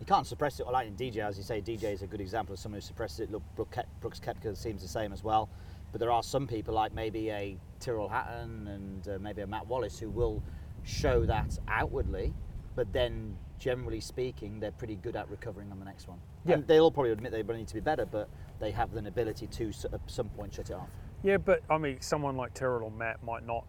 You 0.00 0.06
can't 0.06 0.26
suppress 0.26 0.58
it. 0.58 0.66
Like 0.66 0.88
in 0.88 0.96
DJ, 0.96 1.18
as 1.18 1.38
you 1.38 1.44
say, 1.44 1.60
DJ 1.60 1.92
is 1.92 2.02
a 2.02 2.06
good 2.06 2.20
example 2.20 2.54
of 2.54 2.58
someone 2.58 2.80
who 2.80 2.86
suppresses 2.86 3.20
it. 3.20 3.30
Look, 3.30 3.42
Brooks 3.54 4.18
Koepka 4.18 4.56
seems 4.56 4.82
the 4.82 4.88
same 4.88 5.12
as 5.12 5.22
well. 5.22 5.48
But 5.92 6.00
there 6.00 6.10
are 6.10 6.22
some 6.22 6.48
people, 6.48 6.74
like 6.74 6.92
maybe 6.92 7.30
a 7.30 7.56
Tyrrell 7.82 8.08
Hatton 8.08 8.68
and 8.68 9.08
uh, 9.08 9.18
maybe 9.20 9.42
a 9.42 9.46
Matt 9.46 9.66
Wallace, 9.66 9.98
who 9.98 10.08
will 10.08 10.42
show 10.84 11.26
that 11.26 11.58
outwardly, 11.68 12.32
but 12.74 12.92
then 12.92 13.36
generally 13.58 14.00
speaking, 14.00 14.58
they're 14.58 14.72
pretty 14.72 14.96
good 14.96 15.14
at 15.16 15.28
recovering 15.30 15.70
on 15.70 15.78
the 15.78 15.84
next 15.84 16.08
one. 16.08 16.18
Yeah. 16.44 16.54
And 16.54 16.66
they'll 16.66 16.90
probably 16.90 17.12
admit 17.12 17.32
they 17.32 17.42
need 17.42 17.68
to 17.68 17.74
be 17.74 17.80
better, 17.80 18.06
but 18.06 18.28
they 18.58 18.70
have 18.70 18.94
an 18.96 19.06
ability 19.06 19.46
to 19.48 19.72
at 19.92 20.00
some 20.06 20.28
point 20.30 20.54
shut 20.54 20.70
it 20.70 20.74
off. 20.74 20.88
Yeah, 21.22 21.36
but 21.36 21.62
I 21.70 21.78
mean, 21.78 22.00
someone 22.00 22.36
like 22.36 22.54
Tyrrell 22.54 22.84
or 22.84 22.90
Matt 22.90 23.22
might 23.22 23.46
not. 23.46 23.64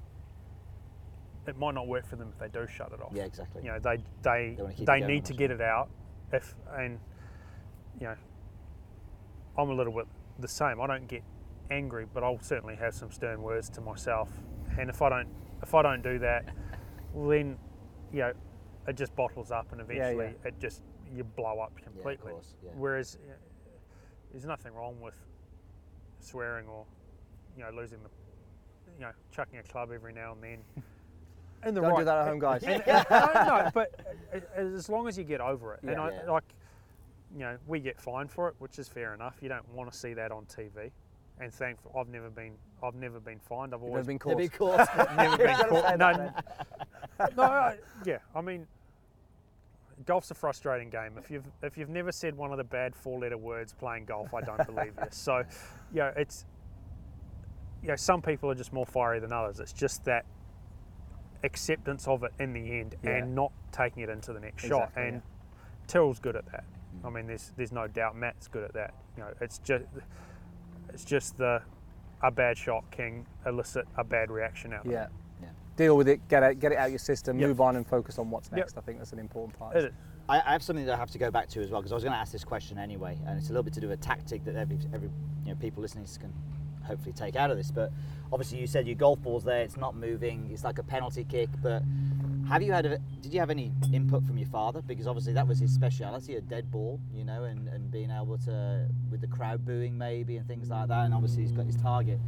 It 1.46 1.60
might 1.60 1.76
not 1.76 1.88
work 1.88 2.08
for 2.08 2.16
them 2.16 2.30
if 2.32 2.40
they 2.40 2.48
do 2.48 2.66
shut 2.68 2.94
it 2.94 3.02
off. 3.02 3.12
Yeah, 3.14 3.26
exactly. 3.26 3.64
You 3.64 3.72
know, 3.72 3.80
they 3.80 3.98
they 4.24 4.58
They 4.80 4.86
they 4.86 5.06
need 5.06 5.26
to 5.26 5.34
get 5.34 5.52
it 5.52 5.62
out. 5.62 5.90
If 6.32 6.56
and 6.76 7.00
you 8.00 8.08
know, 8.08 8.16
I'm 9.58 9.70
a 9.70 9.74
little 9.74 9.94
bit 9.94 10.08
the 10.40 10.48
same. 10.48 10.82
I 10.82 10.88
don't 10.88 11.08
get 11.08 11.22
angry, 11.72 12.06
but 12.14 12.24
I'll 12.24 12.40
certainly 12.42 12.76
have 12.76 12.94
some 12.94 13.12
stern 13.12 13.42
words 13.42 13.70
to 13.72 13.82
myself. 13.82 14.30
And 14.80 14.90
if 14.90 15.02
I 15.02 15.10
don't 15.10 15.28
if 15.62 15.74
I 15.74 15.82
don't 15.82 16.02
do 16.02 16.20
that, 16.20 16.46
well 17.14 17.30
then, 17.38 17.58
you 18.12 18.20
know, 18.20 18.34
it 18.88 18.96
just 18.98 19.16
bottles 19.16 19.52
up, 19.52 19.72
and 19.72 19.80
Yeah, 19.80 19.86
eventually 20.10 20.34
it 20.46 20.60
just 20.60 20.82
you 21.14 21.24
blow 21.24 21.60
up 21.60 21.74
completely. 21.82 22.32
course, 22.32 22.56
yeah. 22.64 22.72
Whereas 22.76 23.18
uh, 23.30 23.34
there's 24.32 24.46
nothing 24.46 24.74
wrong 24.74 25.00
with 25.02 25.14
swearing 26.20 26.68
or 26.68 26.86
you 27.58 27.64
know 27.64 27.70
losing 27.76 28.00
the 28.04 28.10
you 28.98 29.02
know 29.02 29.12
chucking 29.32 29.60
a 29.60 29.64
club 29.64 29.92
every 29.94 30.14
now 30.14 30.34
and 30.34 30.44
then. 30.44 30.58
In 31.66 31.74
the 31.74 31.80
Don't 31.80 31.92
right, 31.92 32.00
do 32.00 32.06
that 32.06 32.18
at 32.18 32.28
home, 32.28 32.40
guys. 32.40 32.62
and- 32.64 32.84
and- 32.86 33.06
no, 33.10 33.32
no, 33.64 33.70
but 33.74 34.02
uh, 34.36 34.40
as 34.60 34.90
long 34.90 35.08
as 35.08 35.18
you 35.18 35.24
get 35.24 35.40
over 35.40 35.76
it, 35.76 35.80
and 35.84 35.96
I, 35.98 36.12
Yeah. 36.12 36.30
like, 36.30 36.44
you 37.34 37.40
know, 37.40 37.58
we 37.68 37.80
get 37.80 37.98
fined 38.02 38.30
for 38.30 38.50
it, 38.50 38.56
which 38.60 38.80
is 38.80 38.90
fair 38.90 39.14
enough. 39.14 39.38
You 39.42 39.48
don't 39.48 39.66
want 39.74 39.90
to 39.90 39.98
see 39.98 40.14
that 40.14 40.30
on 40.34 40.44
TV, 40.46 40.92
and 41.40 41.54
thankful 41.54 41.96
I've 41.98 42.10
never 42.10 42.30
been, 42.30 42.54
I've 42.82 42.96
never 42.96 43.20
been 43.20 43.40
fined. 43.40 43.74
I've 43.74 43.82
You've 43.82 43.90
always 43.90 44.08
been 44.08 44.20
caught. 44.20 44.38
be 44.38 44.50
caught. 44.50 44.90
never 45.16 45.38
been 45.38 45.56
caught. 45.70 45.98
No, 45.98 46.34
no, 47.36 47.44
I- 47.44 47.78
yeah. 48.06 48.20
I 48.36 48.42
mean, 48.42 48.68
golf's 50.06 50.32
a 50.32 50.36
frustrating 50.36 50.90
game. 50.90 51.14
If 51.18 51.32
you've 51.32 51.46
if 51.62 51.78
you've 51.78 51.90
never 51.90 52.12
said 52.12 52.36
one 52.36 52.52
of 52.52 52.58
the 52.58 52.64
bad 52.64 52.96
four-letter 52.96 53.38
words 53.38 53.74
playing 53.74 54.06
golf, 54.06 54.34
I 54.34 54.42
don't 54.42 54.66
believe 54.66 54.94
you. 54.98 55.08
So, 55.12 55.44
you 55.94 56.00
know, 56.00 56.14
it's 56.16 56.46
you 57.82 57.90
know, 57.90 57.96
some 57.96 58.22
people 58.22 58.50
are 58.50 58.56
just 58.56 58.72
more 58.72 58.86
fiery 58.86 59.20
than 59.20 59.34
others. 59.34 59.60
It's 59.60 59.74
just 59.74 60.06
that 60.06 60.26
acceptance 61.44 62.08
of 62.08 62.24
it 62.24 62.32
in 62.40 62.54
the 62.54 62.80
end 62.80 62.96
Yeah. 63.04 63.18
and 63.18 63.36
not 63.36 63.52
taking 63.72 64.04
it 64.04 64.10
into 64.10 64.32
the 64.32 64.40
next 64.40 64.66
shot. 64.66 64.92
And 64.96 65.16
yeah. 65.16 65.22
Tyrrell's 65.88 66.20
good 66.20 66.38
at 66.38 66.46
that. 66.52 66.64
I 67.04 67.08
mm. 67.08 67.14
mean, 67.14 67.28
there's 67.28 67.52
there's 67.58 67.72
no 67.72 67.88
doubt 67.88 68.16
Matt's 68.16 68.48
good 68.48 68.64
at 68.64 68.74
that. 68.74 68.94
You 69.18 69.24
know, 69.24 69.34
it's 69.42 69.60
just 69.60 69.86
it's 70.94 71.04
just 71.04 71.38
the 71.38 71.62
a 72.22 72.32
bad 72.32 72.58
shot 72.58 72.90
can 72.92 73.26
elicit 73.46 73.86
a 73.98 74.04
bad 74.04 74.32
reaction 74.32 74.72
out 74.74 74.86
of 74.86 74.92
Yeah. 74.92 75.04
it. 75.06 75.10
Yeah. 75.42 75.48
Deal 75.76 75.98
with 75.98 76.08
it, 76.08 76.26
get 76.30 76.42
it, 76.44 76.60
get 76.60 76.72
it 76.72 76.78
out 76.78 76.90
your 76.90 77.00
system, 77.00 77.38
Yep. 77.38 77.48
move 77.50 77.62
on 77.62 77.76
and 77.76 77.86
focus 77.86 78.18
on 78.18 78.30
what's 78.30 78.48
Yep. 78.50 78.58
next. 78.58 78.78
I 78.78 78.82
think 78.82 79.00
that's 79.00 79.12
an 79.12 79.20
important 79.20 79.58
part. 79.60 79.76
It 79.76 79.86
is. 79.86 79.92
I, 80.30 80.40
I 80.40 80.52
have 80.54 80.64
something 80.64 80.86
that 80.86 80.94
I 80.94 80.98
have 80.98 81.12
to 81.12 81.18
go 81.18 81.30
back 81.30 81.50
to 81.50 81.62
as 81.62 81.70
well 81.70 81.82
because 81.82 81.92
I 81.92 81.96
was 81.96 82.04
going 82.06 82.14
to 82.14 82.18
ask 82.20 82.32
this 82.32 82.46
question 82.46 82.78
anyway, 82.78 83.20
and 83.28 83.38
it's 83.38 83.48
a 83.50 83.52
little 83.52 83.64
bit 83.64 83.74
to 83.74 83.82
do 83.82 83.90
with 83.90 84.00
a 84.00 84.02
tactic 84.02 84.46
that 84.46 84.56
every, 84.56 84.80
every 84.94 85.10
you 85.44 85.50
know, 85.50 85.56
people 85.56 85.82
listening 85.82 86.06
can 86.18 86.32
hopefully 86.84 87.14
take 87.14 87.36
out 87.36 87.52
of 87.52 87.58
this. 87.58 87.72
But 87.72 87.92
obviously, 88.32 88.60
you 88.60 88.68
said 88.68 88.88
your 88.88 88.96
golf 88.96 89.22
ball's 89.22 89.44
there; 89.44 89.62
it's 89.62 89.78
not 89.78 89.96
moving. 89.96 90.50
It's 90.52 90.64
like 90.64 90.80
a 90.80 90.84
penalty 90.84 91.24
kick. 91.24 91.50
But 91.62 91.84
have 92.50 92.62
you 92.62 92.72
had? 92.72 92.86
A, 92.86 93.00
did 93.22 93.34
you 93.34 93.40
have 93.40 93.50
any 93.50 93.72
input 93.92 94.26
from 94.26 94.38
your 94.38 94.48
father? 94.48 94.82
Because 94.82 95.08
obviously 95.08 95.34
that 95.34 95.48
was 95.48 95.60
his 95.60 95.74
speciality, 95.74 96.36
a 96.36 96.42
dead 96.42 96.70
ball, 96.72 97.00
you 97.14 97.24
know, 97.24 97.46
and, 97.46 97.68
and 97.70 97.90
being 97.92 98.12
able 98.12 98.38
to 98.40 98.88
with 99.10 99.22
the 99.22 99.28
crowd 99.28 99.66
booing 99.66 99.98
maybe 99.98 100.38
and 100.38 100.48
things 100.48 100.70
like 100.70 100.88
that. 100.88 101.06
And 101.06 101.14
obviously 101.14 101.44
he's 101.44 101.52
got 101.52 101.66
his 101.66 101.78
target. 101.78 102.20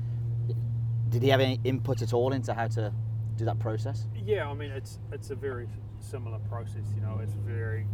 Did 1.10 1.22
he 1.22 1.30
have 1.30 1.40
any 1.40 1.60
input 1.64 2.02
at 2.02 2.14
all 2.14 2.34
into 2.34 2.54
how 2.54 2.68
to 2.68 2.94
do 3.38 3.46
that 3.46 3.60
process? 3.60 4.08
Yeah, 4.26 4.50
I 4.50 4.54
mean 4.54 4.72
it's 4.72 5.00
it's 5.12 5.30
a 5.32 5.36
very 5.36 5.68
similar 6.00 6.40
process. 6.50 6.86
You 6.96 7.02
know, 7.02 7.20
it's 7.22 7.34
very. 7.34 7.86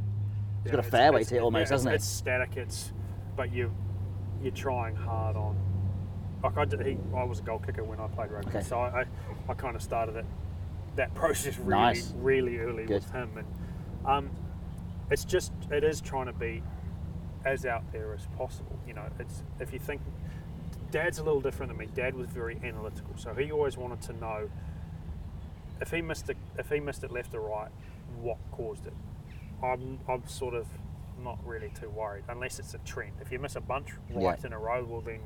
It's 0.63 0.71
got 0.71 0.79
a 0.79 0.83
fairway 0.83 1.23
to 1.23 1.35
it 1.35 1.39
almost, 1.39 1.63
it's, 1.63 1.71
hasn't 1.71 1.93
it? 1.93 1.95
It's 1.95 2.05
static. 2.05 2.55
It's 2.55 2.93
but 3.35 3.51
you 3.51 3.71
you're 4.41 4.51
trying 4.51 4.95
hard 4.95 5.35
on. 5.35 5.57
Like 6.43 6.57
I 6.57 6.65
did, 6.65 6.85
he, 6.85 6.97
I 7.15 7.23
was 7.23 7.39
a 7.39 7.43
goal 7.43 7.59
kicker 7.59 7.83
when 7.83 7.99
I 7.99 8.07
played 8.07 8.31
rugby, 8.31 8.49
Okay. 8.49 8.61
so 8.61 8.79
I, 8.79 9.01
I, 9.01 9.05
I 9.49 9.53
kind 9.53 9.75
of 9.75 9.81
started 9.81 10.15
it 10.15 10.25
that 10.95 11.13
process 11.15 11.57
really 11.59 11.69
Nice. 11.81 12.13
really 12.17 12.57
early 12.57 12.83
Good. 12.85 13.03
with 13.03 13.11
him, 13.11 13.29
and 13.37 13.47
um, 14.05 14.29
it's 15.11 15.23
just 15.23 15.51
it 15.71 15.83
is 15.83 16.01
trying 16.01 16.25
to 16.25 16.33
be 16.33 16.63
as 17.45 17.65
out 17.65 17.83
there 17.91 18.13
as 18.13 18.25
possible. 18.37 18.77
You 18.87 18.93
know, 18.95 19.05
it's 19.19 19.43
if 19.59 19.71
you 19.71 19.79
think 19.79 20.01
Dad's 20.89 21.19
a 21.19 21.23
little 21.23 21.41
different 21.41 21.69
than 21.69 21.77
me. 21.77 21.87
Dad 21.93 22.15
was 22.15 22.27
very 22.27 22.59
analytical, 22.63 23.13
so 23.17 23.33
he 23.33 23.51
always 23.51 23.77
wanted 23.77 24.01
to 24.01 24.13
know 24.13 24.49
if 25.79 25.91
he 25.91 26.01
missed 26.01 26.29
it, 26.29 26.37
if 26.57 26.69
he 26.69 26.79
missed 26.79 27.03
it 27.03 27.11
left 27.11 27.33
or 27.35 27.41
right, 27.41 27.69
what 28.19 28.37
caused 28.51 28.87
it. 28.87 28.93
I'm, 29.63 29.99
I'm 30.09 30.27
sort 30.27 30.55
of 30.55 30.65
not 31.23 31.37
really 31.45 31.71
too 31.79 31.89
worried 31.89 32.23
unless 32.27 32.57
it's 32.57 32.73
a 32.73 32.79
trend. 32.79 33.13
If 33.21 33.31
you 33.31 33.37
miss 33.39 33.55
a 33.55 33.61
bunch 33.61 33.89
right 34.09 34.37
Yeah. 34.39 34.47
in 34.47 34.53
a 34.53 34.57
row, 34.59 34.83
well 34.83 35.01
then 35.01 35.19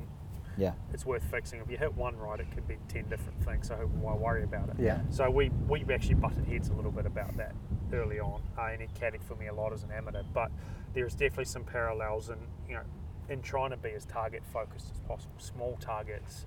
Yeah. 0.56 0.72
it's 0.92 1.04
worth 1.04 1.24
fixing. 1.30 1.60
If 1.60 1.70
you 1.70 1.76
hit 1.76 1.94
one 1.94 2.16
right, 2.16 2.40
it 2.40 2.50
could 2.52 2.66
be 2.66 2.76
ten 2.88 3.08
different 3.08 3.42
things. 3.44 3.68
So 3.68 3.74
why 4.00 4.14
worry 4.14 4.44
about 4.44 4.68
it? 4.70 4.76
Yeah. 4.78 5.00
So 5.10 5.30
we 5.30 5.50
we 5.68 5.84
actually 5.92 6.14
butted 6.14 6.46
heads 6.46 6.68
a 6.68 6.72
little 6.74 6.92
bit 6.92 7.06
about 7.06 7.36
that 7.36 7.54
early 7.92 8.20
on, 8.20 8.42
uh, 8.58 8.62
and 8.72 8.82
it 8.82 8.90
caddied 8.94 9.22
for 9.22 9.34
me 9.36 9.46
a 9.48 9.54
lot 9.54 9.72
as 9.72 9.82
an 9.82 9.90
amateur. 9.90 10.22
But 10.32 10.50
there's 10.94 11.14
definitely 11.14 11.44
some 11.46 11.64
parallels 11.64 12.30
in 12.30 12.38
you 12.68 12.74
know 12.74 12.82
in 13.28 13.42
trying 13.42 13.70
to 13.70 13.76
be 13.76 13.90
as 13.90 14.04
target 14.06 14.42
focused 14.52 14.90
as 14.92 15.00
possible. 15.00 15.34
Small 15.38 15.76
targets, 15.80 16.46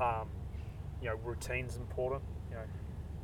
um, 0.00 0.28
you 1.00 1.08
know, 1.08 1.16
routine's 1.24 1.76
important. 1.76 2.22
You 2.50 2.56
know, 2.56 2.62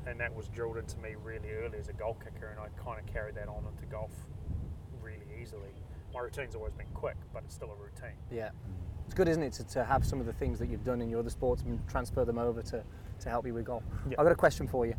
and 0.06 0.20
that 0.20 0.34
was 0.34 0.48
drilled 0.48 0.76
into 0.76 0.98
me 0.98 1.14
really 1.22 1.50
early 1.50 1.78
as 1.78 1.88
a 1.88 1.92
goal 1.92 2.16
kicker, 2.22 2.48
and 2.48 2.60
I 2.60 2.68
kind 2.82 3.00
of 3.00 3.06
carried 3.12 3.34
that 3.36 3.48
on 3.48 3.64
into 3.66 3.86
golf 3.86 4.10
really 5.02 5.26
easily. 5.40 5.70
My 6.12 6.20
routine's 6.20 6.54
always 6.54 6.74
been 6.74 6.86
quick, 6.94 7.16
but 7.32 7.42
it's 7.44 7.54
still 7.54 7.70
a 7.70 7.82
routine. 7.82 8.16
Yeah. 8.30 8.50
It's 9.04 9.14
good, 9.14 9.28
isn't 9.28 9.42
it, 9.42 9.52
to, 9.54 9.64
to 9.64 9.84
have 9.84 10.04
some 10.04 10.20
of 10.20 10.26
the 10.26 10.32
things 10.32 10.58
that 10.58 10.68
you've 10.68 10.84
done 10.84 11.00
in 11.00 11.10
your 11.10 11.20
other 11.20 11.30
sports 11.30 11.62
and 11.62 11.80
transfer 11.88 12.24
them 12.24 12.38
over 12.38 12.62
to, 12.62 12.82
to 13.20 13.28
help 13.28 13.46
you 13.46 13.54
with 13.54 13.66
golf. 13.66 13.82
Yeah. 14.08 14.16
I've 14.18 14.24
got 14.24 14.32
a 14.32 14.36
question 14.36 14.66
for 14.66 14.86
you. 14.86 14.94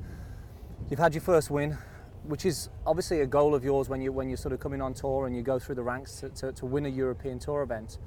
You've 0.89 0.99
had 0.99 1.13
your 1.13 1.21
first 1.21 1.49
win, 1.49 1.77
which 2.23 2.45
is 2.45 2.69
obviously 2.85 3.21
a 3.21 3.25
goal 3.25 3.55
of 3.55 3.63
yours 3.63 3.89
when 3.89 4.01
you 4.01 4.11
when 4.11 4.29
you're 4.29 4.37
sort 4.37 4.53
of 4.53 4.59
coming 4.59 4.81
on 4.81 4.93
tour 4.93 5.27
and 5.27 5.35
you 5.35 5.41
go 5.41 5.59
through 5.59 5.75
the 5.75 5.83
ranks 5.83 6.19
to, 6.19 6.29
to, 6.29 6.51
to 6.53 6.65
win 6.65 6.85
a 6.85 6.89
European 6.89 7.39
Tour 7.39 7.63
event. 7.63 7.97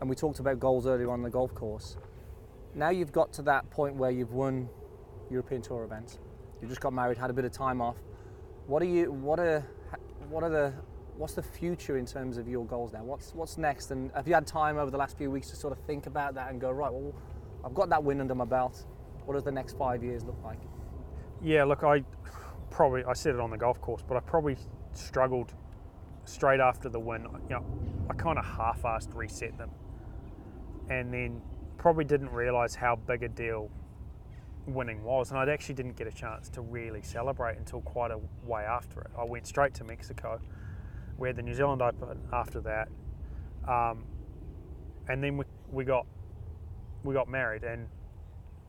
And 0.00 0.08
we 0.08 0.16
talked 0.16 0.38
about 0.38 0.60
goals 0.60 0.86
earlier 0.86 1.10
on 1.10 1.22
the 1.22 1.30
golf 1.30 1.54
course. 1.54 1.96
Now 2.74 2.90
you've 2.90 3.12
got 3.12 3.32
to 3.34 3.42
that 3.42 3.68
point 3.70 3.96
where 3.96 4.10
you've 4.10 4.32
won 4.32 4.68
European 5.30 5.62
Tour 5.62 5.84
events. 5.84 6.18
You 6.62 6.68
just 6.68 6.80
got 6.80 6.92
married, 6.92 7.18
had 7.18 7.30
a 7.30 7.32
bit 7.32 7.44
of 7.44 7.52
time 7.52 7.80
off. 7.80 7.96
What 8.66 8.82
are 8.82 8.86
you? 8.86 9.12
What 9.12 9.38
are? 9.38 9.66
What 10.28 10.42
are 10.44 10.50
the? 10.50 10.72
What's 11.18 11.34
the 11.34 11.42
future 11.42 11.98
in 11.98 12.06
terms 12.06 12.38
of 12.38 12.46
your 12.46 12.64
goals 12.64 12.92
now? 12.92 13.02
What's 13.02 13.34
What's 13.34 13.58
next? 13.58 13.90
And 13.90 14.12
have 14.12 14.28
you 14.28 14.34
had 14.34 14.46
time 14.46 14.78
over 14.78 14.88
the 14.88 14.96
last 14.96 15.18
few 15.18 15.32
weeks 15.32 15.50
to 15.50 15.56
sort 15.56 15.72
of 15.72 15.80
think 15.80 16.06
about 16.06 16.36
that 16.36 16.52
and 16.52 16.60
go 16.60 16.70
right? 16.70 16.92
Well, 16.92 17.12
I've 17.64 17.74
got 17.74 17.88
that 17.88 18.04
win 18.04 18.20
under 18.20 18.36
my 18.36 18.44
belt. 18.44 18.86
What 19.24 19.34
does 19.34 19.42
the 19.42 19.50
next 19.50 19.76
five 19.76 20.04
years 20.04 20.22
look 20.22 20.38
like? 20.44 20.60
Yeah, 21.42 21.64
look, 21.64 21.82
I 21.82 22.04
probably 22.70 23.04
I 23.04 23.14
said 23.14 23.34
it 23.34 23.40
on 23.40 23.50
the 23.50 23.56
golf 23.56 23.80
course, 23.80 24.04
but 24.06 24.16
I 24.16 24.20
probably 24.20 24.56
struggled 24.92 25.54
straight 26.24 26.60
after 26.60 26.88
the 26.88 27.00
win. 27.00 27.26
You 27.48 27.56
know, 27.56 27.64
I 28.08 28.14
kind 28.14 28.38
of 28.38 28.44
half-assed 28.44 29.12
reset 29.16 29.58
them, 29.58 29.70
and 30.88 31.12
then 31.12 31.42
probably 31.78 32.04
didn't 32.04 32.30
realise 32.30 32.76
how 32.76 32.94
big 32.94 33.24
a 33.24 33.28
deal 33.28 33.70
winning 34.66 35.02
was, 35.02 35.30
and 35.32 35.40
I 35.40 35.52
actually 35.52 35.74
didn't 35.74 35.96
get 35.96 36.06
a 36.06 36.12
chance 36.12 36.48
to 36.50 36.60
really 36.60 37.02
celebrate 37.02 37.58
until 37.58 37.80
quite 37.80 38.12
a 38.12 38.20
way 38.44 38.62
after 38.62 39.00
it. 39.00 39.10
I 39.18 39.24
went 39.24 39.48
straight 39.48 39.74
to 39.74 39.84
Mexico. 39.84 40.40
We 41.18 41.28
had 41.28 41.36
the 41.36 41.42
New 41.42 41.54
Zealand 41.54 41.82
Open 41.82 42.18
after 42.32 42.60
that, 42.60 42.88
um, 43.66 44.04
and 45.08 45.22
then 45.22 45.36
we, 45.36 45.44
we 45.70 45.84
got 45.84 46.06
we 47.02 47.12
got 47.12 47.28
married, 47.28 47.64
and 47.64 47.88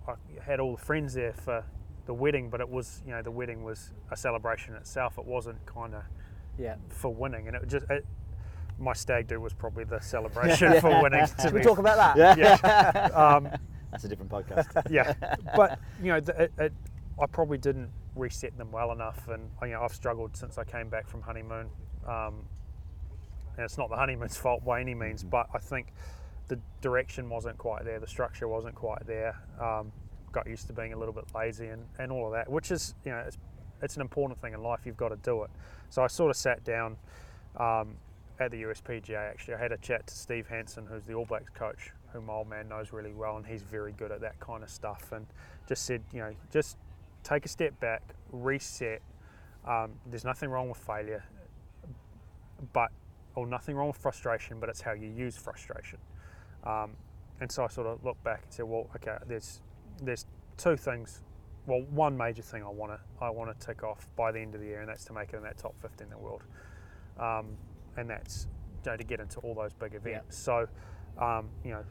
I 0.07 0.13
had 0.43 0.59
all 0.59 0.75
the 0.75 0.83
friends 0.83 1.13
there 1.13 1.33
for 1.33 1.63
the 2.07 2.13
wedding, 2.13 2.49
but 2.49 2.59
it 2.59 2.67
was 2.67 3.03
you 3.05 3.11
know 3.11 3.21
the 3.21 3.29
wedding 3.31 3.63
was 3.63 3.91
a 4.11 4.17
celebration 4.17 4.73
itself. 4.73 5.17
It 5.19 5.25
wasn't 5.25 5.63
kind 5.67 5.93
of 5.93 6.03
Yeah. 6.57 6.75
for 6.89 7.13
winning, 7.13 7.47
and 7.47 7.55
it 7.55 7.67
just 7.67 7.85
it, 7.89 8.03
my 8.79 8.93
stag 8.93 9.27
do 9.27 9.39
was 9.39 9.53
probably 9.53 9.83
the 9.83 9.99
celebration 10.01 10.81
for 10.81 11.03
winning. 11.03 11.25
To 11.27 11.41
Should 11.43 11.53
we 11.53 11.61
talk 11.61 11.77
about 11.77 12.15
that? 12.17 12.37
Yeah. 12.37 13.03
um, 13.13 13.49
That's 13.91 14.05
a 14.05 14.07
different 14.07 14.31
podcast. 14.31 14.67
yeah, 14.89 15.13
but 15.55 15.77
you 16.01 16.07
know, 16.13 16.19
the, 16.19 16.43
it, 16.43 16.51
it, 16.57 16.73
I 17.21 17.27
probably 17.27 17.59
didn't 17.59 17.89
reset 18.15 18.57
them 18.57 18.71
well 18.71 18.91
enough, 18.91 19.27
and 19.27 19.51
you 19.61 19.67
know, 19.69 19.83
I've 19.83 19.93
struggled 19.93 20.35
since 20.35 20.57
I 20.57 20.63
came 20.63 20.89
back 20.89 21.07
from 21.07 21.21
honeymoon. 21.21 21.69
Um, 22.07 22.45
and 23.55 23.65
it's 23.65 23.77
not 23.77 23.89
the 23.89 23.95
honeymoon's 23.95 24.37
fault 24.37 24.63
by 24.63 24.79
any 24.79 24.95
means, 24.95 25.23
but 25.23 25.47
I 25.53 25.59
think 25.59 25.93
the 26.47 26.59
direction 26.81 27.29
wasn't 27.29 27.57
quite 27.57 27.85
there, 27.85 27.99
the 27.99 28.07
structure 28.07 28.47
wasn't 28.47 28.75
quite 28.75 29.05
there. 29.05 29.35
Um, 29.61 29.91
got 30.31 30.47
used 30.47 30.67
to 30.67 30.73
being 30.73 30.93
a 30.93 30.97
little 30.97 31.13
bit 31.13 31.25
lazy 31.35 31.67
and, 31.67 31.83
and 31.97 32.11
all 32.11 32.27
of 32.27 32.33
that, 32.33 32.49
which 32.49 32.71
is 32.71 32.95
you 33.03 33.11
know, 33.11 33.19
it's, 33.19 33.37
it's 33.81 33.95
an 33.95 34.01
important 34.01 34.39
thing 34.41 34.53
in 34.53 34.61
life. 34.61 34.81
You've 34.85 34.97
got 34.97 35.09
to 35.09 35.17
do 35.17 35.43
it. 35.43 35.49
So 35.89 36.03
I 36.03 36.07
sort 36.07 36.29
of 36.29 36.37
sat 36.37 36.63
down 36.63 36.97
um, 37.57 37.95
at 38.39 38.51
the 38.51 38.63
USPGA. 38.63 39.29
Actually, 39.29 39.55
I 39.55 39.59
had 39.59 39.71
a 39.71 39.77
chat 39.77 40.07
to 40.07 40.15
Steve 40.15 40.47
Hansen, 40.47 40.85
who's 40.85 41.03
the 41.03 41.13
All 41.13 41.25
Blacks 41.25 41.49
coach, 41.49 41.91
whom 42.13 42.25
my 42.27 42.33
old 42.33 42.49
man 42.49 42.67
knows 42.69 42.91
really 42.93 43.13
well, 43.13 43.37
and 43.37 43.45
he's 43.45 43.61
very 43.61 43.91
good 43.93 44.11
at 44.11 44.21
that 44.21 44.39
kind 44.39 44.63
of 44.63 44.69
stuff. 44.69 45.11
And 45.11 45.25
just 45.67 45.85
said, 45.85 46.01
you 46.13 46.19
know, 46.19 46.33
just 46.51 46.77
take 47.23 47.45
a 47.45 47.49
step 47.49 47.79
back, 47.79 48.01
reset. 48.31 49.01
Um, 49.65 49.91
there's 50.05 50.25
nothing 50.25 50.49
wrong 50.49 50.69
with 50.69 50.77
failure, 50.77 51.23
but 52.73 52.91
or 53.35 53.47
nothing 53.47 53.75
wrong 53.75 53.87
with 53.87 53.97
frustration, 53.97 54.59
but 54.59 54.69
it's 54.69 54.81
how 54.81 54.93
you 54.93 55.07
use 55.07 55.37
frustration. 55.37 55.99
Um, 56.63 56.91
and 57.41 57.51
so 57.51 57.63
I 57.63 57.67
sort 57.67 57.87
of 57.87 58.03
looked 58.03 58.23
back 58.23 58.41
and 58.43 58.53
said, 58.53 58.65
well, 58.65 58.89
okay, 58.95 59.17
there's 59.27 59.61
there's 60.01 60.25
two 60.57 60.75
things. 60.75 61.21
Well, 61.65 61.81
one 61.89 62.17
major 62.17 62.41
thing 62.41 62.63
I 62.63 62.69
want 62.69 62.91
to 62.91 62.99
I 63.23 63.29
want 63.29 63.57
to 63.57 63.65
tick 63.65 63.83
off 63.83 64.07
by 64.15 64.31
the 64.31 64.39
end 64.39 64.55
of 64.55 64.61
the 64.61 64.67
year, 64.67 64.81
and 64.81 64.89
that's 64.89 65.05
to 65.05 65.13
make 65.13 65.33
it 65.33 65.37
in 65.37 65.43
that 65.43 65.57
top 65.57 65.75
50 65.81 66.03
in 66.03 66.09
the 66.09 66.17
world, 66.17 66.43
um, 67.19 67.57
and 67.97 68.09
that's 68.09 68.47
you 68.85 68.91
know, 68.91 68.97
to 68.97 69.03
get 69.03 69.19
into 69.19 69.39
all 69.39 69.53
those 69.53 69.73
big 69.73 69.93
events. 69.93 70.37
So, 70.37 70.67
um, 71.17 71.49
you 71.63 71.71
know, 71.71 71.83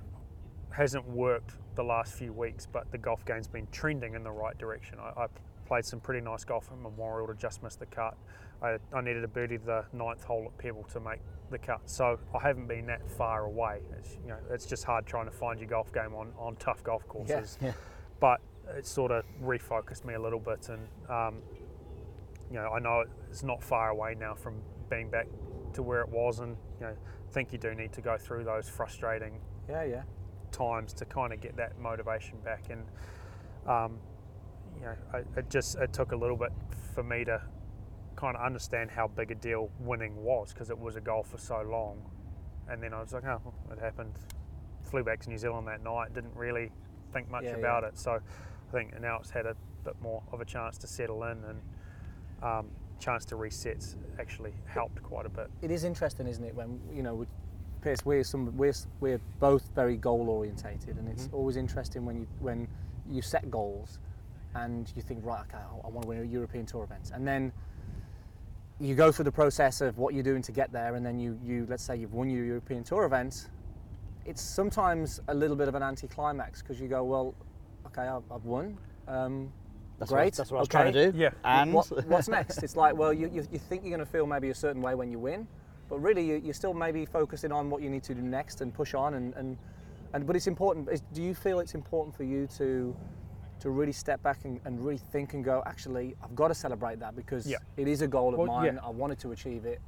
hasn't 0.70 1.08
worked 1.08 1.52
the 1.76 1.82
last 1.82 2.14
few 2.14 2.32
weeks, 2.32 2.66
but 2.66 2.90
the 2.90 2.98
golf 2.98 3.24
game's 3.24 3.48
been 3.48 3.68
trending 3.70 4.14
in 4.14 4.22
the 4.22 4.30
right 4.30 4.56
direction. 4.58 4.98
I, 5.00 5.22
I 5.22 5.26
played 5.66 5.84
some 5.84 6.00
pretty 6.00 6.20
nice 6.20 6.44
golf 6.44 6.68
at 6.72 6.78
Memorial 6.78 7.28
to 7.28 7.34
just 7.34 7.62
miss 7.62 7.76
the 7.76 7.86
cut. 7.86 8.16
I, 8.62 8.78
I 8.92 9.00
needed 9.00 9.22
a 9.24 9.28
birdie 9.28 9.56
the 9.58 9.84
ninth 9.92 10.24
hole 10.24 10.44
at 10.46 10.58
Pebble 10.58 10.84
to 10.92 11.00
make 11.00 11.20
the 11.50 11.58
cut, 11.58 11.80
so 11.86 12.18
I 12.34 12.46
haven't 12.46 12.66
been 12.66 12.86
that 12.86 13.08
far 13.08 13.44
away. 13.44 13.80
It's, 13.98 14.18
you 14.22 14.28
know, 14.28 14.38
it's 14.50 14.66
just 14.66 14.84
hard 14.84 15.06
trying 15.06 15.26
to 15.26 15.30
find 15.30 15.58
your 15.60 15.68
golf 15.68 15.92
game 15.92 16.14
on, 16.14 16.32
on 16.38 16.56
tough 16.56 16.82
golf 16.82 17.06
courses. 17.08 17.58
yeah. 17.60 17.72
But 18.20 18.40
it 18.76 18.86
sort 18.86 19.12
of 19.12 19.24
refocused 19.42 20.04
me 20.04 20.14
a 20.14 20.20
little 20.20 20.40
bit, 20.40 20.68
and 20.68 20.88
um, 21.08 21.36
you 22.50 22.56
know, 22.56 22.68
I 22.72 22.78
know 22.78 23.04
it's 23.30 23.42
not 23.42 23.62
far 23.62 23.90
away 23.90 24.16
now 24.18 24.34
from 24.34 24.60
being 24.90 25.08
back 25.10 25.26
to 25.74 25.82
where 25.82 26.00
it 26.00 26.08
was, 26.08 26.40
and 26.40 26.56
you 26.80 26.86
know, 26.86 26.94
think 27.30 27.52
you 27.52 27.58
do 27.58 27.74
need 27.74 27.92
to 27.92 28.00
go 28.00 28.16
through 28.18 28.44
those 28.44 28.68
frustrating 28.68 29.40
Yeah, 29.68 29.84
yeah. 29.84 30.02
times 30.50 30.92
to 30.94 31.04
kind 31.04 31.32
of 31.32 31.40
get 31.40 31.56
that 31.56 31.78
motivation 31.78 32.38
back. 32.44 32.64
And 32.70 32.82
um, 33.66 33.98
you 34.78 34.86
know, 34.86 34.94
it, 35.14 35.26
it 35.36 35.50
just 35.50 35.76
it 35.76 35.92
took 35.92 36.12
a 36.12 36.16
little 36.16 36.36
bit 36.36 36.52
for 36.94 37.02
me 37.02 37.24
to 37.24 37.40
kind 38.18 38.36
of 38.36 38.42
understand 38.42 38.90
how 38.90 39.06
big 39.06 39.30
a 39.30 39.34
deal 39.36 39.70
winning 39.78 40.16
was 40.16 40.52
because 40.52 40.70
it 40.70 40.78
was 40.78 40.96
a 40.96 41.00
goal 41.00 41.22
for 41.22 41.38
so 41.38 41.62
long. 41.62 42.02
And 42.68 42.82
then 42.82 42.92
I 42.92 43.00
was 43.00 43.12
like, 43.12 43.24
oh, 43.24 43.40
it 43.70 43.78
happened. 43.78 44.12
Flew 44.82 45.04
back 45.04 45.20
to 45.20 45.30
New 45.30 45.38
Zealand 45.38 45.68
that 45.68 45.84
night. 45.84 46.14
Didn't 46.14 46.34
really 46.34 46.72
think 47.12 47.30
much 47.30 47.44
Yeah, 47.44 47.54
about 47.54 47.84
it. 47.84 47.96
So 47.96 48.14
I 48.14 48.72
think 48.72 49.00
now 49.00 49.18
it's 49.20 49.30
had 49.30 49.46
a 49.46 49.54
bit 49.84 49.94
more 50.02 50.20
of 50.32 50.40
a 50.40 50.44
chance 50.44 50.78
to 50.78 50.88
settle 50.88 51.22
in 51.24 51.38
and 51.44 51.62
um, 52.42 52.66
chance 52.98 53.24
to 53.26 53.36
reset 53.36 53.86
actually 54.18 54.52
helped 54.66 55.00
quite 55.00 55.24
a 55.24 55.28
bit. 55.28 55.48
It 55.62 55.70
is 55.70 55.84
interesting, 55.84 56.26
isn't 56.26 56.44
it? 56.44 56.54
When 56.56 56.80
you 56.92 57.04
know, 57.04 57.14
with 57.14 57.28
Piers, 57.82 58.04
we're 58.04 58.24
some 58.24 58.56
we're 58.56 58.74
we're 58.98 59.20
both 59.38 59.70
very 59.76 59.96
goal 59.96 60.28
orientated, 60.28 60.96
and 60.96 61.08
it's 61.08 61.28
always 61.32 61.56
interesting 61.56 62.04
when 62.04 62.16
you 62.16 62.26
when 62.40 62.66
you 63.08 63.22
set 63.22 63.48
goals 63.48 64.00
and 64.56 64.92
you 64.96 65.02
think, 65.02 65.24
right, 65.24 65.42
okay, 65.42 65.58
I, 65.58 65.86
I 65.86 65.90
want 65.90 66.02
to 66.02 66.08
win 66.08 66.18
a 66.18 66.24
European 66.24 66.66
Tour 66.66 66.82
event, 66.82 67.12
and 67.14 67.26
then 67.26 67.52
you 68.80 68.94
go 68.94 69.10
through 69.12 69.24
the 69.24 69.32
process 69.32 69.80
of 69.80 69.98
what 69.98 70.14
you're 70.14 70.22
doing 70.22 70.42
to 70.42 70.52
get 70.52 70.72
there, 70.72 70.94
and 70.94 71.04
then 71.04 71.18
you 71.18 71.38
you 71.44 71.66
let's 71.68 71.82
say 71.82 71.96
you've 71.96 72.14
won 72.14 72.30
your 72.30 72.44
European 72.44 72.84
Tour 72.84 73.04
event. 73.04 73.48
It's 74.24 74.42
sometimes 74.42 75.20
a 75.28 75.34
little 75.34 75.56
bit 75.56 75.68
of 75.68 75.74
an 75.74 75.82
anticlimax 75.82 76.62
because 76.62 76.80
you 76.80 76.88
go, 76.88 77.02
well, 77.02 77.34
okay, 77.86 78.02
I've, 78.02 78.22
I've 78.30 78.44
won. 78.44 78.78
Um, 79.06 79.50
That's 79.98 80.12
great. 80.12 80.26
What, 80.26 80.34
that's 80.34 80.50
what 80.52 80.58
I 80.58 80.60
was 80.60 80.68
trying 80.68 80.92
to 80.92 81.10
do. 81.10 81.18
Yeah. 81.18 81.30
And 81.44 81.72
what, 81.72 81.86
what's 82.06 82.28
next? 82.28 82.62
It's 82.62 82.76
like, 82.76 82.94
well, 82.96 83.12
you, 83.12 83.28
you, 83.32 83.46
you 83.50 83.58
think 83.58 83.82
you're 83.82 83.96
going 83.96 84.06
to 84.06 84.12
feel 84.12 84.26
maybe 84.26 84.50
a 84.50 84.54
certain 84.54 84.80
way 84.80 84.94
when 84.94 85.10
you 85.10 85.18
win, 85.18 85.48
but 85.88 85.98
really 85.98 86.24
you, 86.24 86.40
you're 86.44 86.54
still 86.54 86.74
maybe 86.74 87.04
focusing 87.04 87.50
on 87.50 87.68
what 87.70 87.82
you 87.82 87.90
need 87.90 88.04
to 88.04 88.14
do 88.14 88.22
next 88.22 88.60
and 88.60 88.72
push 88.72 88.94
on. 88.94 89.14
And, 89.14 89.34
and, 89.34 89.58
and 90.12 90.26
but 90.26 90.36
it's 90.36 90.46
important. 90.46 90.88
Is, 90.88 91.02
do 91.12 91.22
you 91.22 91.34
feel 91.34 91.58
it's 91.58 91.74
important 91.74 92.14
for 92.14 92.22
you 92.22 92.46
to 92.58 92.94
to 93.60 93.70
really 93.70 93.92
step 93.92 94.22
back 94.22 94.44
and, 94.44 94.60
and 94.64 94.84
really 94.84 94.98
think 94.98 95.34
and 95.34 95.44
go, 95.44 95.62
actually, 95.66 96.14
I've 96.22 96.34
got 96.34 96.48
to 96.48 96.54
celebrate 96.54 97.00
that 97.00 97.16
because 97.16 97.46
Yeah. 97.46 97.58
it 97.76 97.88
is 97.88 98.02
a 98.02 98.08
goal 98.08 98.32
of 98.32 98.38
Well, 98.38 98.46
mine. 98.46 98.74
yeah. 98.74 98.86
I 98.86 98.90
wanted 98.90 99.18
to 99.20 99.32
achieve 99.32 99.64
it. 99.64 99.80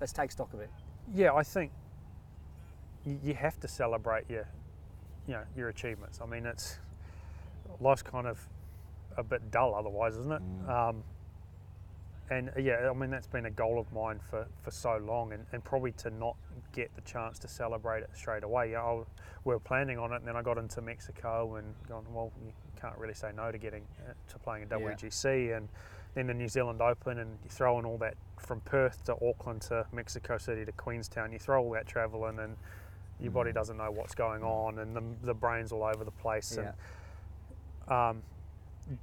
Let's 0.00 0.12
take 0.12 0.30
stock 0.30 0.52
of 0.54 0.60
it. 0.60 0.70
Yeah, 1.14 1.34
I 1.34 1.42
think 1.42 1.72
you 3.04 3.34
have 3.34 3.58
to 3.60 3.68
celebrate 3.68 4.28
your, 4.28 4.46
you 5.26 5.34
know, 5.34 5.44
your 5.56 5.68
achievements. 5.68 6.20
I 6.22 6.26
mean, 6.26 6.46
it's 6.46 6.78
life's 7.80 8.02
kind 8.02 8.26
of 8.26 8.46
a 9.16 9.22
bit 9.22 9.50
dull 9.50 9.74
otherwise, 9.74 10.16
isn't 10.16 10.32
it? 10.32 10.42
Um, 10.70 11.02
and 12.30 12.50
uh, 12.50 12.60
yeah, 12.60 12.90
I 12.90 12.92
mean 12.92 13.08
that's 13.10 13.26
been 13.26 13.46
a 13.46 13.50
goal 13.50 13.78
of 13.78 13.90
mine 13.92 14.20
for, 14.30 14.46
for 14.62 14.70
so 14.70 14.98
long, 14.98 15.32
and, 15.32 15.46
and 15.52 15.64
probably 15.64 15.92
to 15.92 16.10
not 16.10 16.36
get 16.72 16.94
the 16.94 17.00
chance 17.00 17.38
to 17.40 17.48
celebrate 17.48 18.02
it 18.02 18.10
straight 18.14 18.44
away. 18.44 18.72
Yeah, 18.72 18.82
I, 18.82 18.94
we 19.44 19.54
were 19.54 19.58
planning 19.60 19.98
on 19.98 20.12
it, 20.12 20.16
and 20.16 20.26
then 20.26 20.36
I 20.36 20.42
got 20.42 20.58
into 20.58 20.82
Mexico 20.82 21.56
and 21.56 21.74
gone. 21.88 22.04
Well, 22.12 22.30
you 22.44 22.52
can't 22.80 22.96
really 22.98 23.14
say 23.14 23.30
no 23.34 23.50
to 23.50 23.58
getting 23.58 23.84
uh, 24.06 24.12
to 24.28 24.38
playing 24.38 24.66
a 24.70 24.78
Yeah. 24.78 24.86
WGC, 24.94 25.56
and 25.56 25.68
then 26.14 26.26
the 26.26 26.34
New 26.34 26.48
Zealand 26.48 26.80
Open, 26.80 27.18
and 27.18 27.38
you 27.44 27.50
throw 27.50 27.78
in 27.78 27.84
all 27.84 27.98
that 27.98 28.14
from 28.38 28.60
Perth 28.60 29.04
to 29.04 29.14
Auckland 29.26 29.62
to 29.62 29.86
Mexico 29.92 30.38
City 30.38 30.64
to 30.64 30.72
Queenstown. 30.72 31.32
You 31.32 31.38
throw 31.38 31.62
all 31.62 31.70
that 31.72 31.86
travel 31.86 32.26
in, 32.26 32.38
and 32.38 32.56
your 33.20 33.32
body 33.32 33.52
doesn't 33.52 33.76
know 33.76 33.90
what's 33.90 34.14
going 34.14 34.42
on, 34.42 34.78
and 34.78 34.94
the, 34.94 35.02
the 35.22 35.34
brain's 35.34 35.72
all 35.72 35.82
over 35.84 36.04
the 36.04 36.10
place. 36.10 36.56
Yeah. 36.56 36.72
And 37.88 38.16
um, 38.16 38.22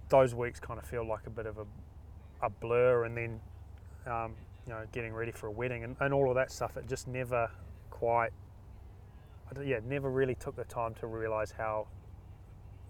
those 0.09 0.33
weeks 0.33 0.59
kind 0.59 0.79
of 0.79 0.85
feel 0.85 1.05
like 1.05 1.27
a 1.27 1.29
bit 1.29 1.45
of 1.45 1.57
a, 1.57 1.65
a 2.41 2.49
blur, 2.49 3.05
and 3.05 3.17
then 3.17 3.39
um, 4.07 4.33
you 4.65 4.73
know 4.73 4.83
getting 4.91 5.13
ready 5.13 5.31
for 5.31 5.47
a 5.47 5.51
wedding 5.51 5.83
and, 5.83 5.95
and 5.99 6.13
all 6.13 6.29
of 6.29 6.35
that 6.35 6.51
stuff. 6.51 6.77
It 6.77 6.87
just 6.87 7.07
never 7.07 7.49
quite, 7.91 8.31
I 9.55 9.61
yeah, 9.61 9.79
never 9.85 10.09
really 10.09 10.35
took 10.35 10.55
the 10.55 10.65
time 10.65 10.93
to 10.95 11.07
realise 11.07 11.51
how 11.51 11.87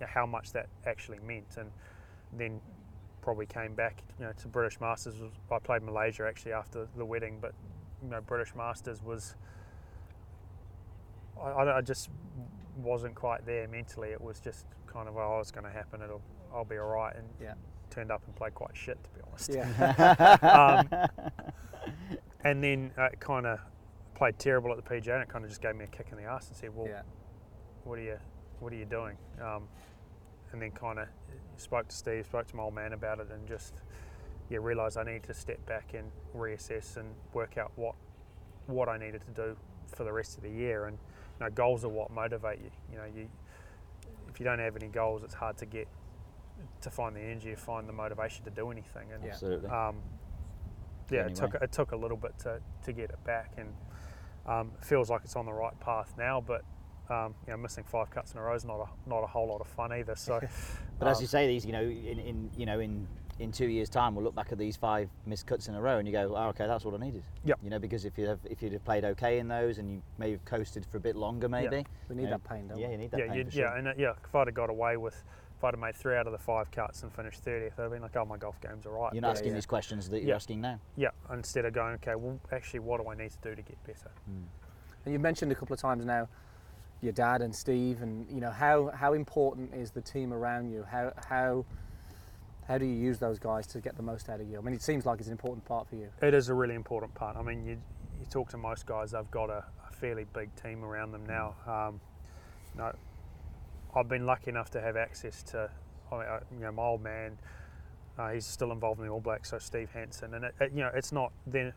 how 0.02 0.26
much 0.26 0.52
that 0.54 0.68
actually 0.86 1.20
meant, 1.20 1.58
and 1.58 1.72
then 2.34 2.60
probably 3.22 3.46
came 3.46 3.74
back 3.74 4.04
you 4.20 4.26
know 4.26 4.32
to 4.34 4.48
British 4.48 4.80
Masters. 4.80 5.16
I 5.52 5.60
played 5.60 5.82
Malaysia 5.84 6.26
actually 6.28 6.54
after 6.54 6.88
the 6.98 7.06
wedding, 7.06 7.38
but 7.42 7.54
you 8.04 8.10
know 8.10 8.22
British 8.22 8.54
Masters 8.56 9.02
was. 9.04 9.36
I, 11.42 11.50
I, 11.50 11.78
I 11.78 11.82
just 11.82 12.10
wasn't 12.78 13.16
quite 13.16 13.46
there 13.46 13.68
mentally. 13.68 14.10
It 14.10 14.22
was 14.22 14.40
just 14.40 14.66
kind 14.88 15.08
of, 15.08 15.18
oh, 15.18 15.40
it's 15.42 15.52
going 15.52 15.66
to 15.66 15.72
happen. 15.72 16.02
It'll, 16.02 16.22
I'll 16.54 16.66
be 16.66 16.78
all 16.78 16.88
right. 16.88 17.16
And 17.16 17.28
Yeah. 17.42 17.54
turned 17.90 18.12
up 18.12 18.22
and 18.26 18.36
played 18.36 18.54
quite 18.56 18.76
shit, 18.76 18.98
to 19.04 19.10
be 19.12 19.22
honest. 19.28 19.52
Yeah. 19.54 20.88
Um, 20.92 21.10
and 22.44 22.64
then 22.64 22.92
it 22.98 23.20
kind 23.20 23.46
of 23.46 23.60
played 24.16 24.40
terrible 24.40 24.72
at 24.72 24.78
the 24.78 24.84
PGA, 24.84 25.14
and 25.16 25.24
it 25.24 25.30
kind 25.30 25.44
of 25.44 25.50
just 25.50 25.62
gave 25.62 25.76
me 25.76 25.86
a 25.86 25.88
kick 25.88 26.08
in 26.12 26.18
the 26.18 26.24
ass 26.24 26.48
and 26.48 26.56
said, 26.56 26.74
"Well, 26.76 26.88
yeah. 26.88 27.02
what 27.84 28.00
are 28.00 28.04
you, 28.04 28.18
what 28.60 28.74
are 28.74 28.78
you 28.78 28.86
doing?" 28.86 29.18
Um, 29.42 29.68
and 30.52 30.62
then 30.62 30.72
kind 30.72 31.00
of 31.00 31.08
spoke 31.58 31.88
to 31.88 31.96
Steve, 31.96 32.26
spoke 32.26 32.48
to 32.48 32.56
my 32.56 32.64
old 32.64 32.76
man 32.76 32.94
about 32.94 33.20
it, 33.20 33.28
and 33.32 33.48
just 33.48 33.82
yeah, 34.50 34.60
realised 34.62 34.98
I 34.98 35.04
needed 35.04 35.24
to 35.24 35.34
step 35.34 35.66
back 35.66 35.94
and 35.94 36.12
reassess 36.36 36.98
and 36.98 37.14
work 37.34 37.58
out 37.58 37.72
what 37.76 37.96
what 38.68 38.90
I 38.90 38.98
needed 38.98 39.22
to 39.26 39.32
do 39.32 39.58
for 39.96 40.04
the 40.04 40.12
rest 40.14 40.38
of 40.38 40.44
the 40.44 40.50
year. 40.50 40.86
And 40.86 40.98
you 41.40 41.46
know, 41.46 41.52
goals 41.52 41.84
are 41.84 41.90
what 41.90 42.12
motivate 42.12 42.60
you. 42.60 42.72
You 42.92 42.98
know, 42.98 43.06
you 43.06 43.30
if 44.30 44.40
you 44.40 44.44
don't 44.44 44.60
have 44.60 44.76
any 44.76 44.88
goals, 44.88 45.24
it's 45.24 45.34
hard 45.34 45.58
to 45.58 45.66
get 45.66 45.88
to 46.82 46.90
find 46.90 47.16
the 47.16 47.22
energy, 47.22 47.52
to 47.52 47.58
find 47.58 47.88
the 47.88 47.94
motivation 47.94 48.44
to 48.46 48.52
do 48.52 48.72
anything. 48.72 49.12
And 49.14 49.24
Yeah. 49.24 49.32
Absolutely. 49.32 49.70
um, 49.70 49.98
yeah, 51.10 51.22
only 51.22 51.32
it 51.32 51.36
took 51.36 51.56
it 51.56 51.72
took 51.72 51.92
a 51.92 51.96
little 51.96 52.18
bit 52.18 52.38
to, 52.40 52.60
to 52.84 52.94
get 52.94 53.10
it 53.12 53.24
back, 53.24 53.54
and 53.58 53.74
um, 54.46 54.72
it 54.80 54.86
feels 54.86 55.10
like 55.10 55.22
it's 55.24 55.36
on 55.36 55.46
the 55.46 55.54
right 55.54 55.80
path 55.80 56.14
now. 56.18 56.42
But 56.42 56.64
um, 57.10 57.36
you 57.46 57.54
know, 57.54 57.58
missing 57.58 57.84
five 57.84 58.10
cuts 58.10 58.34
in 58.34 58.40
a 58.40 58.42
row 58.42 58.56
is 58.56 58.66
not 58.66 58.80
a 58.80 59.10
not 59.10 59.24
a 59.24 59.28
whole 59.28 59.48
lot 59.48 59.62
of 59.62 59.68
fun 59.68 59.92
either. 59.94 60.16
So, 60.16 60.40
But 61.00 61.08
as 61.10 61.18
um, 61.18 61.22
you 61.24 61.28
say, 61.28 61.48
these, 61.48 61.66
you 61.66 61.72
know, 61.72 61.82
in, 61.84 62.20
in 62.20 62.50
you 62.58 62.66
know, 62.66 62.80
in 62.80 63.08
in 63.38 63.52
two 63.52 63.68
years' 63.68 63.90
time, 63.90 64.16
we'll 64.16 64.24
look 64.24 64.36
back 64.36 64.52
at 64.54 64.58
these 64.58 64.78
five 64.78 65.10
missed 65.26 65.46
cuts 65.46 65.68
in 65.68 65.76
a 65.76 65.82
row, 65.82 65.98
and 65.98 66.08
you 66.08 66.14
go, 66.14 66.34
oh, 66.36 66.48
okay, 66.50 66.68
that's 66.68 66.86
what 66.86 66.94
I 66.94 67.04
needed. 67.04 67.24
Yep. 67.44 67.60
You 67.64 67.70
know, 67.70 67.80
because 67.80 68.06
if 68.06 68.18
you 68.18 68.26
have 68.28 68.40
if 68.46 68.62
you'd 68.64 68.74
have 68.74 68.86
played 68.86 69.04
okay 69.06 69.40
in 69.40 69.48
those, 69.48 69.78
and 69.78 69.90
you 69.92 70.02
may 70.18 70.32
have 70.32 70.44
coasted 70.46 70.86
for 70.86 70.98
a 70.98 71.02
bit 71.02 71.16
longer, 71.16 71.50
maybe. 71.50 71.86
We 72.10 72.16
need 72.16 72.24
you 72.24 72.28
know, 72.30 72.38
that 72.38 72.44
pain, 72.50 72.68
don't 72.68 72.80
Yeah, 72.80 72.88
we? 72.88 72.94
you 72.94 72.98
need 73.00 73.12
that 73.12 73.20
yeah, 73.20 73.28
pain 73.28 73.38
you'd- 73.38 73.52
sure. 73.52 73.64
yeah, 73.66 73.78
and 73.78 73.88
uh, 73.90 73.94
yeah, 73.98 74.14
if 74.24 74.34
I'd 74.36 74.48
have 74.48 74.54
got 74.54 74.70
away 74.70 74.96
with, 74.98 75.22
if 75.58 75.64
I'd 75.64 75.74
have 75.74 75.80
made 75.80 75.96
three 75.96 76.16
out 76.16 76.28
of 76.28 76.32
the 76.32 76.40
five 76.40 76.72
cuts 76.72 77.04
and 77.04 77.12
finished 77.14 77.44
thirtieth, 77.44 77.78
I'd 77.78 77.84
have 77.84 77.92
been 77.92 78.02
like, 78.02 78.16
oh, 78.16 78.26
my 78.26 78.38
golf 78.38 78.60
game's 78.62 78.86
all 78.86 78.94
right. 78.94 79.14
You're 79.14 79.22
But 79.22 79.28
not 79.28 79.36
asking 79.36 79.50
yeah. 79.50 79.56
these 79.56 79.66
questions 79.66 80.10
that 80.10 80.20
you're 80.20 80.30
Yeah. 80.30 80.36
asking 80.36 80.62
now. 80.62 80.80
yeah, 80.96 81.10
instead 81.32 81.66
of 81.66 81.74
going, 81.74 81.94
okay, 81.96 82.16
well, 82.16 82.40
actually, 82.54 82.80
what 82.80 83.02
do 83.02 83.10
I 83.10 83.16
need 83.16 83.32
to 83.32 83.38
do 83.42 83.54
to 83.54 83.62
get 83.62 83.84
better? 83.86 84.12
And 84.28 85.14
you've 85.14 85.22
mentioned 85.22 85.52
a 85.52 85.56
couple 85.56 85.74
of 85.74 85.80
times 85.80 86.04
now 86.06 86.28
your 87.02 87.14
dad 87.14 87.42
and 87.42 87.56
Steve, 87.56 88.02
and 88.02 88.26
you 88.30 88.42
know 88.42 88.52
how 88.52 88.92
how 88.94 89.14
important 89.14 89.74
is 89.74 89.92
the 89.92 90.02
team 90.02 90.34
around 90.34 90.72
you? 90.72 90.86
How 90.90 91.14
how 91.30 91.66
how 92.68 92.78
do 92.78 92.86
you 92.86 92.96
use 92.96 93.20
those 93.20 93.38
guys 93.38 93.68
to 93.68 93.80
get 93.80 93.96
the 93.96 94.04
most 94.04 94.30
out 94.30 94.42
of 94.42 94.50
you? 94.50 94.58
I 94.58 94.62
mean, 94.62 94.74
it 94.74 94.82
seems 94.82 95.06
like 95.06 95.20
it's 95.20 95.28
an 95.28 95.34
important 95.34 95.66
part 95.66 95.88
for 95.88 95.96
you. 95.96 96.10
It 96.22 96.34
is 96.34 96.50
a 96.50 96.54
really 96.54 96.76
important 96.76 97.14
part. 97.14 97.38
I 97.38 97.44
mean, 97.44 97.64
you, 97.64 97.78
you 98.20 98.26
talk 98.30 98.50
to 98.50 98.58
most 98.58 98.86
guys, 98.86 99.12
they've 99.12 99.30
got 99.30 99.50
a, 99.50 99.64
a 99.88 99.94
fairly 99.94 100.26
big 100.34 100.50
team 100.56 100.84
around 100.84 101.12
them 101.12 101.26
now. 101.28 101.56
Um, 101.68 102.00
you 102.74 102.82
know, 102.82 102.92
I've 103.96 104.10
been 104.10 104.26
lucky 104.26 104.50
enough 104.50 104.72
to 104.72 104.82
have 104.82 104.98
access 104.98 105.44
to, 105.44 105.70
uh, 106.12 106.40
you 106.52 106.62
know, 106.62 106.72
my 106.72 106.84
old 106.84 107.04
man. 107.04 107.38
Uh, 108.18 108.32
he's 108.32 108.46
still 108.46 108.72
involved 108.72 109.00
in 109.00 109.06
the 109.06 109.12
All 109.12 109.20
Blacks, 109.20 109.52
so 109.52 109.60
Steve 109.60 109.92
Hansen, 109.92 110.34
and 110.34 110.46
it, 110.46 110.56
it, 110.60 110.72
you 110.74 110.80
know, 110.80 110.92
it's 110.94 111.12
not 111.12 111.32
then. 111.46 111.74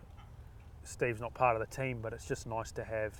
Steve's 0.85 1.21
not 1.21 1.35
part 1.35 1.55
of 1.55 1.61
the 1.61 1.77
team, 1.77 1.99
but 2.01 2.15
it's 2.15 2.27
just 2.27 2.47
nice 2.47 2.73
to 2.73 2.85
have 2.85 3.13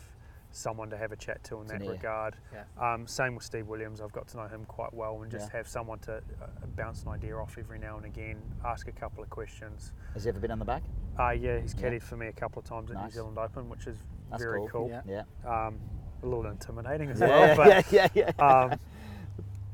someone 0.51 0.89
to 0.91 0.97
have 0.97 1.13
a 1.13 1.17
chat 1.17 1.43
to 1.45 1.57
in 1.57 1.63
It's 1.63 1.73
that 1.73 1.81
regard. 1.87 2.37
Yeah. 2.53 2.65
Um, 2.95 3.07
same 3.07 3.35
with 3.35 3.45
Steve 3.45 3.67
Williams. 3.67 4.01
I've 4.01 4.13
got 4.13 4.29
to 4.29 4.37
know 4.39 4.47
him 4.49 4.65
quite 4.65 4.93
well, 4.95 5.23
and 5.23 5.31
just 5.31 5.51
Yeah. 5.53 5.59
have 5.59 5.69
someone 5.69 5.99
to 6.01 6.17
uh, 6.17 6.47
bounce 6.77 7.03
an 7.03 7.09
idea 7.11 7.37
off 7.37 7.57
every 7.59 7.79
now 7.79 7.97
and 7.97 8.07
again, 8.07 8.41
ask 8.65 8.89
a 8.89 8.93
couple 8.93 9.23
of 9.23 9.31
questions. 9.31 9.93
Has 10.15 10.25
he 10.25 10.31
ever 10.31 10.41
been 10.41 10.51
on 10.51 10.59
the 10.59 10.65
back? 10.65 10.83
Uh, 11.19 11.31
yeah, 11.31 11.59
he's 11.61 11.75
Yeah. 11.75 11.91
caddied 11.91 12.03
for 12.03 12.17
me 12.17 12.29
a 12.29 12.33
couple 12.33 12.61
of 12.61 12.65
times 12.67 12.91
at 12.91 13.03
New 13.03 13.11
Zealand 13.11 13.39
Open, 13.39 13.69
which 13.69 13.87
is 13.87 13.99
That's 14.31 14.43
very 14.43 14.61
cool. 14.61 14.89
cool. 14.89 15.03
Yeah. 15.07 15.25
Yeah. 15.45 15.67
Um, 15.67 15.79
a 16.23 16.27
little 16.27 16.47
intimidating 16.47 17.11
as 17.11 17.21
Yeah, 17.21 17.27
well, 17.29 17.57
but 17.57 17.93
yeah, 17.93 18.09
yeah, 18.15 18.31
yeah. 18.39 18.45
um, 18.45 18.81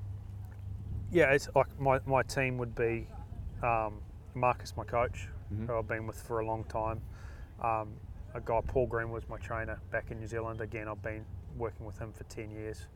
yeah, 1.13 1.33
it's 1.33 1.49
like 1.55 1.79
my, 1.81 2.01
my 2.07 2.23
team 2.23 2.59
would 2.59 2.75
be 2.75 3.07
um, 3.63 4.01
Marcus, 4.35 4.77
my 4.77 4.85
coach, 4.85 5.29
Mhm. 5.53 5.67
who 5.67 5.77
I've 5.79 5.87
been 5.87 6.07
with 6.07 6.21
for 6.21 6.41
a 6.41 6.47
long 6.47 6.65
time. 6.65 7.01
Um, 7.63 7.95
a 8.35 8.41
guy, 8.41 8.61
Paul 8.67 8.87
Green, 8.87 9.11
was 9.11 9.29
my 9.29 9.37
trainer 9.39 9.79
back 9.91 10.11
in 10.11 10.19
New 10.19 10.27
Zealand. 10.27 10.61
Again, 10.61 10.89
I've 10.89 11.03
been 11.03 11.25
working 11.57 11.87
with 11.87 11.99
him 11.99 12.13
for 12.13 12.25
10 12.25 12.51
years. 12.51 12.87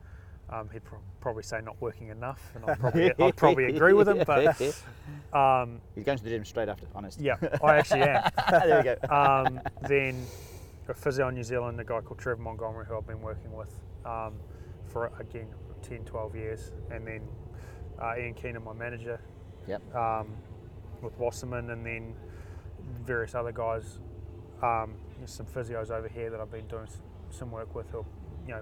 Um, 0.49 0.67
he'd 0.73 0.83
pro- 0.83 0.99
probably 1.21 1.43
say 1.43 1.61
not 1.61 1.79
working 1.79 2.09
enough, 2.09 2.41
and 2.55 2.65
I'd 2.65 2.79
probably, 2.79 3.13
I'd 3.19 3.35
probably 3.35 3.65
agree 3.65 3.93
with 3.93 4.09
him. 4.09 4.23
But 4.25 4.59
um, 5.37 5.79
He's 5.95 6.03
going 6.03 6.17
to 6.17 6.23
the 6.23 6.29
gym 6.31 6.43
straight 6.43 6.69
after, 6.69 6.87
honest. 6.95 7.19
yeah, 7.21 7.35
I 7.63 7.77
actually 7.77 8.01
am. 8.01 8.29
there 8.51 8.77
we 8.77 9.07
go. 9.07 9.15
um, 9.15 9.61
then 9.87 10.25
a 10.87 10.93
physio 10.93 11.27
in 11.27 11.35
New 11.35 11.43
Zealand, 11.43 11.79
a 11.79 11.83
guy 11.83 12.01
called 12.01 12.19
Trevor 12.19 12.41
Montgomery, 12.41 12.85
who 12.87 12.97
I've 12.97 13.05
been 13.05 13.21
working 13.21 13.53
with 13.53 13.71
um, 14.05 14.33
for 14.87 15.11
again 15.19 15.47
10, 15.83 15.99
12 15.99 16.35
years, 16.35 16.71
and 16.91 17.05
then 17.05 17.21
uh, 18.01 18.15
Ian 18.17 18.33
Keenan, 18.33 18.63
my 18.63 18.73
manager, 18.73 19.21
Yep. 19.67 19.95
um, 19.95 20.35
with 21.03 21.15
Wasserman, 21.19 21.69
and 21.69 21.85
then 21.85 22.15
various 23.05 23.35
other 23.35 23.51
guys. 23.51 23.99
Um, 24.61 24.95
there's 25.17 25.31
some 25.31 25.45
physios 25.45 25.89
over 25.89 26.07
here 26.07 26.29
that 26.29 26.39
I've 26.39 26.51
been 26.51 26.67
doing 26.67 26.87
some 27.29 27.51
work 27.51 27.73
with, 27.75 27.89
who 27.91 28.05
you 28.47 28.53
know, 28.55 28.61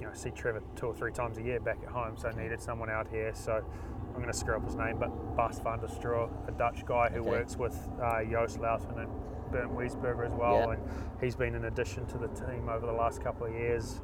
you 0.00 0.06
know, 0.06 0.12
see 0.12 0.30
Trevor 0.30 0.62
two 0.76 0.86
or 0.86 0.94
three 0.94 1.12
times 1.12 1.38
a 1.38 1.42
year 1.42 1.58
back 1.60 1.78
at 1.82 1.88
home, 1.88 2.16
so 2.16 2.28
I 2.28 2.32
needed 2.40 2.60
someone 2.60 2.88
out 2.90 3.08
here. 3.08 3.32
So 3.34 3.64
I'm 4.08 4.14
going 4.14 4.26
to 4.26 4.32
screw 4.32 4.56
up 4.56 4.64
his 4.64 4.76
name, 4.76 4.98
but 4.98 5.08
Bas 5.36 5.58
van 5.60 5.80
der 5.80 5.86
Strohe, 5.88 6.30
a 6.48 6.52
Dutch 6.52 6.84
guy 6.86 7.08
who 7.08 7.20
Okay. 7.20 7.30
works 7.30 7.56
with 7.56 7.76
uh, 8.02 8.22
Joost 8.24 8.56
and 8.58 9.08
Bernd 9.50 9.70
Wiesberger 9.72 10.26
as 10.26 10.32
well, 10.34 10.54
Yeah. 10.68 10.70
and 10.72 10.82
he's 11.20 11.34
been 11.34 11.54
an 11.56 11.64
addition 11.64 12.06
to 12.06 12.18
the 12.18 12.28
team 12.28 12.68
over 12.68 12.86
the 12.86 12.92
last 12.92 13.22
couple 13.22 13.46
of 13.46 13.52
years. 13.52 14.00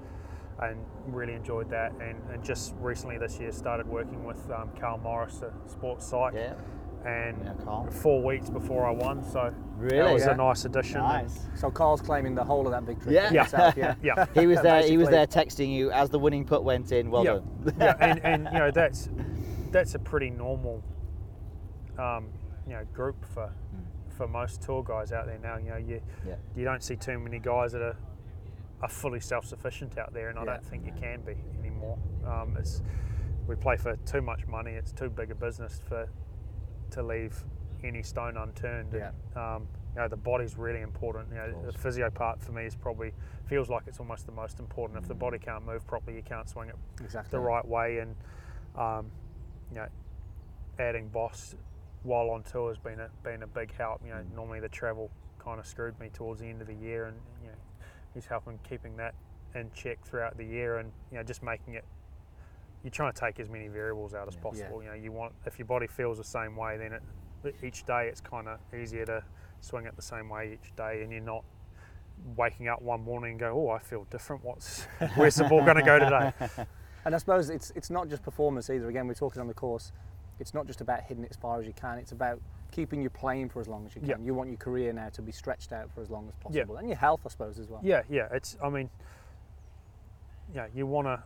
And 0.60 0.78
really 1.08 1.34
enjoyed 1.34 1.68
that, 1.70 1.90
and, 2.00 2.16
and 2.32 2.42
just 2.44 2.74
recently 2.78 3.18
this 3.18 3.40
year 3.40 3.50
started 3.50 3.88
working 3.88 4.24
with 4.24 4.38
um, 4.52 4.70
Carl 4.78 4.98
Morris, 4.98 5.42
a 5.42 5.52
sports 5.68 6.06
psych, 6.06 6.32
Yeah. 6.34 6.54
And 7.04 7.92
four 7.92 8.22
weeks 8.22 8.48
before 8.48 8.86
I 8.86 8.90
won, 8.90 9.22
so 9.22 9.52
that 9.80 10.12
was 10.12 10.24
Yeah. 10.24 10.32
a 10.32 10.36
nice 10.36 10.64
addition. 10.64 11.00
Nice. 11.00 11.46
So 11.54 11.70
Carl's 11.70 12.00
claiming 12.00 12.34
the 12.34 12.44
whole 12.44 12.66
of 12.66 12.72
that 12.72 12.82
victory. 12.84 13.14
Yeah. 13.14 13.28
for 13.28 13.34
himself, 13.36 13.76
yeah. 13.76 13.94
Yeah, 14.02 14.26
He 14.34 14.46
was 14.46 14.60
there. 14.62 14.82
He 14.82 14.96
was 14.96 15.08
there 15.10 15.26
texting 15.26 15.72
you 15.72 15.90
as 15.90 16.08
the 16.10 16.18
winning 16.18 16.44
putt 16.44 16.64
went 16.64 16.92
in. 16.92 17.10
Well 17.10 17.24
yeah, 17.24 17.32
done. 17.32 17.74
yeah, 17.78 17.96
and, 18.00 18.24
and 18.24 18.48
you 18.52 18.58
know 18.58 18.70
that's 18.70 19.10
that's 19.70 19.94
a 19.94 19.98
pretty 19.98 20.30
normal, 20.30 20.82
um, 21.98 22.28
you 22.66 22.72
know, 22.74 22.84
group 22.92 23.24
for 23.34 23.52
for 24.16 24.28
most 24.28 24.62
tour 24.62 24.82
guys 24.82 25.12
out 25.12 25.26
there 25.26 25.38
now. 25.38 25.58
You 25.58 25.70
know, 25.70 25.76
you 25.76 26.00
Yeah. 26.26 26.36
you 26.56 26.64
don't 26.64 26.82
see 26.82 26.96
too 26.96 27.18
many 27.18 27.38
guys 27.38 27.72
that 27.72 27.82
are 27.82 27.96
are 28.82 28.88
fully 28.88 29.20
self 29.20 29.44
sufficient 29.44 29.98
out 29.98 30.12
there, 30.12 30.28
and 30.30 30.38
I 30.38 30.42
Yeah. 30.44 30.52
don't 30.54 30.64
think 30.66 30.86
you 30.86 30.92
can 30.92 31.20
be 31.22 31.36
anymore. 31.58 31.98
Um, 32.26 32.56
it's 32.58 32.82
we 33.46 33.56
play 33.56 33.76
for 33.76 33.96
too 34.06 34.22
much 34.22 34.46
money. 34.46 34.72
It's 34.72 34.92
too 34.92 35.10
big 35.10 35.30
a 35.30 35.34
business 35.34 35.80
for 35.86 36.08
to 36.94 37.02
leave 37.02 37.36
any 37.82 38.02
stone 38.02 38.36
unturned. 38.36 38.92
Yeah. 38.94 39.10
And, 39.34 39.36
um, 39.36 39.68
you 39.94 40.00
know, 40.00 40.08
the 40.08 40.16
body's 40.16 40.56
really 40.56 40.80
important. 40.80 41.28
You 41.30 41.36
know, 41.36 41.62
the 41.70 41.72
physio 41.78 42.10
part 42.10 42.42
for 42.42 42.52
me 42.52 42.64
is 42.64 42.74
probably 42.74 43.12
feels 43.46 43.68
like 43.68 43.82
it's 43.86 44.00
almost 44.00 44.26
the 44.26 44.32
most 44.32 44.58
important. 44.58 44.98
If 45.00 45.06
the 45.08 45.14
body 45.14 45.38
can't 45.38 45.64
move 45.64 45.86
properly, 45.86 46.16
you 46.16 46.22
can't 46.22 46.48
swing 46.48 46.68
it 46.70 46.76
Exactly. 47.02 47.30
the 47.30 47.38
right 47.40 47.64
way. 47.66 47.98
And 47.98 48.16
um, 48.76 49.10
you 49.70 49.76
know, 49.76 49.86
adding 50.78 51.08
Boss 51.08 51.54
while 52.02 52.30
on 52.30 52.42
tour 52.42 52.68
has 52.70 52.78
been 52.78 53.00
a 53.00 53.08
been 53.22 53.42
a 53.42 53.46
big 53.46 53.72
help. 53.76 54.00
You 54.04 54.10
know, 54.10 54.16
Mm. 54.22 54.34
normally 54.34 54.60
the 54.60 54.68
travel 54.68 55.10
kind 55.38 55.60
of 55.60 55.66
screwed 55.66 55.98
me 56.00 56.08
towards 56.12 56.40
the 56.40 56.46
end 56.46 56.60
of 56.60 56.66
the 56.66 56.74
year, 56.74 57.04
and 57.06 57.16
you 57.42 57.48
know, 57.48 57.54
he's 58.14 58.26
helping 58.26 58.58
keeping 58.68 58.96
that 58.96 59.14
in 59.54 59.70
check 59.72 60.00
throughout 60.04 60.36
the 60.36 60.44
year, 60.44 60.78
and 60.78 60.90
you 61.12 61.18
know, 61.18 61.22
just 61.22 61.42
making 61.42 61.74
it. 61.74 61.84
You're 62.84 62.90
trying 62.90 63.12
to 63.12 63.18
take 63.18 63.40
as 63.40 63.48
many 63.48 63.66
variables 63.68 64.14
out 64.14 64.28
as 64.28 64.34
Yeah. 64.36 64.40
possible. 64.42 64.82
You 64.82 64.90
know, 64.90 64.94
you 64.94 65.10
want 65.10 65.32
if 65.46 65.58
your 65.58 65.66
body 65.66 65.86
feels 65.88 66.18
the 66.18 66.24
same 66.24 66.54
way, 66.54 66.76
then 66.76 66.92
it 66.92 67.02
each 67.62 67.84
day 67.84 68.06
it's 68.08 68.20
kind 68.20 68.46
of 68.46 68.60
easier 68.74 69.04
to 69.06 69.24
swing 69.60 69.86
it 69.86 69.96
the 69.96 70.02
same 70.02 70.28
way 70.28 70.52
each 70.52 70.76
day, 70.76 71.02
and 71.02 71.10
you're 71.10 71.20
not 71.22 71.44
waking 72.36 72.68
up 72.68 72.80
one 72.80 73.02
morning 73.02 73.32
and 73.32 73.40
go, 73.40 73.52
oh, 73.52 73.70
I 73.70 73.78
feel 73.80 74.04
different. 74.10 74.44
What's 74.44 74.84
where's 75.16 75.34
the 75.34 75.44
ball 75.44 75.64
going 75.64 75.76
to 75.76 75.82
go 75.82 75.98
today? 75.98 76.32
And 77.06 77.14
I 77.14 77.18
suppose 77.18 77.50
it's 77.50 77.70
it's 77.72 77.90
not 77.90 78.08
just 78.08 78.22
performance 78.22 78.68
either. 78.70 78.88
Again, 78.88 79.06
we're 79.08 79.14
talking 79.14 79.40
on 79.40 79.48
the 79.48 79.54
course. 79.54 79.90
It's 80.38 80.52
not 80.52 80.66
just 80.66 80.80
about 80.80 81.02
hitting 81.02 81.24
it 81.24 81.30
as 81.30 81.36
far 81.36 81.60
as 81.60 81.66
you 81.66 81.72
can. 81.72 81.98
It's 81.98 82.12
about 82.12 82.40
keeping 82.70 83.00
you 83.00 83.08
playing 83.08 83.48
for 83.50 83.60
as 83.60 83.68
long 83.68 83.86
as 83.86 83.94
you 83.94 84.00
can. 84.00 84.10
Yeah. 84.10 84.16
You 84.18 84.34
want 84.34 84.48
your 84.50 84.56
career 84.58 84.92
now 84.92 85.08
to 85.10 85.22
be 85.22 85.30
stretched 85.32 85.72
out 85.72 85.90
for 85.94 86.00
as 86.02 86.10
long 86.10 86.28
as 86.28 86.34
Yeah. 86.54 86.62
possible, 86.62 86.76
and 86.78 86.88
your 86.88 86.96
health, 86.98 87.20
I 87.24 87.28
suppose, 87.28 87.58
as 87.58 87.68
well. 87.68 87.80
Yeah, 87.82 88.02
yeah. 88.08 88.28
It's. 88.32 88.56
I 88.62 88.68
mean, 88.68 88.90
yeah. 90.52 90.66
You 90.74 90.86
wanna. 90.86 91.22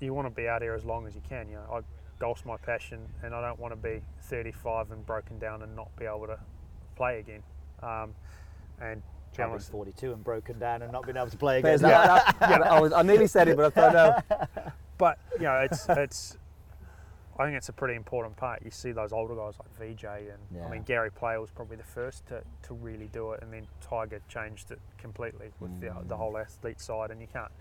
You 0.00 0.14
want 0.14 0.26
to 0.26 0.34
be 0.34 0.48
out 0.48 0.62
here 0.62 0.74
as 0.74 0.84
long 0.84 1.06
as 1.06 1.14
you 1.14 1.22
can. 1.28 1.48
You 1.48 1.56
know, 1.56 1.66
I, 1.72 1.80
golf's 2.20 2.44
my 2.44 2.56
passion, 2.56 3.00
and 3.22 3.34
I 3.34 3.40
don't 3.40 3.58
want 3.58 3.72
to 3.72 3.76
be 3.76 4.00
35 4.22 4.90
and 4.92 5.04
broken 5.04 5.38
down 5.38 5.62
and 5.62 5.74
not 5.74 5.94
be 5.96 6.04
able 6.04 6.26
to 6.26 6.38
play 6.96 7.18
again. 7.20 7.42
Um, 7.82 8.14
and 8.80 9.02
Traveling 9.34 9.60
42 9.60 10.12
and 10.14 10.24
broken 10.24 10.58
down 10.58 10.82
and 10.82 10.90
not 10.90 11.04
being 11.04 11.16
able 11.16 11.28
to 11.30 11.36
play 11.36 11.58
again. 11.58 11.78
that- 11.82 12.34
I, 12.40 12.80
was, 12.80 12.92
I 12.92 13.02
nearly 13.02 13.26
said 13.26 13.46
it, 13.48 13.56
but 13.56 13.66
I 13.66 13.70
thought 13.90 14.24
no. 14.32 14.46
but 14.96 15.18
you 15.36 15.42
know, 15.44 15.56
it's 15.58 15.86
it's. 15.88 16.36
I 17.38 17.44
think 17.44 17.56
it's 17.56 17.68
a 17.68 17.72
pretty 17.72 17.94
important 17.94 18.36
part. 18.36 18.62
You 18.64 18.72
see 18.72 18.90
those 18.90 19.12
older 19.12 19.36
guys 19.36 19.54
like 19.60 19.70
VJ, 19.78 20.04
and 20.04 20.38
Yeah. 20.52 20.66
I 20.66 20.70
mean 20.70 20.82
Gary 20.82 21.12
Player 21.12 21.40
was 21.40 21.50
probably 21.50 21.76
the 21.76 21.84
first 21.84 22.26
to, 22.28 22.42
to 22.62 22.74
really 22.74 23.08
do 23.12 23.30
it, 23.32 23.42
and 23.42 23.52
then 23.52 23.68
Tiger 23.80 24.20
changed 24.28 24.72
it 24.72 24.80
completely 24.96 25.50
with 25.60 25.78
the, 25.80 25.94
the 26.06 26.16
whole 26.16 26.36
athlete 26.36 26.80
side, 26.80 27.10
and 27.12 27.20
you 27.20 27.28
can't 27.32 27.52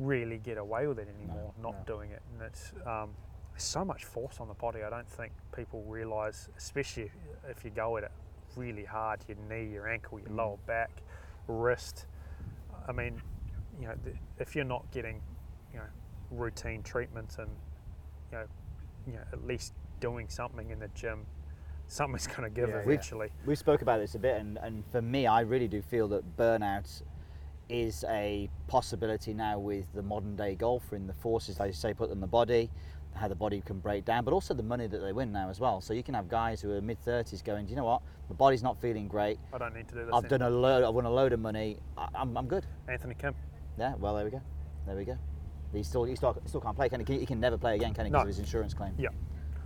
really 0.00 0.38
get 0.38 0.58
away 0.58 0.86
with 0.86 0.98
it 0.98 1.06
anymore, 1.16 1.52
not 1.62 1.74
no. 1.74 1.94
doing 1.94 2.10
it. 2.10 2.22
And 2.32 2.42
it's 2.42 2.72
um, 2.86 3.10
so 3.56 3.84
much 3.84 4.04
force 4.04 4.38
on 4.40 4.48
the 4.48 4.54
body. 4.54 4.82
I 4.82 4.90
don't 4.90 5.08
think 5.08 5.32
people 5.54 5.84
realise, 5.86 6.48
especially 6.56 7.12
if 7.48 7.64
you 7.64 7.70
go 7.70 7.96
at 7.98 8.04
it 8.04 8.12
really 8.56 8.84
hard, 8.84 9.20
your 9.28 9.36
knee, 9.48 9.70
your 9.70 9.88
ankle, 9.88 10.18
your 10.18 10.30
lower 10.30 10.56
back, 10.66 10.90
wrist. 11.46 12.06
I 12.88 12.92
mean, 12.92 13.20
you 13.80 13.86
know, 13.86 13.94
th- 14.02 14.16
if 14.38 14.56
you're 14.56 14.64
not 14.64 14.90
getting, 14.90 15.20
you 15.72 15.78
know, 15.78 15.84
routine 16.30 16.82
treatment 16.82 17.36
and, 17.38 17.50
you 18.32 18.38
know, 18.38 18.44
you 19.06 19.12
know, 19.14 19.24
at 19.32 19.46
least 19.46 19.74
doing 20.00 20.28
something 20.28 20.70
in 20.70 20.78
the 20.78 20.88
gym, 20.94 21.26
something's 21.88 22.26
going 22.26 22.42
to 22.42 22.50
give 22.50 22.68
Yeah, 22.68 22.76
yeah. 22.76 22.82
eventually. 22.82 23.28
We 23.46 23.54
spoke 23.54 23.82
about 23.82 24.00
this 24.00 24.14
a 24.14 24.18
bit, 24.18 24.40
and, 24.40 24.58
and 24.62 24.84
for 24.90 25.02
me, 25.02 25.26
I 25.26 25.40
really 25.40 25.68
do 25.68 25.82
feel 25.82 26.08
that 26.08 26.36
burnout 26.36 27.02
is 27.70 28.04
a 28.08 28.48
possibility 28.66 29.32
now 29.32 29.58
with 29.58 29.86
the 29.94 30.02
modern 30.02 30.36
day 30.36 30.54
golfer 30.54 30.96
in 30.96 31.06
the 31.06 31.12
forces, 31.14 31.58
like 31.60 31.68
you 31.68 31.72
say, 31.72 31.94
put 31.94 32.10
on 32.10 32.20
the 32.20 32.26
body, 32.26 32.70
how 33.14 33.28
the 33.28 33.34
body 33.34 33.62
can 33.64 33.78
break 33.78 34.04
down, 34.04 34.24
but 34.24 34.32
also 34.34 34.54
the 34.54 34.62
money 34.62 34.86
that 34.86 34.98
they 34.98 35.12
win 35.12 35.32
now 35.32 35.48
as 35.48 35.60
well. 35.60 35.80
So 35.80 35.94
you 35.94 36.02
can 36.02 36.14
have 36.14 36.28
guys 36.28 36.60
who 36.60 36.72
are 36.72 36.80
mid 36.80 36.98
30s 37.04 37.42
going, 37.44 37.66
Do 37.66 37.70
you 37.70 37.76
know 37.76 37.84
what, 37.84 38.02
my 38.28 38.36
body's 38.36 38.62
not 38.62 38.80
feeling 38.80 39.08
great. 39.08 39.38
I 39.52 39.58
don't 39.58 39.74
need 39.74 39.88
to 39.88 39.94
do 39.94 40.04
this. 40.04 40.14
I've 40.14 40.28
done 40.28 40.42
a 40.42 40.50
load, 40.50 40.84
I've 40.84 40.94
won 40.94 41.04
a 41.06 41.10
load 41.10 41.32
of 41.32 41.40
money. 41.40 41.78
I, 41.96 42.08
I'm, 42.14 42.36
I'm 42.36 42.46
good. 42.46 42.66
Anthony 42.88 43.14
Kim. 43.14 43.34
Yeah, 43.78 43.94
well, 43.98 44.14
there 44.16 44.24
we 44.24 44.30
go. 44.30 44.40
There 44.86 44.96
we 44.96 45.04
go. 45.04 45.16
He 45.72 45.82
still, 45.84 46.04
he 46.04 46.16
still, 46.16 46.36
still 46.46 46.60
can't 46.60 46.74
play, 46.76 46.88
can 46.88 47.04
he? 47.04 47.18
He 47.18 47.26
can 47.26 47.38
never 47.40 47.56
play 47.56 47.76
again, 47.76 47.94
can 47.94 48.04
he? 48.06 48.10
Because 48.10 48.18
No. 48.20 48.22
of 48.22 48.28
his 48.28 48.38
insurance 48.40 48.74
claim. 48.74 48.92
Yeah. 48.98 49.08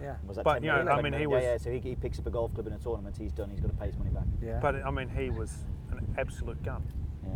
Yeah. 0.01 0.17
Was 0.27 0.37
that 0.37 0.45
But, 0.45 0.63
you 0.63 0.69
know. 0.69 0.87
I 0.91 1.01
mean, 1.01 1.13
he 1.15 1.27
was- 1.27 1.43
Yeah, 1.43 1.53
yeah, 1.53 1.59
so 1.59 1.71
he, 1.71 1.79
he 1.79 1.95
picks 1.95 2.19
up 2.19 2.27
a 2.27 2.31
golf 2.31 2.53
club 2.53 2.67
in 2.67 2.73
a 2.75 2.79
tournament, 2.79 3.17
he's 3.17 3.33
done, 3.33 3.49
he's 3.51 3.61
got 3.61 3.69
to 3.69 3.77
pay 3.77 3.87
his 3.87 3.97
money 3.97 4.11
back. 4.11 4.25
Yeah. 4.43 4.59
But 4.61 4.85
I 4.85 4.91
mean, 4.91 5.09
he 5.09 5.31
was 5.31 5.53
an 5.91 6.15
absolute 6.19 6.63
gun. 6.63 6.83
Yeah. 7.27 7.31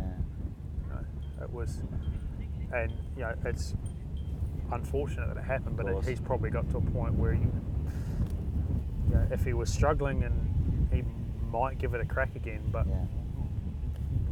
You 1.39 1.45
know, 1.45 1.45
it 1.45 1.53
was, 1.53 1.81
and 2.73 2.91
you 3.15 3.23
know, 3.23 3.33
it's 3.45 3.73
unfortunate 4.71 5.27
that 5.33 5.37
it 5.37 5.43
happened. 5.43 5.77
But 5.77 5.87
it, 5.87 6.05
he's 6.05 6.19
probably 6.19 6.49
got 6.49 6.69
to 6.71 6.77
a 6.77 6.81
point 6.81 7.13
where, 7.15 7.33
you, 7.33 7.51
you 9.07 9.15
know, 9.15 9.27
if 9.31 9.43
he 9.43 9.53
was 9.53 9.71
struggling, 9.71 10.23
and 10.23 10.89
he 10.93 11.03
might 11.51 11.77
give 11.77 11.93
it 11.93 12.01
a 12.01 12.05
crack 12.05 12.35
again. 12.35 12.61
But 12.71 12.87
Yeah. 12.87 12.95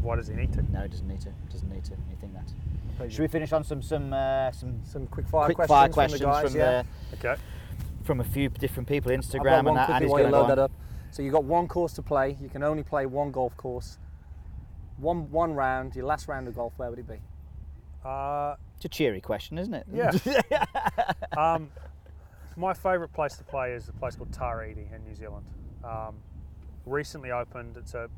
why 0.01 0.15
does 0.15 0.27
he 0.27 0.35
need 0.35 0.53
to? 0.53 0.71
No, 0.71 0.81
it 0.81 0.91
doesn't 0.91 1.07
need 1.07 1.21
to. 1.21 1.29
Doesn't 1.51 1.69
need 1.71 1.83
to. 1.85 1.91
You 1.91 2.17
think 2.19 2.33
that? 2.33 2.51
Pleasure. 2.97 3.11
Should 3.11 3.21
we 3.21 3.27
finish 3.27 3.53
on 3.53 3.63
some 3.63 3.81
some 3.81 4.13
uh, 4.13 4.51
some 4.51 4.81
Some 4.83 5.07
quick 5.07 5.27
fire 5.27 5.45
quick 5.45 5.67
questions, 5.67 5.69
fire 5.89 6.09
from 6.09 6.11
the 6.11 6.19
guys. 6.25 6.51
from 6.51 6.59
yeah. 6.59 6.83
the 7.11 7.17
Okay. 7.29 7.41
from 8.03 8.19
a 8.21 8.23
few 8.23 8.49
different 8.49 8.87
people, 8.87 9.11
Instagram 9.11 9.67
and 9.67 9.77
that. 9.77 9.85
quickly 9.85 9.93
Andy's 9.95 10.09
while 10.11 10.19
you 10.19 10.23
going 10.23 10.33
to 10.33 10.39
load 10.39 10.47
go 10.47 10.55
that 10.55 10.59
up. 10.61 10.71
So 11.11 11.21
you've 11.23 11.33
got 11.33 11.43
one 11.45 11.67
course 11.67 11.93
to 11.93 12.01
play. 12.01 12.37
You 12.41 12.49
can 12.49 12.63
only 12.63 12.83
play 12.83 13.05
one 13.05 13.31
golf 13.31 13.55
course. 13.57 13.97
One 14.97 15.29
one 15.31 15.53
round. 15.53 15.95
Your 15.95 16.05
last 16.05 16.27
round 16.27 16.47
of 16.47 16.55
golf. 16.55 16.73
Where 16.77 16.89
would 16.89 16.99
it 16.99 17.07
be? 17.07 17.19
Uh, 18.05 18.55
It's 18.77 18.85
a 18.85 18.89
cheery 18.89 19.21
question, 19.21 19.57
isn't 19.57 19.73
it? 19.73 19.85
Yeah. 19.91 20.11
um, 21.37 21.69
my 22.55 22.73
favourite 22.73 23.13
place 23.13 23.35
to 23.35 23.43
play 23.43 23.73
is 23.73 23.87
a 23.89 23.93
place 23.93 24.15
called 24.15 24.33
Tara 24.33 24.69
Iti 24.69 24.87
in 24.93 25.03
New 25.03 25.15
Zealand. 25.15 25.45
Um, 25.83 26.15
recently 26.85 27.31
opened. 27.31 27.77
It's 27.77 27.93
a. 27.93 28.09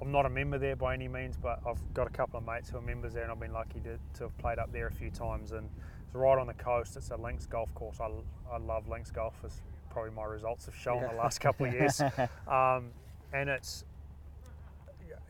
I'm 0.00 0.10
not 0.10 0.26
a 0.26 0.30
member 0.30 0.58
there 0.58 0.74
by 0.74 0.94
any 0.94 1.06
means, 1.06 1.36
but 1.36 1.60
I've 1.64 1.78
got 1.94 2.08
a 2.08 2.10
couple 2.10 2.36
of 2.38 2.44
mates 2.44 2.70
who 2.70 2.78
are 2.78 2.82
members 2.82 3.14
there, 3.14 3.22
and 3.22 3.30
I've 3.30 3.38
been 3.38 3.52
lucky 3.52 3.78
to, 3.80 3.96
to 4.18 4.24
have 4.24 4.36
played 4.38 4.58
up 4.58 4.72
there 4.72 4.88
a 4.88 4.92
few 4.92 5.10
times. 5.10 5.52
And 5.52 5.68
it's 6.06 6.14
right 6.16 6.36
on 6.38 6.48
the 6.48 6.54
coast. 6.54 6.96
It's 6.96 7.10
a 7.10 7.16
links 7.16 7.46
golf 7.46 7.72
course. 7.76 8.00
I, 8.00 8.10
I 8.52 8.56
love 8.58 8.88
links 8.88 9.12
golf, 9.12 9.34
as 9.44 9.60
probably 9.90 10.10
my 10.10 10.24
results 10.24 10.64
have 10.66 10.74
shown 10.74 11.02
Yeah. 11.02 11.12
the 11.12 11.18
last 11.18 11.40
couple 11.40 11.66
of 11.66 11.72
years. 11.72 12.00
um, 12.48 12.90
and 13.32 13.48
it's 13.48 13.84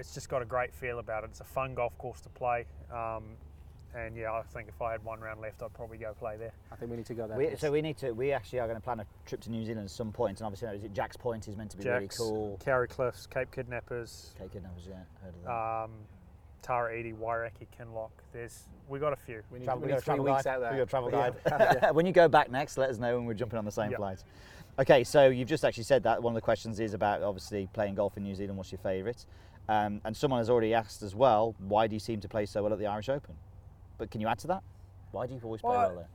it's 0.03 0.15
just 0.15 0.29
got 0.29 0.43
a 0.43 0.45
great 0.45 0.75
feel 0.75 0.99
about 0.99 1.23
it. 1.23 1.29
It's 1.31 1.41
a 1.41 1.45
fun 1.45 1.75
golf 1.75 1.97
course 1.97 2.21
to 2.23 2.29
play. 2.31 2.67
Um, 2.93 3.23
and 3.95 4.17
yeah, 4.17 4.33
I 4.33 4.43
think 4.43 4.69
if 4.69 4.83
I 4.83 4.91
had 4.91 5.05
one 5.05 5.21
round 5.21 5.41
left, 5.41 5.63
I'd 5.63 5.73
probably 5.75 5.97
go 5.99 6.13
play 6.13 6.37
there. 6.37 6.51
I 6.73 6.77
think 6.77 6.91
we 6.91 6.97
need 6.97 7.07
to 7.07 7.15
go 7.15 7.29
there. 7.29 7.37
We, 7.39 7.55
so 7.57 7.71
we 7.71 7.83
need 7.83 7.97
to. 7.99 8.11
We 8.11 8.33
actually 8.33 8.59
are 8.59 8.67
going 8.67 8.79
to 8.79 8.83
plan 8.83 8.99
a 8.99 9.07
trip 9.27 9.41
to 9.43 9.51
New 9.51 9.65
Zealand 9.65 9.85
at 9.85 9.91
some 9.93 10.07
point. 10.09 10.15
point, 10.17 10.41
and 10.41 10.47
obviously, 10.47 10.77
is 10.77 10.83
it 10.85 10.93
Jack's 10.93 11.17
Point 11.17 11.47
is 11.47 11.57
meant 11.57 11.71
to 11.71 11.77
be 11.77 11.85
really 11.85 12.07
Jacks, 12.07 12.19
cool. 12.19 12.59
Kauri 12.65 12.89
Cliffs, 12.89 13.27
Cape 13.29 13.53
Kidnappers, 13.53 14.35
Cape 14.39 14.53
Kidnappers, 14.53 14.89
yeah, 14.89 14.95
heard 15.23 15.35
of 15.37 15.45
that. 15.45 15.51
um, 15.85 15.91
Tara 16.63 16.99
Iti, 16.99 17.13
Wairakei, 17.13 17.67
Kinloch. 17.79 18.11
There's 18.33 18.65
we 18.89 18.99
got 18.99 19.13
a 19.13 19.17
few. 19.17 19.43
we 19.53 19.59
need, 19.61 19.67
Travel- 19.67 19.83
we 19.83 19.87
we 19.87 19.93
need 19.93 19.95
got 19.95 19.99
a 19.99 20.05
three 20.05 20.15
travel 20.17 20.25
weeks 20.25 20.43
guide. 20.43 20.55
out 20.55 20.61
there. 20.63 20.71
We 20.73 20.77
got 20.79 20.83
a 20.83 20.87
travel 20.87 21.11
Yeah. 21.13 21.81
guide. 21.81 21.95
when 21.95 22.07
you 22.07 22.13
go 22.13 22.29
back 22.29 22.51
next, 22.51 22.77
let 22.79 22.91
us 22.91 22.99
know 22.99 23.15
when 23.17 23.27
we're 23.27 23.35
jumping 23.35 23.59
on 23.59 23.65
the 23.65 23.71
same 23.71 23.91
Yep. 23.91 23.99
flight. 23.99 24.25
Okay, 24.79 25.05
so 25.05 25.29
you've 25.29 25.49
just 25.51 25.67
actually 25.67 25.83
said 25.85 26.03
that 26.05 26.23
one 26.23 26.33
of 26.33 26.35
the 26.35 26.41
questions 26.41 26.81
is 26.81 26.95
about 26.95 27.23
obviously 27.23 27.69
playing 27.75 27.95
golf 27.95 28.17
in 28.17 28.23
New 28.23 28.35
Zealand. 28.35 28.57
What's 28.57 28.73
your 28.73 28.79
favourite? 28.79 29.27
Um, 29.69 30.01
and 30.05 30.17
someone 30.17 30.41
has 30.41 30.51
already 30.51 30.75
asked 30.75 31.03
as 31.03 31.15
well, 31.15 31.55
why 31.59 31.87
do 31.87 31.95
you 31.95 32.01
seem 32.01 32.21
to 32.21 32.29
play 32.29 32.47
so 32.47 32.63
well 32.63 32.73
at 32.73 32.79
the 32.79 32.87
Irish 32.87 33.09
Open? 33.09 33.35
But 33.99 34.11
can 34.11 34.21
you 34.21 34.27
add 34.29 34.39
to 34.41 34.47
that? 34.49 34.63
Why 35.13 35.27
do 35.27 35.35
you 35.35 35.41
always 35.43 35.61
play 35.61 35.77
Well, 35.77 35.89
well 35.89 35.97
there? 35.97 36.09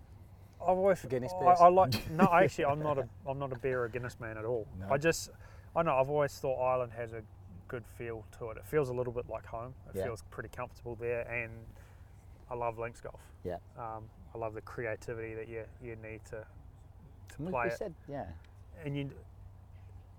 I've 0.61 0.77
always 0.77 1.01
Guinness 1.07 1.31
I, 1.39 1.43
beers. 1.43 1.57
I 1.61 1.67
like 1.69 2.11
no, 2.11 2.29
actually, 2.33 2.65
I'm 2.65 2.79
not 2.81 2.97
a 2.97 3.07
I'm 3.27 3.37
not 3.39 3.53
a 3.53 3.59
beer 3.59 3.83
or 3.83 3.87
Guinness 3.89 4.19
man 4.19 4.37
at 4.37 4.45
all. 4.45 4.67
No. 4.79 4.87
I 4.91 4.97
just 4.97 5.29
I 5.75 5.83
know 5.83 5.95
I've 5.95 6.09
always 6.09 6.33
thought 6.33 6.59
Ireland 6.59 6.91
has 6.97 7.13
a 7.13 7.21
good 7.67 7.83
feel 7.97 8.25
to 8.39 8.49
it. 8.49 8.57
It 8.57 8.65
feels 8.65 8.89
a 8.89 8.93
little 8.93 9.13
bit 9.13 9.29
like 9.29 9.45
home. 9.45 9.73
It 9.93 9.97
Yeah. 9.99 10.05
feels 10.05 10.23
pretty 10.31 10.49
comfortable 10.49 10.95
there, 10.95 11.21
and 11.31 11.51
I 12.49 12.55
love 12.55 12.79
links 12.79 13.01
golf. 13.01 13.19
Yeah. 13.43 13.57
Um, 13.77 14.05
I 14.33 14.37
love 14.39 14.55
the 14.55 14.61
creativity 14.61 15.35
that 15.35 15.47
you 15.47 15.63
you 15.81 15.95
need 15.97 16.21
to 16.31 16.43
to 17.35 17.51
play 17.51 17.67
it. 17.67 17.77
said, 17.77 17.93
yeah. 18.09 18.25
and 18.83 18.97
you, 18.97 19.11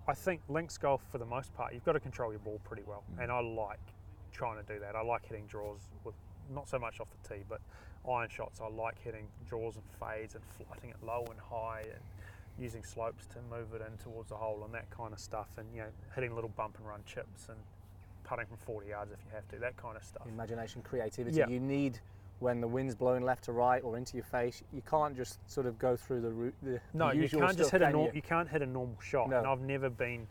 I 0.09 0.13
think 0.15 0.41
links 0.49 0.75
golf 0.77 1.03
for 1.11 1.19
the 1.19 1.25
most 1.25 1.53
part, 1.53 1.71
you've 1.73 1.85
got 1.85 1.91
to 1.93 1.99
control 1.99 2.31
your 2.31 2.39
ball 2.39 2.59
pretty 2.63 2.81
well, 2.87 3.03
Mm. 3.15 3.23
and 3.23 3.31
I 3.31 3.39
like 3.41 3.79
trying 4.31 4.57
to 4.63 4.73
do 4.73 4.79
that. 4.79 4.95
I 4.95 5.01
like 5.01 5.23
hitting 5.25 5.45
draws 5.45 5.87
with 6.03 6.15
not 6.49 6.67
so 6.67 6.79
much 6.79 6.99
off 6.99 7.09
the 7.21 7.29
tee, 7.35 7.43
but 7.47 7.61
iron 8.09 8.27
shots. 8.29 8.59
I 8.59 8.67
like 8.67 8.97
hitting 9.03 9.27
draws 9.47 9.75
and 9.75 9.85
fades 9.99 10.33
and 10.33 10.43
flighting 10.43 10.89
it 10.89 10.95
low 11.03 11.25
and 11.29 11.39
high 11.39 11.81
and 11.81 12.01
using 12.57 12.83
slopes 12.83 13.27
to 13.27 13.37
move 13.51 13.73
it 13.75 13.81
in 13.81 13.95
towards 13.99 14.29
the 14.29 14.35
hole 14.35 14.63
and 14.65 14.73
that 14.73 14.89
kind 14.89 15.13
of 15.13 15.19
stuff, 15.19 15.47
and 15.57 15.67
you 15.75 15.81
know 15.81 15.89
hitting 16.15 16.33
little 16.33 16.49
bump 16.49 16.77
and 16.79 16.87
run 16.87 17.03
chips 17.05 17.47
and 17.49 17.57
putting 18.23 18.47
from 18.47 18.57
40 18.57 18.87
yards 18.87 19.11
if 19.11 19.19
you 19.25 19.31
have 19.35 19.47
to, 19.49 19.57
that 19.59 19.77
kind 19.77 19.95
of 19.95 20.03
stuff. 20.03 20.25
Imagination, 20.27 20.81
creativity. 20.81 21.37
Yeah. 21.37 21.47
You 21.47 21.59
need 21.59 21.99
when 22.39 22.61
the 22.61 22.67
wind's 22.67 22.95
blowing 22.95 23.23
left 23.23 23.43
to 23.45 23.51
right 23.51 23.83
or 23.83 23.97
into 23.97 24.15
your 24.15 24.23
face. 24.23 24.63
You 24.73 24.81
can't 24.89 25.15
just 25.15 25.39
sort 25.49 25.65
of 25.65 25.77
go 25.77 25.95
through 25.95 26.21
the 26.21 26.31
route. 26.31 26.55
The, 26.63 26.79
No, 26.93 27.09
the 27.09 27.17
you 27.17 27.29
can't 27.29 27.57
just 27.57 27.69
stuff, 27.69 27.71
hit 27.71 27.81
a 27.81 27.85
can 27.85 27.93
norm- 27.93 28.05
you? 28.07 28.11
you? 28.15 28.21
can't 28.21 28.47
hit 28.49 28.61
a 28.61 28.65
normal 28.65 28.97
shot. 29.01 29.29
No. 29.29 29.37
And 29.39 29.47
I've 29.47 29.61
never 29.61 29.89
been. 29.89 30.27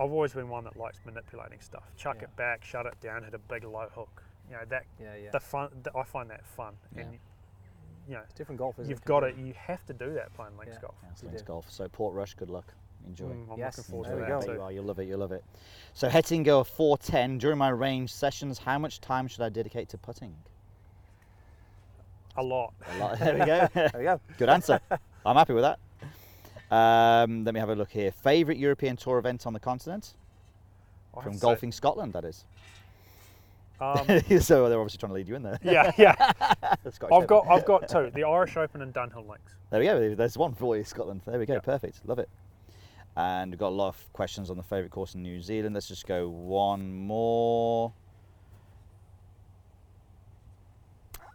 I've 0.00 0.12
always 0.12 0.32
been 0.32 0.48
one 0.48 0.64
that 0.64 0.76
likes 0.76 1.00
manipulating 1.04 1.60
stuff. 1.60 1.84
Chuck 1.96 2.16
Yeah. 2.18 2.24
it 2.24 2.36
back, 2.36 2.64
shut 2.64 2.86
it 2.86 2.98
down, 3.00 3.24
hit 3.24 3.34
a 3.34 3.38
big 3.38 3.64
low 3.64 3.88
hook. 3.94 4.22
You 4.48 4.56
know 4.56 4.62
that. 4.68 4.84
Yeah, 5.00 5.14
yeah. 5.16 5.30
The 5.30 5.40
fun. 5.40 5.70
th- 5.84 5.94
I 5.94 6.02
find 6.04 6.30
that 6.30 6.44
fun. 6.46 6.74
Yeah. 6.94 7.02
And 7.02 7.18
you 8.08 8.14
know, 8.14 8.20
It's 8.24 8.32
different 8.32 8.58
golf, 8.58 8.78
isn't 8.78 8.88
you've 8.88 9.00
it? 9.00 9.04
got 9.04 9.22
it. 9.24 9.36
You 9.36 9.52
have 9.54 9.84
to 9.86 9.92
do 9.92 10.14
that 10.14 10.32
playing 10.32 10.56
links 10.56 10.76
Yeah. 10.76 10.80
golf. 10.82 10.94
That's 11.02 11.22
You 11.22 11.28
links 11.28 11.42
golf. 11.42 11.70
So 11.70 11.88
Portrush, 11.88 12.34
good 12.36 12.48
luck. 12.48 12.72
Enjoy. 13.06 13.26
Mm, 13.26 13.52
I'm 13.52 13.58
Yes, 13.58 13.76
looking 13.76 13.90
forward 13.90 14.06
there 14.08 14.14
to 14.14 14.20
that 14.46 14.46
go. 14.46 14.52
You 14.54 14.62
are, 14.62 14.72
you'll 14.72 14.84
love 14.84 14.98
it, 14.98 15.04
you'll 15.08 15.18
love 15.18 15.32
it. 15.32 15.44
So 15.92 16.08
Hettinger 16.08 16.64
410, 16.66 17.36
during 17.38 17.58
my 17.58 17.68
range 17.68 18.12
sessions, 18.12 18.58
how 18.58 18.78
much 18.78 19.00
time 19.02 19.28
should 19.28 19.42
I 19.42 19.50
dedicate 19.50 19.88
to 19.90 19.98
putting? 19.98 20.34
A 22.38 22.42
lot. 22.42 22.72
A 22.94 22.98
lot. 22.98 23.18
There 23.18 23.34
we 23.34 23.44
go. 23.44 23.68
There 23.74 23.90
we 23.98 24.04
go. 24.04 24.20
Good 24.38 24.48
answer. 24.48 24.80
I'm 25.26 25.34
happy 25.36 25.52
with 25.54 25.64
that. 25.64 25.78
Um, 26.74 27.44
let 27.44 27.52
me 27.52 27.58
have 27.60 27.68
a 27.68 27.74
look 27.74 27.90
here. 27.90 28.12
Favourite 28.12 28.58
European 28.60 28.96
Tour 28.96 29.18
event 29.18 29.44
on 29.46 29.52
the 29.52 29.58
continent? 29.60 30.14
I 31.16 31.22
From 31.22 31.32
to 31.32 31.38
say- 31.38 31.42
Golfing 31.42 31.72
Scotland, 31.72 32.12
that 32.12 32.24
is. 32.24 32.44
Um, 33.80 34.04
so 34.40 34.68
they're 34.68 34.78
obviously 34.80 34.98
trying 34.98 35.10
to 35.10 35.14
lead 35.14 35.28
you 35.28 35.34
in 35.36 35.42
there. 35.42 35.58
yeah, 35.62 35.90
yeah. 35.96 36.14
I've 36.40 37.02
Open. 37.10 37.26
got 37.26 37.46
I've 37.48 37.64
got 37.64 37.88
two: 37.88 38.10
the 38.14 38.24
Irish 38.24 38.56
Open 38.56 38.82
and 38.82 38.92
Dunhill 38.92 39.28
Links. 39.28 39.54
There 39.70 39.78
we 39.80 39.86
go. 39.86 40.14
There's 40.16 40.36
one 40.38 40.54
for 40.54 40.76
you, 40.76 40.82
Scotland. 40.84 41.20
There 41.26 41.38
we 41.38 41.46
go. 41.46 41.54
Yeah. 41.54 41.60
Perfect. 41.60 42.00
Love 42.06 42.18
it. 42.18 42.28
And 43.16 43.50
we've 43.52 43.58
got 43.58 43.68
a 43.68 43.76
lot 43.76 43.88
of 43.88 44.12
questions 44.12 44.50
on 44.50 44.56
the 44.56 44.62
favourite 44.64 44.90
course 44.90 45.14
in 45.14 45.22
New 45.22 45.40
Zealand. 45.40 45.74
Let's 45.74 45.88
just 45.88 46.06
go 46.06 46.28
one 46.28 46.92
more. 46.92 47.92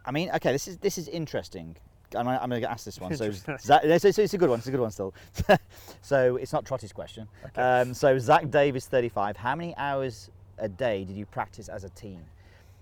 I 0.04 0.10
mean, 0.10 0.30
okay, 0.34 0.52
this 0.52 0.68
is 0.68 0.76
this 0.78 0.98
is 0.98 1.08
interesting. 1.08 1.76
I'm, 2.16 2.28
I'm 2.28 2.48
going 2.48 2.62
to 2.62 2.70
ask 2.70 2.84
this 2.84 3.00
one. 3.00 3.16
So, 3.16 3.30
Zach, 3.58 3.82
it's, 3.84 4.04
it's- 4.04 4.34
a 4.34 4.38
good 4.38 4.48
one. 4.48 4.58
It's 4.58 4.68
a 4.68 4.70
good 4.70 4.80
one 4.80 4.90
still. 4.90 5.14
so, 6.02 6.36
it's 6.36 6.52
not 6.52 6.64
Trotty's 6.64 6.92
question. 6.92 7.26
Um, 7.56 7.92
so, 7.92 8.18
Zach 8.18 8.50
Davis, 8.50 8.86
35. 8.86 9.36
How 9.36 9.56
many 9.56 9.74
hours 9.76 10.30
a 10.58 10.68
day 10.68 11.04
did 11.04 11.16
you 11.16 11.26
practice 11.26 11.68
as 11.68 11.82
a 11.82 11.88
team? 11.90 12.20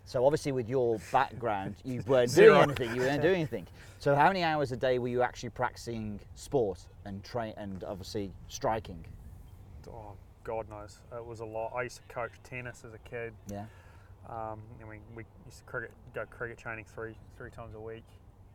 So, 0.05 0.27
obviously, 0.27 0.53
with 0.53 0.69
your 0.69 1.01
background, 1.13 1.77
you 1.85 2.03
weren't 2.07 2.35
doing 2.35 2.61
anything. 2.61 2.95
You 2.95 3.03
weren't 3.03 3.23
doing 3.23 3.37
anything. 3.37 3.67
So, 4.01 4.15
how 4.15 4.27
many 4.29 4.43
hours 4.43 4.73
a 4.73 4.77
day 4.77 4.99
were 4.99 5.09
you 5.09 5.23
actually 5.23 5.51
practicing 5.51 6.21
sport 6.35 6.81
and 7.05 7.23
train 7.25 7.55
and 7.57 7.85
obviously 7.85 8.31
striking? 8.49 9.03
Oh, 9.89 10.13
God 10.45 10.69
knows. 10.69 10.99
It 11.17 11.25
was 11.25 11.41
a 11.41 11.45
lot. 11.45 11.73
I 11.75 11.83
used 11.83 11.97
to 11.97 12.15
coach 12.15 12.33
tennis 12.45 12.83
as 12.87 12.95
a 12.95 12.99
kid. 13.09 13.33
Yeah. 13.51 13.65
Um, 14.29 14.61
I 14.81 14.89
mean, 14.91 15.01
we 15.15 15.25
used 15.47 15.59
to 15.59 15.65
cricket, 15.65 15.93
go 16.15 16.25
cricket 16.27 16.59
training 16.59 16.85
three 16.95 17.15
three 17.37 17.51
times 17.51 17.75
a 17.75 17.81
week. 17.81 18.05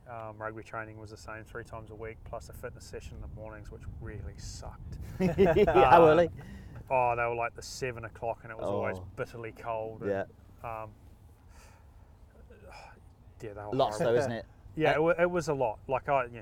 Um, 0.10 0.38
rugby 0.38 0.64
training 0.64 0.98
was 1.00 1.10
the 1.12 1.18
same, 1.18 1.44
three 1.44 1.66
times 1.66 1.92
a 1.92 1.96
week, 1.96 2.16
plus 2.24 2.48
a 2.50 2.54
fitness 2.54 2.86
session 2.86 3.16
in 3.16 3.22
the 3.22 3.36
mornings, 3.42 3.70
which 3.72 3.82
really 4.02 4.38
sucked. 4.38 4.98
how 5.20 6.04
Uh, 6.04 6.08
early? 6.08 6.30
Oh, 6.90 7.14
they 7.18 7.24
were 7.24 7.36
like 7.36 7.54
the 7.56 7.62
seven 7.62 8.06
o'clock, 8.06 8.40
and 8.44 8.52
it 8.52 8.58
was 8.58 8.68
always 8.70 8.98
Oh. 8.98 9.06
bitterly 9.18 9.52
cold. 9.52 10.02
and, 10.04 10.10
Yeah. 10.12 10.24
Um, 10.64 10.90
yeah, 13.42 13.54
they 13.54 13.62
were 13.62 13.74
Lots 13.74 13.98
horrible. 13.98 14.14
though, 14.14 14.20
isn't 14.20 14.32
it? 14.32 14.46
Yeah, 14.76 14.98
it, 15.02 15.16
it 15.20 15.30
was 15.30 15.50
a 15.50 15.54
lot. 15.54 15.80
Like 15.90 16.08
I, 16.08 16.26
yeah, 16.34 16.42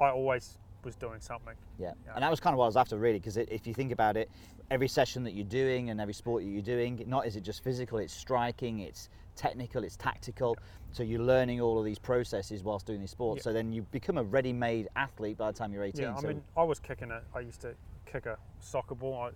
I 0.00 0.08
always 0.10 0.56
was 0.84 0.96
doing 0.96 1.20
something. 1.20 1.54
Yeah. 1.78 1.92
Yeah. 2.06 2.12
And 2.14 2.22
that 2.22 2.30
was 2.30 2.40
kind 2.40 2.54
of 2.54 2.58
what 2.58 2.64
I 2.64 2.68
was 2.68 2.76
after, 2.76 2.98
really, 2.98 3.18
because 3.18 3.36
if 3.36 3.66
you 3.66 3.74
think 3.74 3.92
about 3.92 4.16
it, 4.16 4.30
every 4.70 4.88
session 4.88 5.22
that 5.24 5.32
you're 5.32 5.44
doing 5.46 5.90
and 5.90 6.00
every 6.00 6.14
sport 6.14 6.42
that 6.42 6.48
you're 6.48 6.62
doing, 6.62 7.02
not 7.06 7.26
is 7.26 7.36
it 7.36 7.42
just 7.42 7.62
physical, 7.62 7.98
it's 7.98 8.12
striking, 8.12 8.80
it's 8.80 9.08
technical, 9.36 9.84
it's 9.84 9.96
tactical. 9.96 10.56
So 10.92 11.02
you're 11.02 11.22
learning 11.22 11.60
all 11.60 11.78
of 11.78 11.84
these 11.84 11.98
processes 11.98 12.62
whilst 12.62 12.86
doing 12.86 13.00
these 13.00 13.10
sports. 13.10 13.38
Yeah. 13.40 13.44
So 13.44 13.52
then 13.52 13.72
you 13.72 13.82
become 13.90 14.18
a 14.18 14.22
ready 14.24 14.52
made 14.52 14.88
athlete 14.96 15.38
by 15.38 15.50
the 15.50 15.56
time 15.58 15.72
you're 15.72 15.84
18. 15.84 16.02
Yeah, 16.02 16.14
I 16.16 16.20
so 16.20 16.28
mean, 16.28 16.42
I 16.56 16.62
was 16.62 16.78
kicking 16.78 17.10
it. 17.10 17.22
I 17.34 17.40
used 17.40 17.60
to 17.62 17.74
kick 18.06 18.26
a 18.26 18.36
soccer 18.60 18.94
ball. 18.94 19.14
I, 19.22 19.26
uh, 19.28 19.30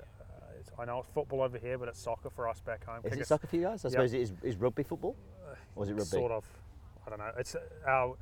I 0.83 0.85
know 0.85 0.99
it's 0.99 1.09
football 1.15 1.43
over 1.43 1.59
here, 1.59 1.79
but 1.79 1.89
it's 1.89 2.01
soccer 2.01 2.29
for 2.29 2.49
us 2.49 2.61
back 2.61 2.85
home. 2.85 2.99
is 3.05 3.11
Kick 3.11 3.21
it 3.21 3.23
a- 3.23 3.27
soccer 3.27 3.47
for 3.47 3.57
you 3.57 3.63
guys? 3.63 3.85
I 3.85 3.89
Yeah. 3.89 3.93
suppose 3.93 4.13
it 4.13 4.21
is, 4.21 4.33
is 4.43 4.57
rugby 4.57 4.83
football? 4.83 5.17
Or 5.77 5.85
is 5.85 5.91
it 5.91 5.95
rugby? 5.95 6.05
Sort 6.05 6.33
of. 6.33 6.45
I 7.07 7.11
don't 7.11 7.19
know. 7.19 7.31
It's 7.39 7.55
uh, 7.55 7.61
our 7.87 8.17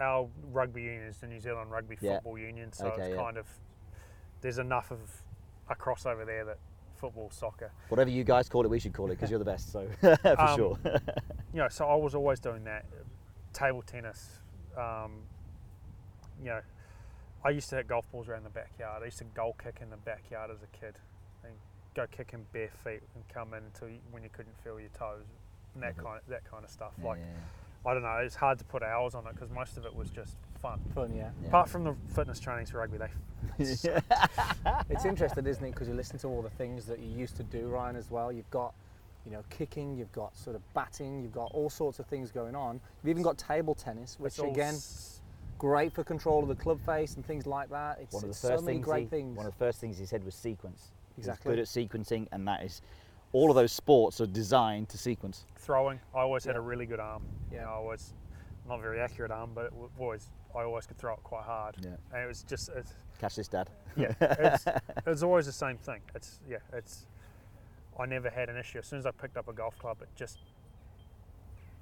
our 0.00 0.28
rugby 0.52 0.82
union 0.82 1.04
is 1.04 1.18
the 1.18 1.26
New 1.26 1.40
Zealand 1.40 1.70
Rugby 1.70 1.96
Yeah. 2.00 2.14
Football 2.16 2.38
Union, 2.38 2.72
so 2.72 2.86
Okay, 2.88 3.02
it's 3.02 3.10
yeah. 3.10 3.22
kind 3.22 3.36
of 3.36 3.46
there's 4.40 4.58
enough 4.58 4.90
of 4.90 4.98
a 5.70 5.74
crossover 5.74 6.26
there 6.26 6.44
that 6.44 6.58
football, 6.96 7.30
soccer. 7.30 7.70
Whatever 7.88 8.10
you 8.10 8.24
guys 8.24 8.48
call 8.48 8.64
it, 8.64 8.68
we 8.68 8.78
should 8.78 8.92
call 8.92 9.06
it 9.06 9.10
because 9.16 9.30
you're 9.30 9.38
the 9.38 9.44
best. 9.44 9.72
So 9.72 9.88
for 10.00 10.36
Um, 10.40 10.56
sure. 10.56 10.78
you 11.52 11.60
know, 11.60 11.68
so 11.68 11.86
I 11.86 11.94
was 11.94 12.14
always 12.14 12.40
doing 12.40 12.64
that. 12.64 12.84
Table 13.52 13.82
tennis, 13.82 14.40
um, 14.76 15.22
you 16.40 16.46
know, 16.50 16.60
I 17.44 17.50
used 17.50 17.68
to 17.70 17.76
hit 17.76 17.86
golf 17.88 18.10
balls 18.10 18.28
around 18.28 18.44
the 18.44 18.50
backyard. 18.50 19.02
I 19.02 19.06
used 19.06 19.18
to 19.18 19.24
goal 19.24 19.54
kick 19.62 19.78
in 19.80 19.90
the 19.90 19.96
backyard 19.98 20.50
as 20.50 20.62
a 20.62 20.66
kid, 20.78 20.98
and 21.44 21.52
go 21.94 22.06
kicking 22.10 22.44
bare 22.52 22.70
feet 22.82 23.02
and 23.14 23.22
come 23.28 23.54
in 23.54 23.62
until 23.64 23.88
you, 23.88 23.98
when 24.10 24.22
you 24.22 24.30
couldn't 24.30 24.58
feel 24.64 24.80
your 24.80 24.88
toes, 24.90 25.24
and 25.74 25.82
that 25.82 25.96
Mhm. 25.96 26.02
kind 26.04 26.16
of 26.18 26.26
that 26.28 26.44
kind 26.50 26.64
of 26.64 26.70
stuff. 26.70 26.92
Yeah, 26.98 27.06
like 27.06 27.18
yeah, 27.20 27.26
I 27.86 27.92
don't 27.92 28.02
know, 28.02 28.16
it's 28.16 28.34
hard 28.34 28.58
to 28.58 28.64
put 28.64 28.82
hours 28.82 29.14
on 29.14 29.26
it 29.26 29.34
because 29.34 29.50
most 29.50 29.76
of 29.76 29.84
it 29.84 29.94
was 29.94 30.10
just 30.10 30.36
fun. 30.60 30.80
Fun, 30.94 31.14
yeah. 31.14 31.30
yeah. 31.42 31.48
Apart 31.48 31.68
from 31.68 31.84
the 31.84 31.94
fitness 32.14 32.40
trainings 32.40 32.70
for 32.70 32.78
rugby, 32.78 32.96
they 32.98 33.08
It's 34.88 35.04
interesting, 35.04 35.46
isn't 35.46 35.64
it? 35.64 35.70
Because 35.72 35.88
you 35.88 35.94
listen 35.94 36.18
to 36.20 36.28
all 36.28 36.42
the 36.42 36.50
things 36.50 36.86
that 36.86 36.98
you 36.98 37.08
used 37.10 37.36
to 37.36 37.42
do, 37.42 37.66
Ryan, 37.66 37.96
as 37.96 38.10
well. 38.10 38.32
You've 38.32 38.50
got, 38.50 38.74
you 39.26 39.32
know, 39.32 39.42
kicking. 39.50 39.96
You've 39.96 40.12
got 40.12 40.36
sort 40.36 40.56
of 40.56 40.62
batting. 40.74 41.22
You've 41.22 41.32
got 41.34 41.50
all 41.52 41.68
sorts 41.68 41.98
of 41.98 42.06
things 42.06 42.30
going 42.30 42.54
on. 42.54 42.80
You've 43.02 43.10
even 43.10 43.22
got 43.22 43.36
table 43.38 43.74
tennis, 43.74 44.16
which 44.18 44.38
again, 44.38 44.74
s- 44.74 45.20
great 45.58 45.92
for 45.92 46.04
control 46.04 46.42
of 46.42 46.48
the 46.48 46.54
club 46.54 46.80
face 46.84 47.16
and 47.16 47.24
things 47.26 47.46
like 47.46 47.68
that. 47.70 47.98
It's, 48.00 48.14
one 48.14 48.22
of 48.24 48.28
the 48.28 48.30
it's 48.30 48.40
first 48.40 48.58
so 48.60 48.64
many 48.64 48.76
things 48.78 48.84
great 48.86 49.02
he, 49.02 49.08
things. 49.08 49.36
One 49.36 49.46
of 49.46 49.52
the 49.52 49.58
first 49.58 49.80
things 49.80 49.98
he 49.98 50.06
said 50.06 50.24
was 50.24 50.34
sequence. 50.34 50.92
He's 51.16 51.26
Exactly. 51.26 51.50
good 51.52 51.58
at 51.60 51.66
sequencing, 51.66 52.26
and 52.32 52.46
that 52.48 52.62
is 52.64 52.80
all 53.34 53.50
of 53.50 53.56
those 53.56 53.72
sports 53.72 54.20
are 54.20 54.26
designed 54.26 54.88
to 54.90 54.96
sequence. 54.96 55.44
throwing. 55.56 55.98
I 56.14 56.20
always 56.20 56.44
had 56.44 56.56
a 56.56 56.60
really 56.60 56.86
good 56.86 57.00
arm. 57.00 57.22
You 57.50 57.56
Yeah. 57.58 57.64
know, 57.64 57.70
I 57.72 57.78
was 57.80 58.12
not 58.68 58.80
very 58.80 59.00
accurate 59.00 59.30
arm, 59.30 59.50
but 59.54 59.66
it 59.66 59.70
w- 59.70 59.90
always 59.98 60.30
I 60.54 60.62
always 60.62 60.86
could 60.86 60.98
throw 60.98 61.14
it 61.14 61.22
quite 61.24 61.42
hard. 61.44 61.76
Yeah. 61.80 61.96
And 62.12 62.22
it 62.22 62.26
was 62.28 62.42
just 62.44 62.68
it's, 62.70 62.92
Catch 63.18 63.36
this, 63.36 63.48
Dad. 63.48 63.70
yeah, 63.96 64.12
it's, 64.20 64.64
it's 65.06 65.22
always 65.22 65.46
the 65.46 65.52
same 65.52 65.76
thing. 65.78 66.00
It's 66.14 66.38
yeah, 66.48 66.58
it's 66.72 67.06
I 67.98 68.06
never 68.06 68.28
had 68.30 68.48
an 68.50 68.56
issue. 68.56 68.78
As 68.78 68.86
soon 68.86 68.98
as 69.00 69.06
I 69.06 69.10
picked 69.10 69.36
up 69.36 69.48
a 69.48 69.52
golf 69.52 69.78
club, 69.78 69.98
it 70.02 70.08
just 70.14 70.38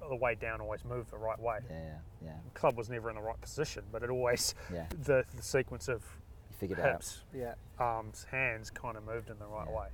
the 0.07 0.15
way 0.15 0.35
down 0.35 0.59
always 0.61 0.83
moved 0.85 1.11
the 1.11 1.17
right 1.17 1.39
way. 1.39 1.59
Yeah, 1.69 1.95
yeah, 2.23 2.31
The 2.51 2.59
club 2.59 2.77
was 2.77 2.89
never 2.89 3.09
in 3.09 3.15
the 3.15 3.21
right 3.21 3.39
position, 3.39 3.83
but 3.91 4.01
it 4.03 4.09
always 4.09 4.53
yeah. 4.73 4.85
the, 5.03 5.23
the 5.35 5.41
sequence 5.43 5.87
of 5.87 6.01
You 6.49 6.55
figured 6.57 6.79
it 6.79 6.85
out. 6.85 7.19
yeah, 7.33 7.53
arms, 7.79 8.25
hands 8.31 8.69
kind 8.69 8.97
of 8.97 9.05
moved 9.05 9.29
in 9.29 9.37
the 9.39 9.45
right 9.47 9.67
Yeah. 9.69 9.77
way. 9.77 9.87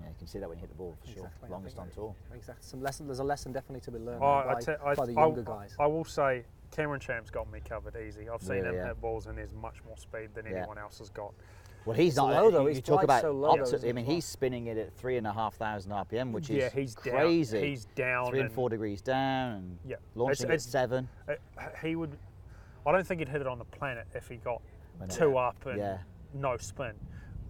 Yeah, 0.00 0.08
you 0.08 0.14
can 0.18 0.26
see 0.26 0.38
that 0.38 0.48
when 0.48 0.58
you 0.58 0.60
hit 0.62 0.70
the 0.70 0.76
ball 0.76 0.96
for 1.00 1.06
sure. 1.06 1.24
Exactly, 1.26 1.48
I 1.48 1.52
Longest 1.52 1.78
on 1.78 1.88
tour. 1.90 2.14
exactly. 2.34 2.62
Some 2.66 2.82
lesson. 2.82 3.06
There's 3.06 3.18
a 3.20 3.24
lesson 3.24 3.52
definitely 3.52 3.80
to 3.82 3.90
be 3.90 3.98
learned 3.98 4.22
Oh, 4.22 4.42
by, 4.46 4.54
I 4.56 4.60
te- 4.60 4.72
by 4.96 5.06
the 5.06 5.14
I- 5.16 5.20
younger 5.24 5.42
guys. 5.42 5.74
I 5.78 5.86
will 5.86 6.04
say 6.04 6.44
Cameron 6.70 7.00
Champ's 7.00 7.30
got 7.30 7.50
me 7.50 7.60
covered 7.66 7.96
easy. 7.96 8.28
I've 8.28 8.42
seen 8.42 8.56
Really, 8.56 8.68
him 8.70 8.74
yeah. 8.76 8.86
hit 8.88 9.00
balls 9.00 9.26
and 9.26 9.38
there's 9.38 9.52
much 9.52 9.82
more 9.84 9.96
speed 9.96 10.30
than 10.34 10.46
Yeah. 10.46 10.58
anyone 10.58 10.78
else 10.78 10.98
has 10.98 11.08
got. 11.10 11.32
Well, 11.84 11.96
he's 11.96 12.08
It's 12.08 12.16
not. 12.16 12.32
low, 12.32 12.50
though. 12.50 12.62
You 12.66 12.74
His 12.74 12.82
talk 12.82 13.04
about 13.04 13.22
so 13.22 13.30
low, 13.30 13.48
though, 13.54 13.60
opposite- 13.62 13.76
isn't 13.76 13.88
I 13.88 13.92
mean, 13.92 14.04
as 14.04 14.08
well? 14.08 14.14
he's 14.16 14.24
spinning 14.24 14.66
it 14.66 14.76
at 14.76 14.92
three 14.94 15.16
and 15.18 15.26
a 15.26 15.32
half 15.32 15.54
thousand 15.54 15.92
RPM, 15.92 16.32
which 16.32 16.50
is 16.50 16.56
yeah, 16.56 16.66
is 16.66 16.72
he's 16.72 16.94
crazy. 16.96 17.56
down. 17.58 17.66
He's 17.68 17.84
down. 17.94 18.26
three 18.30 18.40
and 18.40 18.46
and 18.46 18.54
four 18.54 18.68
degrees 18.68 19.00
down, 19.02 19.52
and 19.52 19.78
Yeah, 19.84 19.96
launching 20.16 20.46
It's- 20.46 20.66
at 20.66 20.70
seven. 20.70 21.08
it- 21.28 21.40
he 21.82 21.94
would. 21.94 22.18
I 22.84 22.90
don't 22.92 23.06
think 23.06 23.20
he'd 23.20 23.28
hit 23.28 23.40
it 23.40 23.46
on 23.46 23.58
the 23.58 23.64
planet 23.64 24.06
if 24.14 24.28
he 24.28 24.36
got 24.36 24.60
When 24.98 25.08
it- 25.08 25.12
two 25.14 25.36
up 25.38 25.64
and 25.66 25.78
Yeah. 25.78 25.98
no 26.34 26.56
spin, 26.56 26.94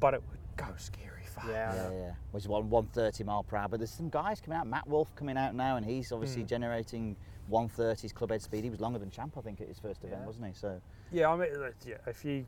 but 0.00 0.12
it 0.12 0.22
would 0.28 0.38
go 0.56 0.66
scary 0.76 1.22
fast. 1.24 1.48
yeah, 1.48 1.72
I 1.72 1.76
Yeah, 1.76 1.90
yeah. 1.98 2.12
Which 2.32 2.44
is 2.44 2.48
one 2.48 2.68
130 2.70 3.24
mile 3.24 3.42
per 3.42 3.56
hour. 3.56 3.68
But 3.68 3.80
there's 3.80 3.90
some 3.90 4.08
guys 4.08 4.40
coming 4.40 4.58
out. 4.58 4.66
Matt 4.66 4.86
Wolff 4.88 5.14
coming 5.16 5.36
out 5.36 5.54
now, 5.54 5.76
and 5.76 5.84
he's 5.84 6.12
obviously 6.12 6.42
Mm. 6.44 6.48
generating 6.48 7.16
130s 7.50 8.12
club 8.12 8.30
head 8.30 8.42
speed. 8.42 8.64
He 8.64 8.70
was 8.70 8.80
longer 8.80 8.98
than 8.98 9.10
Champ, 9.10 9.36
I 9.36 9.40
think, 9.40 9.60
at 9.60 9.68
his 9.68 9.78
first 9.78 10.02
event, 10.04 10.22
Yeah. 10.22 10.26
wasn't 10.26 10.46
he? 10.48 10.52
So 10.54 10.80
Yeah, 11.12 11.30
I 11.30 11.36
mean, 11.36 11.54
uh, 11.54 11.70
yeah. 11.84 11.96
If 12.06 12.24
you, 12.24 12.46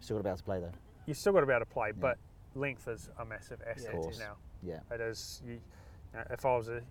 still 0.00 0.16
got 0.16 0.20
to 0.20 0.24
be 0.24 0.28
able 0.30 0.36
to 0.38 0.44
play 0.44 0.60
though. 0.60 0.72
you 1.06 1.14
still 1.14 1.32
got 1.32 1.40
to 1.40 1.46
be 1.46 1.52
able 1.52 1.64
to 1.64 1.70
play, 1.72 1.92
but 1.92 2.18
length 2.54 2.86
is 2.88 3.08
a 3.18 3.24
massive 3.24 3.60
asset 3.66 3.92
course. 3.92 4.18
now. 4.18 4.36
Yeah. 4.62 4.80
It 4.90 5.00
is. 5.00 5.42
You, 5.46 5.52
you 5.54 5.60
know, 6.14 6.24
if 6.30 6.44
I 6.44 6.56
was 6.56 6.68
a 6.68 6.82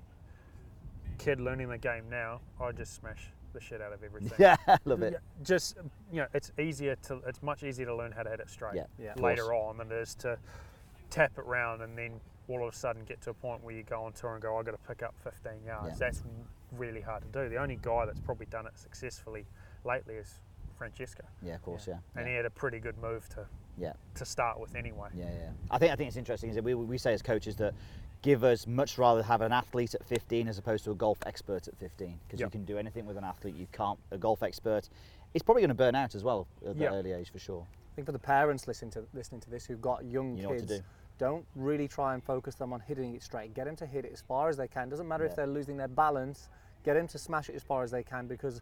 kid 1.17 1.39
learning 1.39 1.69
the 1.69 1.77
game 1.77 2.09
now, 2.09 2.41
I'd 2.59 2.77
just 2.77 2.93
smash 2.95 3.31
the 3.53 3.59
shit 3.61 3.81
out 3.81 3.93
of 3.93 4.03
everything. 4.03 4.31
Yeah, 4.39 4.55
love 4.85 5.01
it. 5.01 5.13
Yeah, 5.13 5.19
just 5.43 5.77
you 6.11 6.17
know, 6.21 6.27
it's 6.33 6.51
easier 6.59 6.95
to 7.07 7.19
it's 7.27 7.41
much 7.41 7.63
easier 7.63 7.85
to 7.85 7.95
learn 7.95 8.11
how 8.11 8.23
to 8.23 8.29
hit 8.29 8.39
it 8.39 8.49
straight 8.49 8.75
Yeah, 8.75 8.83
Yeah. 8.99 9.13
later 9.21 9.53
on 9.53 9.77
than 9.77 9.91
it 9.91 9.95
is 9.95 10.15
to 10.15 10.37
tap 11.09 11.31
it 11.37 11.45
round 11.45 11.81
and 11.81 11.97
then 11.97 12.19
all 12.49 12.65
of 12.67 12.73
a 12.73 12.75
sudden 12.77 13.03
get 13.05 13.21
to 13.21 13.29
a 13.31 13.33
point 13.33 13.63
where 13.63 13.75
you 13.75 13.83
go 13.83 14.03
on 14.03 14.13
tour 14.13 14.33
and 14.33 14.41
go, 14.41 14.57
I 14.57 14.63
got 14.63 14.71
to 14.71 14.87
pick 14.87 15.03
up 15.03 15.13
15 15.23 15.51
yards. 15.65 15.89
Yeah. 15.89 15.95
That's 15.99 16.23
really 16.71 17.01
hard 17.01 17.23
to 17.23 17.43
do. 17.43 17.49
The 17.49 17.57
only 17.57 17.77
guy 17.81 18.05
that's 18.05 18.19
probably 18.21 18.45
done 18.45 18.65
it 18.67 18.77
successfully 18.77 19.45
lately 19.83 20.15
is 20.15 20.39
Francesco, 20.77 21.23
Yeah, 21.41 21.55
of 21.55 21.61
course. 21.63 21.87
Yeah. 21.87 21.95
and 22.15 22.25
yeah. 22.25 22.29
he 22.31 22.35
had 22.35 22.45
a 22.45 22.49
pretty 22.49 22.79
good 22.79 22.97
move 22.99 23.27
to 23.29 23.45
Yeah. 23.77 23.93
to 24.15 24.25
start 24.25 24.59
with 24.59 24.75
anyway. 24.75 25.09
Yeah, 25.15 25.25
yeah. 25.25 25.49
I 25.71 25.77
think 25.77 25.91
I 25.91 25.95
think 25.95 26.07
it's 26.09 26.17
interesting 26.17 26.49
is 26.49 26.55
that 26.55 26.63
we, 26.63 26.73
we 26.75 26.97
say 26.97 27.13
as 27.13 27.21
coaches 27.21 27.55
that 27.57 27.73
give 28.21 28.43
us 28.43 28.67
much 28.67 28.97
rather 28.97 29.21
have 29.23 29.41
an 29.41 29.51
athlete 29.51 29.93
at 29.93 30.03
15 30.05 30.47
as 30.47 30.57
opposed 30.57 30.83
to 30.85 30.91
a 30.91 30.95
golf 30.95 31.17
expert 31.25 31.67
at 31.67 31.77
15 31.77 32.19
because 32.27 32.39
you 32.39 32.49
can 32.49 32.65
do 32.65 32.77
anything 32.77 33.05
with 33.05 33.17
an 33.17 33.23
athlete. 33.23 33.55
You 33.55 33.67
can't 33.71 33.99
a 34.11 34.17
golf 34.17 34.43
expert. 34.43 34.89
It's 35.33 35.43
probably 35.43 35.61
going 35.61 35.69
to 35.69 35.75
burn 35.75 35.95
out 35.95 36.15
as 36.15 36.23
well 36.23 36.47
at 36.65 36.75
Yep. 36.75 36.91
that 36.91 36.95
early 36.95 37.11
age 37.11 37.31
for 37.31 37.39
sure. 37.39 37.65
I 37.71 37.95
think 37.95 38.05
for 38.05 38.11
the 38.11 38.19
parents 38.19 38.67
listening 38.67 38.91
to 38.91 39.03
listening 39.13 39.41
to 39.41 39.49
this 39.49 39.65
who've 39.65 39.81
got 39.81 40.05
young 40.05 40.35
You 40.37 40.43
know 40.43 40.49
what 40.49 40.59
to 40.59 40.65
kids, 40.65 40.79
do. 40.79 40.85
don't 41.17 41.45
really 41.55 41.87
try 41.87 42.13
and 42.13 42.23
focus 42.23 42.55
them 42.55 42.73
on 42.73 42.79
hitting 42.79 43.15
it 43.15 43.23
straight. 43.23 43.53
Get 43.53 43.65
them 43.65 43.75
to 43.77 43.85
hit 43.85 44.05
it 44.05 44.13
as 44.13 44.21
far 44.21 44.49
as 44.49 44.57
they 44.57 44.67
can. 44.67 44.89
Doesn't 44.89 45.07
matter 45.07 45.23
Yeah. 45.23 45.29
if 45.31 45.35
they're 45.35 45.47
losing 45.47 45.77
their 45.77 45.87
balance. 45.87 46.49
Get 46.83 46.93
them 46.95 47.07
to 47.09 47.17
smash 47.17 47.49
it 47.49 47.55
as 47.55 47.63
far 47.63 47.83
as 47.83 47.91
they 47.91 48.03
can 48.03 48.27
because 48.27 48.61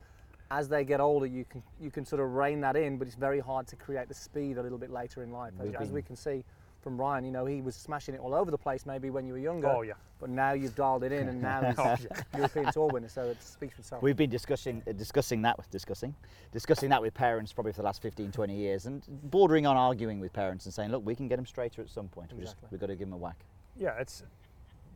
as 0.52 0.70
they 0.70 0.84
get 0.86 1.00
older, 1.00 1.26
you 1.26 1.44
can 1.46 1.64
you 1.80 1.92
can 1.92 2.06
sort 2.06 2.22
of 2.22 2.34
rein 2.34 2.62
that 2.62 2.76
in, 2.76 2.98
but 2.98 3.08
it's 3.08 3.16
very 3.16 3.40
hard 3.40 3.68
to 3.68 3.76
create 3.76 4.08
the 4.08 4.14
speed 4.14 4.58
a 4.58 4.62
little 4.64 4.78
bit 4.78 4.90
later 4.92 5.24
in 5.24 5.32
life. 5.32 5.54
As, 5.60 5.66
We've 5.66 5.76
as 5.76 5.92
we 5.92 6.02
can 6.02 6.16
see 6.16 6.44
from 6.86 7.02
Ryan, 7.02 7.26
you 7.26 7.32
know, 7.32 7.48
he 7.48 7.62
was 7.62 7.76
smashing 7.76 8.14
it 8.14 8.22
all 8.22 8.36
over 8.36 8.52
the 8.52 8.60
place 8.60 8.86
maybe 8.86 9.10
when 9.10 9.26
you 9.26 9.34
were 9.34 9.40
younger. 9.40 9.68
Oh 9.68 9.82
yeah, 9.82 9.94
But 10.20 10.30
now 10.30 10.52
you've 10.54 10.76
dialed 10.76 11.04
it 11.04 11.12
in, 11.12 11.30
and 11.30 11.42
now 11.42 11.74
Oh, 11.80 11.96
he's 11.96 12.06
European 12.36 12.72
Tour 12.72 12.90
winner, 12.94 13.10
so 13.10 13.24
it 13.24 13.42
speaks 13.42 13.74
for 13.74 13.82
itself. 13.82 14.04
We've 14.04 14.16
been 14.16 14.30
discussing 14.30 14.84
uh, 14.88 14.92
discussing 14.92 15.42
that 15.42 15.58
with 15.58 15.68
discussing 15.72 16.14
discussing 16.52 16.92
that 16.92 17.02
with 17.02 17.16
parents 17.16 17.52
probably 17.52 17.72
for 17.72 17.78
the 17.78 17.86
last 17.86 18.04
15 18.04 18.32
20 18.32 18.56
years 18.56 18.86
and 18.86 19.04
bordering 19.32 19.66
on 19.66 19.76
arguing 19.76 20.20
with 20.20 20.32
parents 20.32 20.66
and 20.66 20.74
saying 20.76 20.92
look 20.92 21.04
we 21.04 21.16
can 21.16 21.28
get 21.28 21.38
them 21.38 21.46
straighter 21.48 21.82
at 21.82 21.90
some 21.90 22.08
point 22.08 22.32
we 22.34 22.42
just 22.42 22.54
Exactly. 22.54 22.68
we've 22.70 22.82
got 22.82 22.88
to 22.88 22.96
give 22.96 23.08
them 23.08 23.14
a 23.14 23.18
whack 23.18 23.44
yeah. 23.76 24.00
It's 24.00 24.22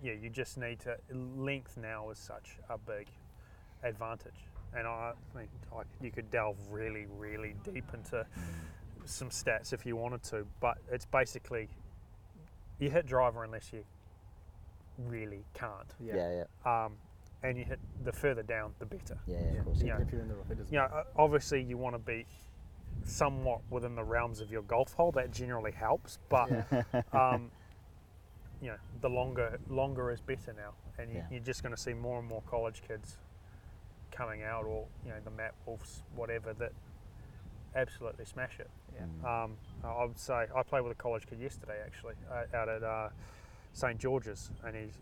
yeah. 0.04 0.14
You 0.14 0.30
just 0.30 0.60
need 0.60 0.80
to 0.82 0.96
length 1.12 1.76
now 1.76 2.12
is 2.12 2.20
such 2.20 2.58
a 2.70 2.78
big 2.78 3.08
advantage, 3.84 4.46
and 4.78 4.86
I, 4.88 5.14
I 5.36 5.38
mean, 5.38 5.48
I, 5.76 5.82
you 6.02 6.12
could 6.12 6.30
delve 6.30 6.58
really, 6.70 7.08
really 7.18 7.56
deep 7.74 7.86
into 7.96 8.26
some 9.06 9.30
stats 9.30 9.74
if 9.74 9.86
you 9.86 9.96
wanted 9.96 10.24
to, 10.24 10.46
but 10.60 10.78
it's 10.92 11.06
basically 11.06 11.68
you 12.80 12.90
hit 12.90 13.06
driver 13.06 13.44
unless 13.44 13.72
you 13.74 13.84
really 14.98 15.44
can't. 15.54 15.94
Yeah. 16.00 16.16
Yeah, 16.16 16.44
yeah, 16.66 16.86
Um, 16.86 16.94
and 17.44 17.58
you 17.58 17.64
hit 17.66 17.80
the 18.04 18.12
further 18.12 18.44
down, 18.44 18.74
the 18.80 18.86
better. 18.86 19.18
yeah, 19.26 19.40
yeah, 19.40 19.52
Yeah. 19.54 19.60
of 19.60 19.66
course. 19.66 19.82
Yeah. 19.82 19.98
If 20.02 20.12
you're 20.12 20.22
in 20.22 20.28
the 20.28 20.36
rough, 20.36 20.52
it 20.52 20.56
doesn't. 20.58 20.74
You 20.74 20.80
know, 20.80 21.04
obviously 21.16 21.62
you 21.62 21.78
want 21.78 21.96
to 21.96 22.00
be 22.00 22.26
somewhat 23.04 23.62
within 23.70 23.96
the 23.96 24.04
realms 24.04 24.42
of 24.42 24.52
your 24.52 24.62
golf 24.64 24.94
hole. 24.94 25.12
That 25.12 25.32
generally 25.32 25.72
helps, 25.72 26.20
but 26.30 26.50
um, 27.14 27.50
you 28.62 28.68
know, 28.70 28.78
the 29.02 29.10
longer 29.10 29.58
longer 29.70 30.12
is 30.12 30.20
better 30.22 30.54
now, 30.54 30.74
and 31.02 31.10
you, 31.12 31.18
Yeah. 31.20 31.28
you're 31.32 31.40
just 31.44 31.64
going 31.64 31.74
to 31.74 31.82
see 31.82 31.94
more 31.94 32.20
and 32.20 32.28
more 32.28 32.42
college 32.50 32.82
kids 32.86 33.18
coming 34.12 34.44
out, 34.44 34.66
or 34.66 34.86
you 35.06 35.12
know, 35.12 35.18
the 35.24 35.32
Matt 35.32 35.54
Wolffs, 35.66 36.02
whatever, 36.16 36.54
that 36.56 36.74
absolutely 37.76 38.26
smash 38.26 38.60
it. 38.60 38.70
Yeah. 38.96 39.44
Um, 39.44 39.58
I 39.84 40.04
would 40.04 40.18
say 40.20 40.46
I 40.56 40.64
played 40.64 40.82
with 40.82 40.92
a 40.92 40.96
college 41.02 41.26
kid 41.28 41.40
yesterday, 41.40 41.78
actually, 41.86 42.16
uh, 42.32 42.56
out 42.58 42.70
at 42.70 42.84
uh, 42.84 43.10
St 43.74 43.98
George's, 43.98 44.52
and 44.66 44.76
he's 44.76 44.94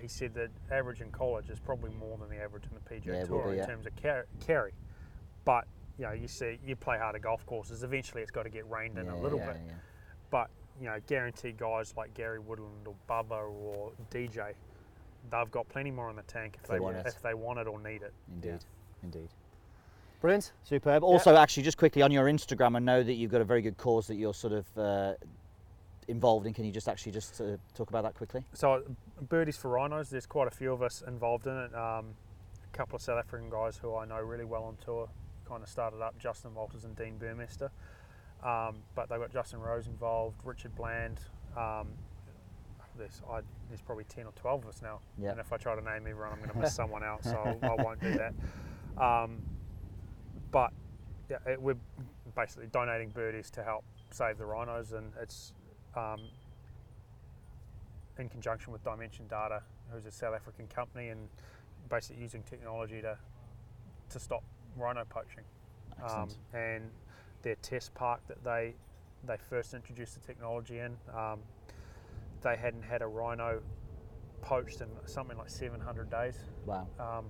he 0.00 0.06
said 0.06 0.32
that 0.34 0.50
average 0.70 1.00
in 1.00 1.10
college 1.10 1.50
is 1.50 1.58
probably 1.58 1.90
more 1.98 2.16
than 2.16 2.28
the 2.30 2.40
average 2.42 2.62
in 2.64 2.70
the 2.74 2.80
PGA 2.94 3.20
Yeah, 3.20 3.24
Tour 3.24 3.44
be, 3.46 3.50
in 3.50 3.56
yeah. 3.56 3.66
terms 3.66 3.86
of 3.86 3.96
car- 4.00 4.26
carry. 4.44 4.72
But 5.44 5.66
you 5.98 6.06
know, 6.06 6.12
you 6.12 6.28
see, 6.28 6.58
you 6.64 6.76
play 6.76 6.96
harder 6.98 7.18
golf 7.18 7.44
courses. 7.44 7.82
Eventually, 7.82 8.22
it's 8.22 8.30
got 8.30 8.44
to 8.44 8.50
get 8.50 8.70
reined 8.70 8.98
in 8.98 9.06
yeah, 9.06 9.14
a 9.14 9.16
little 9.16 9.38
yeah, 9.40 9.52
bit. 9.52 9.62
yeah. 9.66 9.72
But 10.30 10.48
you 10.80 10.86
know, 10.86 10.96
guarantee 11.08 11.52
guys 11.56 11.92
like 11.96 12.14
Gary 12.14 12.38
Woodland 12.38 12.86
or 12.86 12.94
Bubba 13.08 13.50
or 13.52 13.92
DJ, 14.10 14.52
they've 15.30 15.50
got 15.50 15.68
plenty 15.68 15.90
more 15.90 16.08
in 16.08 16.16
the 16.16 16.22
tank 16.22 16.56
if 16.62 16.68
They 16.68 16.74
they, 16.74 16.80
want 16.80 16.96
it. 16.98 17.06
if 17.06 17.20
they 17.20 17.34
want 17.34 17.58
it 17.58 17.66
or 17.66 17.78
need 17.80 18.02
it. 18.02 18.14
Indeed, 18.32 18.64
indeed. 19.02 19.28
Brilliant. 20.20 20.52
Superb. 20.64 21.02
Also, 21.02 21.34
actually, 21.36 21.62
just 21.62 21.78
quickly 21.78 22.02
on 22.02 22.12
your 22.12 22.26
Instagram, 22.26 22.76
I 22.76 22.78
know 22.78 23.02
that 23.02 23.14
you've 23.14 23.30
got 23.30 23.40
a 23.40 23.44
very 23.44 23.62
good 23.62 23.78
cause 23.78 24.06
that 24.08 24.16
you're 24.16 24.34
sort 24.34 24.52
of 24.52 24.78
uh, 24.78 25.14
involved 26.08 26.46
in. 26.46 26.52
Can 26.52 26.64
you 26.64 26.72
just 26.72 26.88
actually 26.88 27.12
just 27.12 27.40
uh, 27.40 27.56
talk 27.74 27.88
about 27.88 28.02
that 28.02 28.14
quickly? 28.14 28.44
So, 28.52 28.82
Birdies 29.28 29.56
for 29.56 29.70
Rhinos, 29.70 30.10
there's 30.10 30.26
quite 30.26 30.48
a 30.48 30.50
few 30.50 30.72
of 30.72 30.82
us 30.82 31.02
involved 31.06 31.46
in 31.46 31.56
it. 31.56 31.74
Um, 31.74 32.14
a 32.72 32.76
couple 32.76 32.96
of 32.96 33.02
South 33.02 33.18
African 33.18 33.48
guys 33.48 33.78
who 33.78 33.96
I 33.96 34.04
know 34.04 34.18
really 34.18 34.44
well 34.44 34.64
on 34.64 34.76
tour 34.84 35.08
kind 35.48 35.62
of 35.62 35.68
started 35.68 36.00
up, 36.02 36.18
Justin 36.18 36.54
Walters 36.54 36.84
and 36.84 36.94
Dean 36.96 37.18
Burmester. 37.18 37.70
Um, 38.44 38.76
but 38.94 39.08
they've 39.08 39.18
got 39.18 39.32
Justin 39.32 39.60
Rose 39.60 39.86
involved, 39.86 40.36
Richard 40.44 40.74
Bland. 40.76 41.20
Um, 41.56 41.88
there's, 42.96 43.22
I, 43.30 43.40
there's 43.68 43.80
probably 43.80 44.04
10 44.04 44.26
or 44.26 44.32
12 44.32 44.62
of 44.62 44.68
us 44.68 44.82
now. 44.82 45.00
Yeah. 45.18 45.30
And 45.30 45.40
if 45.40 45.52
I 45.52 45.56
try 45.56 45.74
to 45.74 45.82
name 45.82 46.06
everyone, 46.08 46.32
I'm 46.32 46.38
going 46.38 46.50
to 46.50 46.58
miss 46.58 46.74
someone 46.74 47.02
out, 47.02 47.24
so 47.24 47.58
I 47.62 47.82
won't 47.82 48.00
do 48.00 48.14
that. 48.14 48.34
Um, 48.98 49.40
but 50.50 50.72
yeah, 51.28 51.38
it, 51.46 51.60
we're 51.60 51.76
basically 52.34 52.66
donating 52.72 53.10
birdies 53.10 53.50
to 53.50 53.62
help 53.62 53.84
save 54.10 54.38
the 54.38 54.44
rhinos, 54.44 54.92
and 54.92 55.12
it's 55.20 55.52
um, 55.96 56.20
in 58.18 58.28
conjunction 58.28 58.72
with 58.72 58.82
Dimension 58.84 59.26
Data, 59.28 59.62
who's 59.92 60.06
a 60.06 60.10
South 60.10 60.34
African 60.34 60.66
company, 60.66 61.08
and 61.08 61.28
basically 61.88 62.22
using 62.22 62.42
technology 62.42 63.00
to 63.00 63.16
to 64.10 64.18
stop 64.18 64.42
rhino 64.76 65.04
poaching. 65.08 65.44
Um, 66.02 66.28
and 66.54 66.90
their 67.42 67.56
test 67.56 67.94
park 67.94 68.20
that 68.28 68.42
they 68.42 68.74
they 69.26 69.36
first 69.36 69.74
introduced 69.74 70.14
the 70.14 70.26
technology 70.26 70.78
in, 70.78 70.96
um, 71.14 71.40
they 72.42 72.56
hadn't 72.56 72.82
had 72.82 73.02
a 73.02 73.06
rhino 73.06 73.60
poached 74.40 74.80
in 74.80 74.88
something 75.04 75.36
like 75.36 75.50
700 75.50 76.10
days. 76.10 76.36
Wow. 76.64 76.86
Um, 76.98 77.26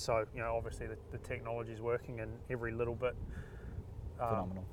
so 0.00 0.24
you 0.34 0.40
know, 0.40 0.54
obviously 0.56 0.86
the, 0.86 0.96
the 1.12 1.18
technology 1.18 1.72
is 1.72 1.80
working, 1.80 2.20
and 2.20 2.30
every 2.50 2.72
little 2.72 2.94
bit 2.94 3.14
um, 4.20 4.28
Phenomenal. 4.28 4.64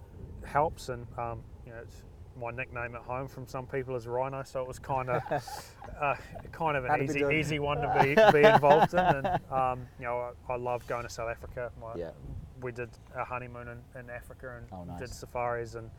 helps. 0.45 0.89
And 0.89 1.05
um, 1.17 1.41
you 1.65 1.71
know, 1.73 1.79
it's 1.83 2.03
my 2.39 2.51
nickname 2.51 2.95
at 2.95 3.01
home 3.01 3.27
from 3.27 3.47
some 3.47 3.65
people 3.65 3.95
is 3.95 4.07
Rhino, 4.07 4.43
so 4.43 4.61
it 4.61 4.67
was 4.67 4.79
kind 4.79 5.09
of 5.09 5.21
uh, 6.01 6.15
kind 6.51 6.77
of 6.77 6.85
an 6.85 6.91
to 7.07 7.13
be 7.13 7.19
easy 7.19 7.35
easy 7.39 7.59
one 7.59 7.77
to 7.81 7.93
be, 8.01 8.39
be 8.39 8.45
involved 8.47 8.93
in. 8.93 8.99
And 8.99 9.27
um, 9.51 9.87
you 9.99 10.05
know, 10.05 10.31
I, 10.49 10.53
I 10.53 10.55
love 10.57 10.85
going 10.87 11.03
to 11.03 11.09
South 11.09 11.29
Africa. 11.29 11.71
My, 11.81 11.95
Yeah. 11.95 12.11
We 12.59 12.71
did 12.71 12.89
a 13.15 13.23
honeymoon 13.23 13.67
in, 13.67 13.99
in 13.99 14.09
Africa 14.09 14.57
and 14.57 14.65
Oh, 14.71 14.83
nice. 14.83 14.99
did 14.99 15.09
safaris, 15.11 15.75
and 15.75 15.91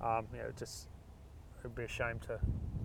um, 0.00 0.26
you 0.32 0.38
know, 0.38 0.50
just 0.56 0.86
it'd 1.60 1.74
be 1.74 1.82
a 1.84 1.88
shame 1.88 2.20
to 2.20 2.38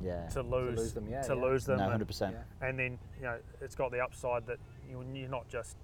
Yeah. 0.04 0.28
to 0.30 0.42
lose 0.42 0.80
lose 0.80 0.94
them, 0.94 1.08
yeah, 1.08 1.22
to 1.22 1.36
yeah. 1.36 1.42
lose 1.42 1.66
them. 1.66 1.78
No, 1.78 1.90
hundred 1.90 2.08
percent. 2.08 2.36
And 2.62 2.80
then 2.80 2.98
you 3.18 3.24
know 3.24 3.38
it's 3.62 3.76
got 3.76 3.92
the 3.92 4.00
upside 4.00 4.48
that 4.48 4.58
you, 4.58 4.73
you're 4.90 5.30
not 5.30 5.48
just 5.50 5.78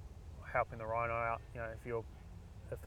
helping 0.52 0.80
the 0.80 0.86
rhino 0.86 1.14
out. 1.14 1.42
You 1.54 1.62
know, 1.62 1.68
if 1.68 1.86
you're 1.86 2.04
if, 2.72 2.80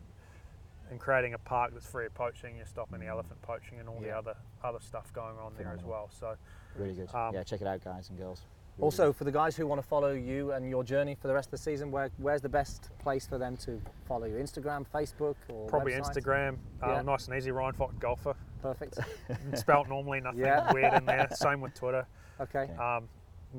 in 0.91 0.99
creating 0.99 1.35
a 1.35 1.39
park 1.39 1.73
that's 1.73 1.87
free 1.87 2.07
of 2.07 2.15
poaching, 2.15 2.57
you're 2.57 2.67
stopping 2.67 3.01
the 3.01 3.07
elephant 3.07 3.41
poaching 3.43 3.79
and 3.79 3.89
all 3.89 4.01
the 4.01 4.11
other 4.11 4.35
other 4.63 4.81
stuff 4.81 5.13
going 5.13 5.39
on 5.39 5.53
there 5.59 5.73
as 5.77 5.85
well. 5.85 6.09
So 6.19 6.35
Really 6.77 6.95
good. 6.95 7.15
Um, 7.15 7.35
yeah, 7.35 7.43
check 7.43 7.61
it 7.61 7.67
out, 7.67 7.85
guys 7.85 8.09
and 8.09 8.19
girls. 8.19 8.43
Really 8.79 8.85
Also, 8.87 9.13
for 9.13 9.25
the 9.25 9.33
guys 9.33 9.55
who 9.55 9.67
want 9.67 9.83
to 9.83 9.87
follow 9.87 10.13
you 10.13 10.53
and 10.53 10.69
your 10.69 10.83
journey 10.83 11.15
for 11.15 11.29
the 11.29 11.35
rest 11.35 11.49
of 11.49 11.51
the 11.51 11.59
season, 11.59 11.91
where, 11.91 12.09
where's 12.17 12.41
the 12.41 12.49
best 12.49 12.89
place 12.99 13.27
for 13.27 13.37
them 13.37 13.55
to 13.59 13.79
follow 14.07 14.25
you? 14.25 14.37
Instagram, 14.37 14.87
Facebook, 14.95 15.35
or 15.51 15.69
probably 15.69 15.93
website? 15.93 16.17
Instagram, 16.17 16.49
um, 16.49 16.89
Yeah. 16.89 17.03
nice 17.03 17.29
and 17.29 17.37
easy. 17.37 17.51
Ryan 17.51 17.75
Fox 17.75 17.95
golfer, 17.99 18.35
Perfect. 18.63 18.99
spelt 19.55 19.89
normally, 19.91 20.21
nothing 20.23 20.41
Yeah. 20.41 20.73
weird 20.73 20.95
in 20.95 21.05
there. 21.05 21.29
Same 21.33 21.61
with 21.61 21.75
Twitter. 21.75 22.07
Okay. 22.41 22.61
Okay. 22.61 22.73
Um, 22.77 23.09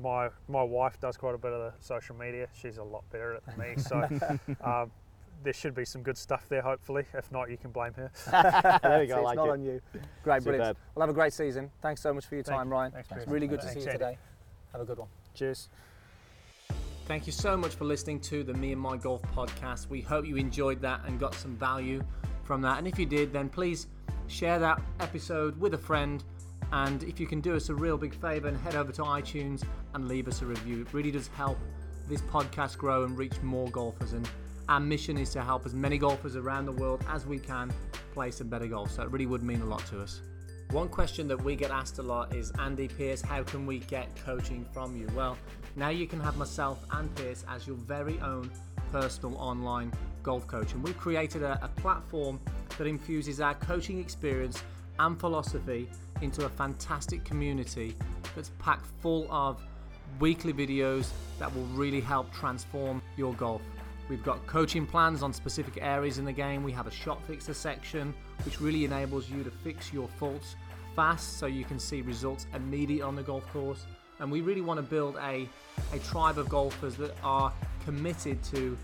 my 0.00 0.28
my 0.48 0.62
wife 0.62 0.98
does 1.00 1.16
quite 1.16 1.34
a 1.34 1.38
bit 1.38 1.52
of 1.52 1.72
the 1.72 1.72
social 1.84 2.16
media. 2.16 2.48
She's 2.54 2.78
a 2.78 2.82
lot 2.82 3.04
better 3.10 3.34
at 3.34 3.42
it 3.42 3.46
than 3.46 3.58
me, 3.58 3.82
so 3.82 4.64
um, 4.64 4.90
there 5.42 5.52
should 5.52 5.74
be 5.74 5.84
some 5.84 6.02
good 6.02 6.16
stuff 6.16 6.48
there. 6.48 6.62
Hopefully, 6.62 7.04
if 7.14 7.30
not, 7.30 7.50
you 7.50 7.56
can 7.56 7.70
blame 7.70 7.92
her. 7.94 8.10
there 8.82 9.00
we 9.00 9.06
go. 9.06 9.14
I 9.16 9.18
it's 9.18 9.24
like 9.24 9.36
not 9.36 9.48
it. 9.48 9.52
on 9.52 9.62
you. 9.62 9.80
Great, 10.22 10.42
brilliant. 10.42 10.66
Superb. 10.68 10.76
Well, 10.94 11.06
have 11.06 11.10
a 11.10 11.18
great 11.18 11.32
season. 11.32 11.70
Thanks 11.82 12.00
so 12.00 12.12
much 12.12 12.26
for 12.26 12.34
your 12.34 12.44
Thank 12.44 12.58
time, 12.58 12.68
you. 12.68 12.72
Ryan. 12.72 12.92
Thanks, 12.92 13.08
Thanks, 13.08 13.26
Really 13.26 13.46
good 13.46 13.60
to 13.60 13.66
Thanks, 13.66 13.80
see 13.80 13.86
you 13.86 13.92
Andy. 13.92 14.04
today. 14.04 14.18
Have 14.72 14.80
a 14.80 14.84
good 14.84 14.98
one. 14.98 15.08
Cheers. 15.34 15.68
Thank 17.06 17.26
you 17.26 17.32
so 17.32 17.56
much 17.56 17.74
for 17.74 17.84
listening 17.84 18.18
to 18.20 18.42
the 18.42 18.54
Me 18.54 18.72
and 18.72 18.80
My 18.80 18.96
Golf 18.96 19.20
podcast. 19.34 19.88
We 19.88 20.00
hope 20.00 20.26
you 20.26 20.36
enjoyed 20.36 20.80
that 20.80 21.02
and 21.06 21.20
got 21.20 21.34
some 21.34 21.54
value 21.56 22.02
from 22.44 22.62
that. 22.62 22.78
And 22.78 22.88
if 22.88 22.98
you 22.98 23.04
did, 23.04 23.32
then 23.32 23.50
please 23.50 23.88
share 24.26 24.58
that 24.58 24.80
episode 25.00 25.60
with 25.60 25.74
a 25.74 25.78
friend. 25.78 26.24
And 26.74 27.04
if 27.04 27.20
you 27.20 27.28
can 27.28 27.40
do 27.40 27.54
us 27.54 27.68
a 27.68 27.74
real 27.74 27.96
big 27.96 28.20
favor 28.20 28.48
and 28.48 28.56
head 28.56 28.74
over 28.74 28.90
to 28.90 29.02
iTunes 29.02 29.62
and 29.94 30.08
leave 30.08 30.26
us 30.26 30.42
a 30.42 30.46
review, 30.46 30.80
it 30.80 30.92
really 30.92 31.12
does 31.12 31.28
help 31.28 31.56
this 32.08 32.20
podcast 32.22 32.78
grow 32.78 33.04
and 33.04 33.16
reach 33.16 33.40
more 33.42 33.68
golfers. 33.70 34.12
And 34.12 34.28
our 34.68 34.80
mission 34.80 35.16
is 35.16 35.30
to 35.34 35.42
help 35.42 35.66
as 35.66 35.72
many 35.72 35.98
golfers 35.98 36.34
around 36.34 36.66
the 36.66 36.72
world 36.72 37.04
as 37.08 37.26
we 37.26 37.38
can 37.38 37.72
play 38.12 38.32
some 38.32 38.48
better 38.48 38.66
golf. 38.66 38.90
So 38.90 39.02
it 39.02 39.10
really 39.12 39.26
would 39.26 39.44
mean 39.44 39.60
a 39.60 39.64
lot 39.64 39.86
to 39.86 40.02
us. 40.02 40.20
One 40.72 40.88
question 40.88 41.28
that 41.28 41.40
we 41.40 41.54
get 41.54 41.70
asked 41.70 42.00
a 42.00 42.02
lot 42.02 42.34
is 42.34 42.50
Andy 42.58 42.88
Piers, 42.88 43.22
how 43.22 43.44
can 43.44 43.66
we 43.66 43.78
get 43.78 44.08
coaching 44.16 44.66
from 44.72 44.96
you? 44.96 45.06
Well, 45.14 45.38
now 45.76 45.90
you 45.90 46.08
can 46.08 46.18
have 46.18 46.36
myself 46.36 46.84
and 46.90 47.14
Piers 47.14 47.44
as 47.48 47.68
your 47.68 47.76
very 47.76 48.18
own 48.18 48.50
personal 48.90 49.36
online 49.36 49.92
golf 50.24 50.48
coach. 50.48 50.72
And 50.72 50.82
we've 50.82 50.98
created 50.98 51.44
a, 51.44 51.56
a 51.62 51.68
platform 51.68 52.40
that 52.78 52.88
infuses 52.88 53.40
our 53.40 53.54
coaching 53.54 54.00
experience 54.00 54.64
and 54.98 55.18
philosophy 55.18 55.88
into 56.22 56.44
a 56.44 56.48
fantastic 56.48 57.24
community 57.24 57.96
that's 58.34 58.50
packed 58.58 58.86
full 59.00 59.26
of 59.30 59.60
weekly 60.20 60.52
videos 60.52 61.10
that 61.38 61.54
will 61.54 61.66
really 61.66 62.00
help 62.00 62.32
transform 62.32 63.02
your 63.16 63.34
golf. 63.34 63.62
We've 64.08 64.22
got 64.22 64.46
coaching 64.46 64.86
plans 64.86 65.22
on 65.22 65.32
specific 65.32 65.78
areas 65.80 66.18
in 66.18 66.24
the 66.24 66.32
game. 66.32 66.62
We 66.62 66.72
have 66.72 66.86
a 66.86 66.90
shot 66.90 67.22
fixer 67.26 67.54
section, 67.54 68.14
which 68.44 68.60
really 68.60 68.84
enables 68.84 69.30
you 69.30 69.42
to 69.42 69.50
fix 69.50 69.92
your 69.92 70.08
faults 70.08 70.56
fast 70.94 71.38
so 71.38 71.46
you 71.46 71.64
can 71.64 71.78
see 71.78 72.02
results 72.02 72.46
immediate 72.54 73.04
on 73.04 73.16
the 73.16 73.22
golf 73.22 73.46
course. 73.52 73.86
And 74.20 74.30
we 74.30 74.42
really 74.42 74.60
want 74.60 74.78
to 74.78 74.82
build 74.82 75.16
a, 75.16 75.48
a 75.92 75.98
tribe 76.00 76.38
of 76.38 76.48
golfers 76.48 76.96
that 76.96 77.16
are 77.24 77.52
committed 77.84 78.42
to 78.44 78.76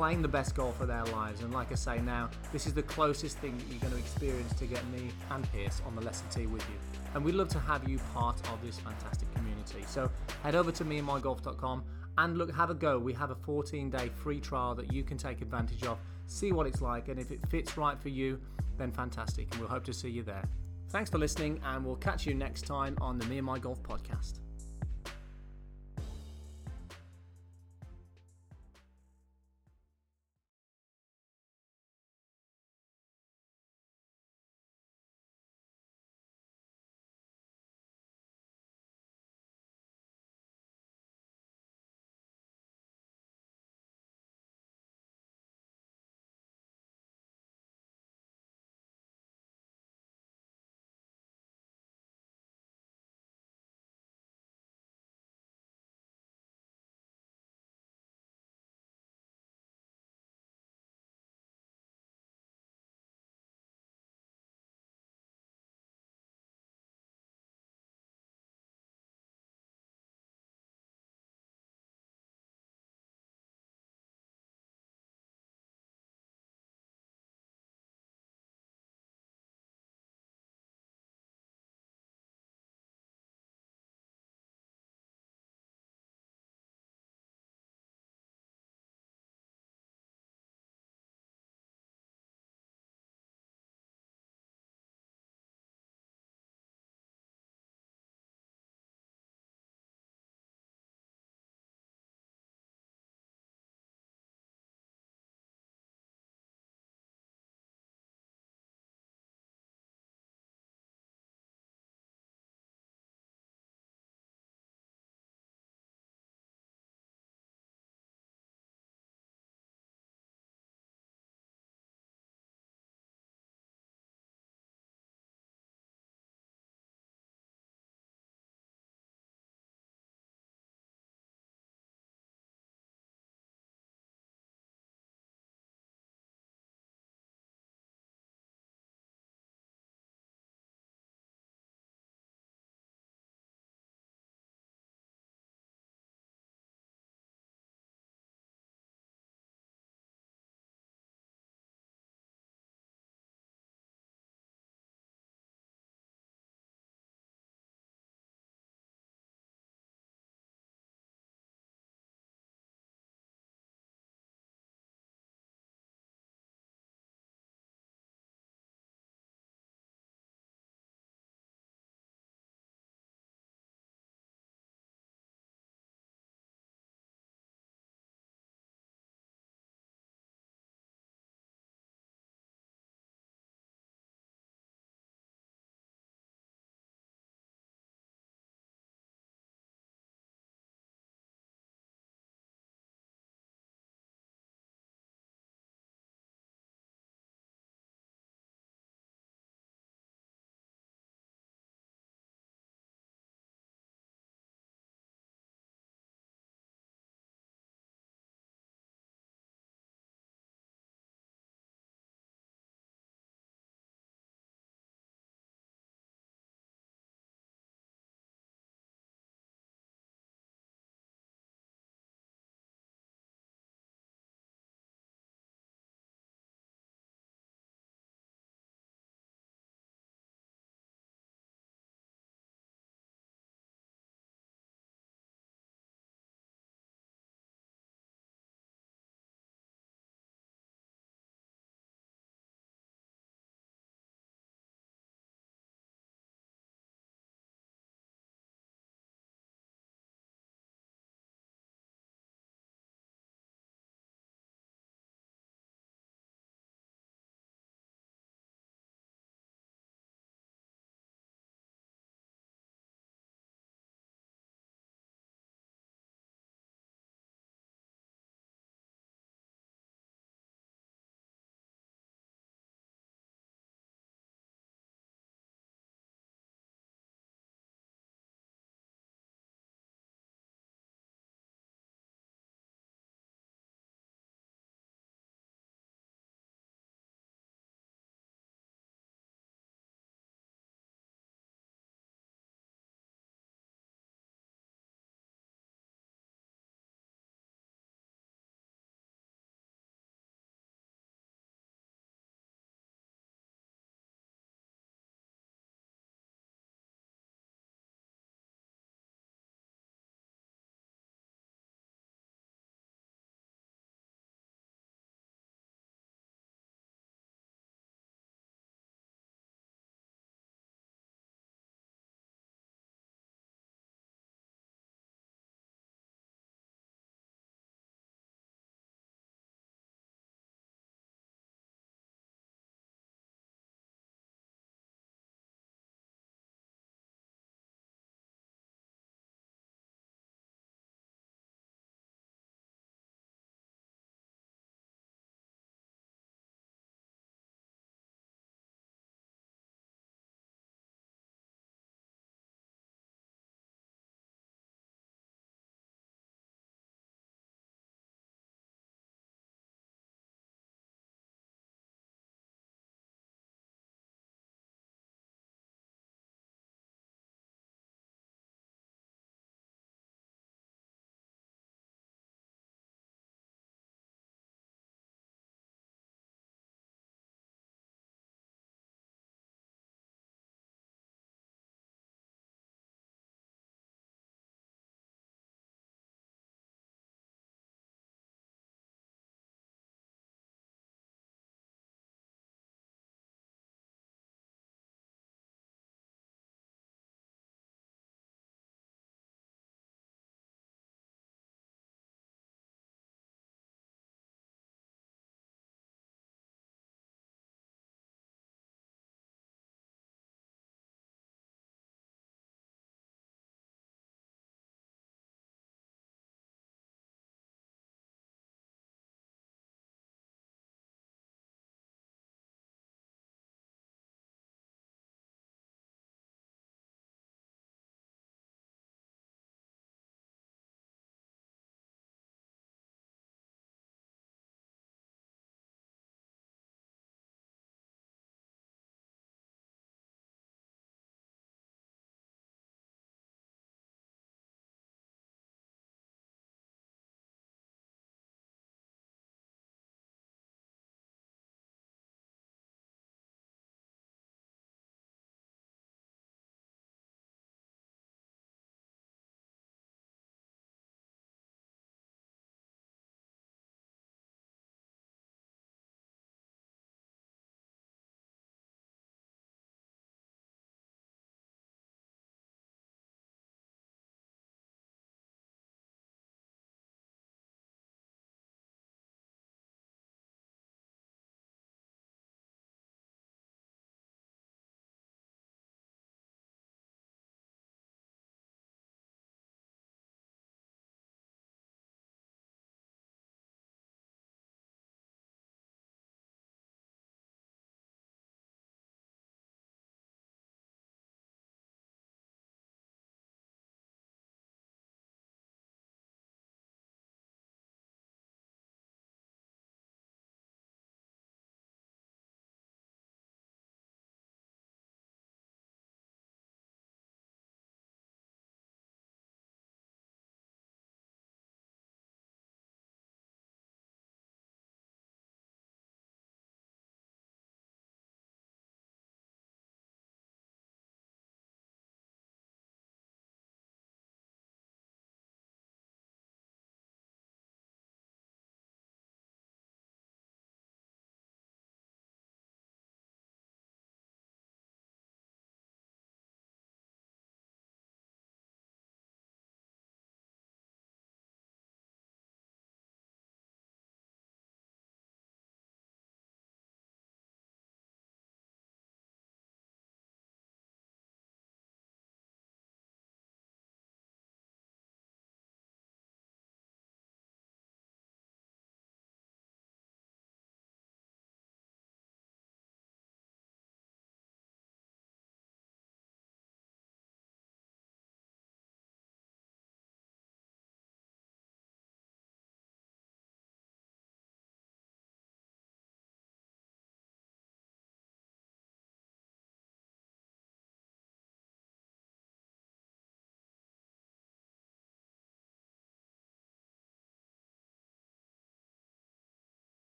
playing 0.00 0.22
the 0.22 0.28
best 0.28 0.54
golf 0.54 0.80
of 0.80 0.88
their 0.88 1.04
lives. 1.04 1.42
And 1.42 1.52
like 1.52 1.70
I 1.70 1.74
say 1.74 1.98
now, 2.00 2.30
this 2.54 2.66
is 2.66 2.72
the 2.72 2.82
closest 2.82 3.36
thing 3.36 3.58
that 3.58 3.66
you're 3.68 3.80
going 3.80 3.92
to 3.92 3.98
experience 3.98 4.54
to 4.54 4.64
get 4.64 4.82
me 4.88 5.10
and 5.30 5.52
Piers 5.52 5.82
on 5.86 5.94
the 5.94 6.00
lesson 6.00 6.26
tee 6.30 6.46
with 6.46 6.66
you. 6.70 6.76
And 7.14 7.22
we'd 7.22 7.34
love 7.34 7.50
to 7.50 7.58
have 7.58 7.86
you 7.86 7.98
part 8.14 8.40
of 8.50 8.64
this 8.64 8.78
fantastic 8.78 9.30
community. 9.34 9.84
So 9.86 10.10
head 10.42 10.54
over 10.54 10.72
to 10.72 10.86
meandmygolf.com 10.86 11.84
and 12.16 12.38
look, 12.38 12.50
have 12.54 12.70
a 12.70 12.74
go. 12.74 12.98
We 12.98 13.12
have 13.12 13.30
a 13.30 13.34
14 13.34 13.90
day 13.90 14.08
free 14.08 14.40
trial 14.40 14.74
that 14.76 14.90
you 14.90 15.02
can 15.02 15.18
take 15.18 15.42
advantage 15.42 15.84
of, 15.84 15.98
see 16.26 16.50
what 16.50 16.66
it's 16.66 16.80
like, 16.80 17.08
and 17.08 17.20
if 17.20 17.30
it 17.30 17.46
fits 17.50 17.76
right 17.76 18.00
for 18.00 18.08
you, 18.08 18.40
then 18.78 18.92
fantastic. 18.92 19.48
And 19.50 19.60
we'll 19.60 19.68
hope 19.68 19.84
to 19.84 19.92
see 19.92 20.08
you 20.08 20.22
there. 20.22 20.44
Thanks 20.88 21.10
for 21.10 21.18
listening, 21.18 21.60
and 21.62 21.84
we'll 21.84 21.96
catch 21.96 22.24
you 22.24 22.32
next 22.32 22.62
time 22.62 22.96
on 23.02 23.18
the 23.18 23.26
Me 23.26 23.36
and 23.36 23.46
My 23.46 23.58
Golf 23.58 23.82
podcast. 23.82 24.40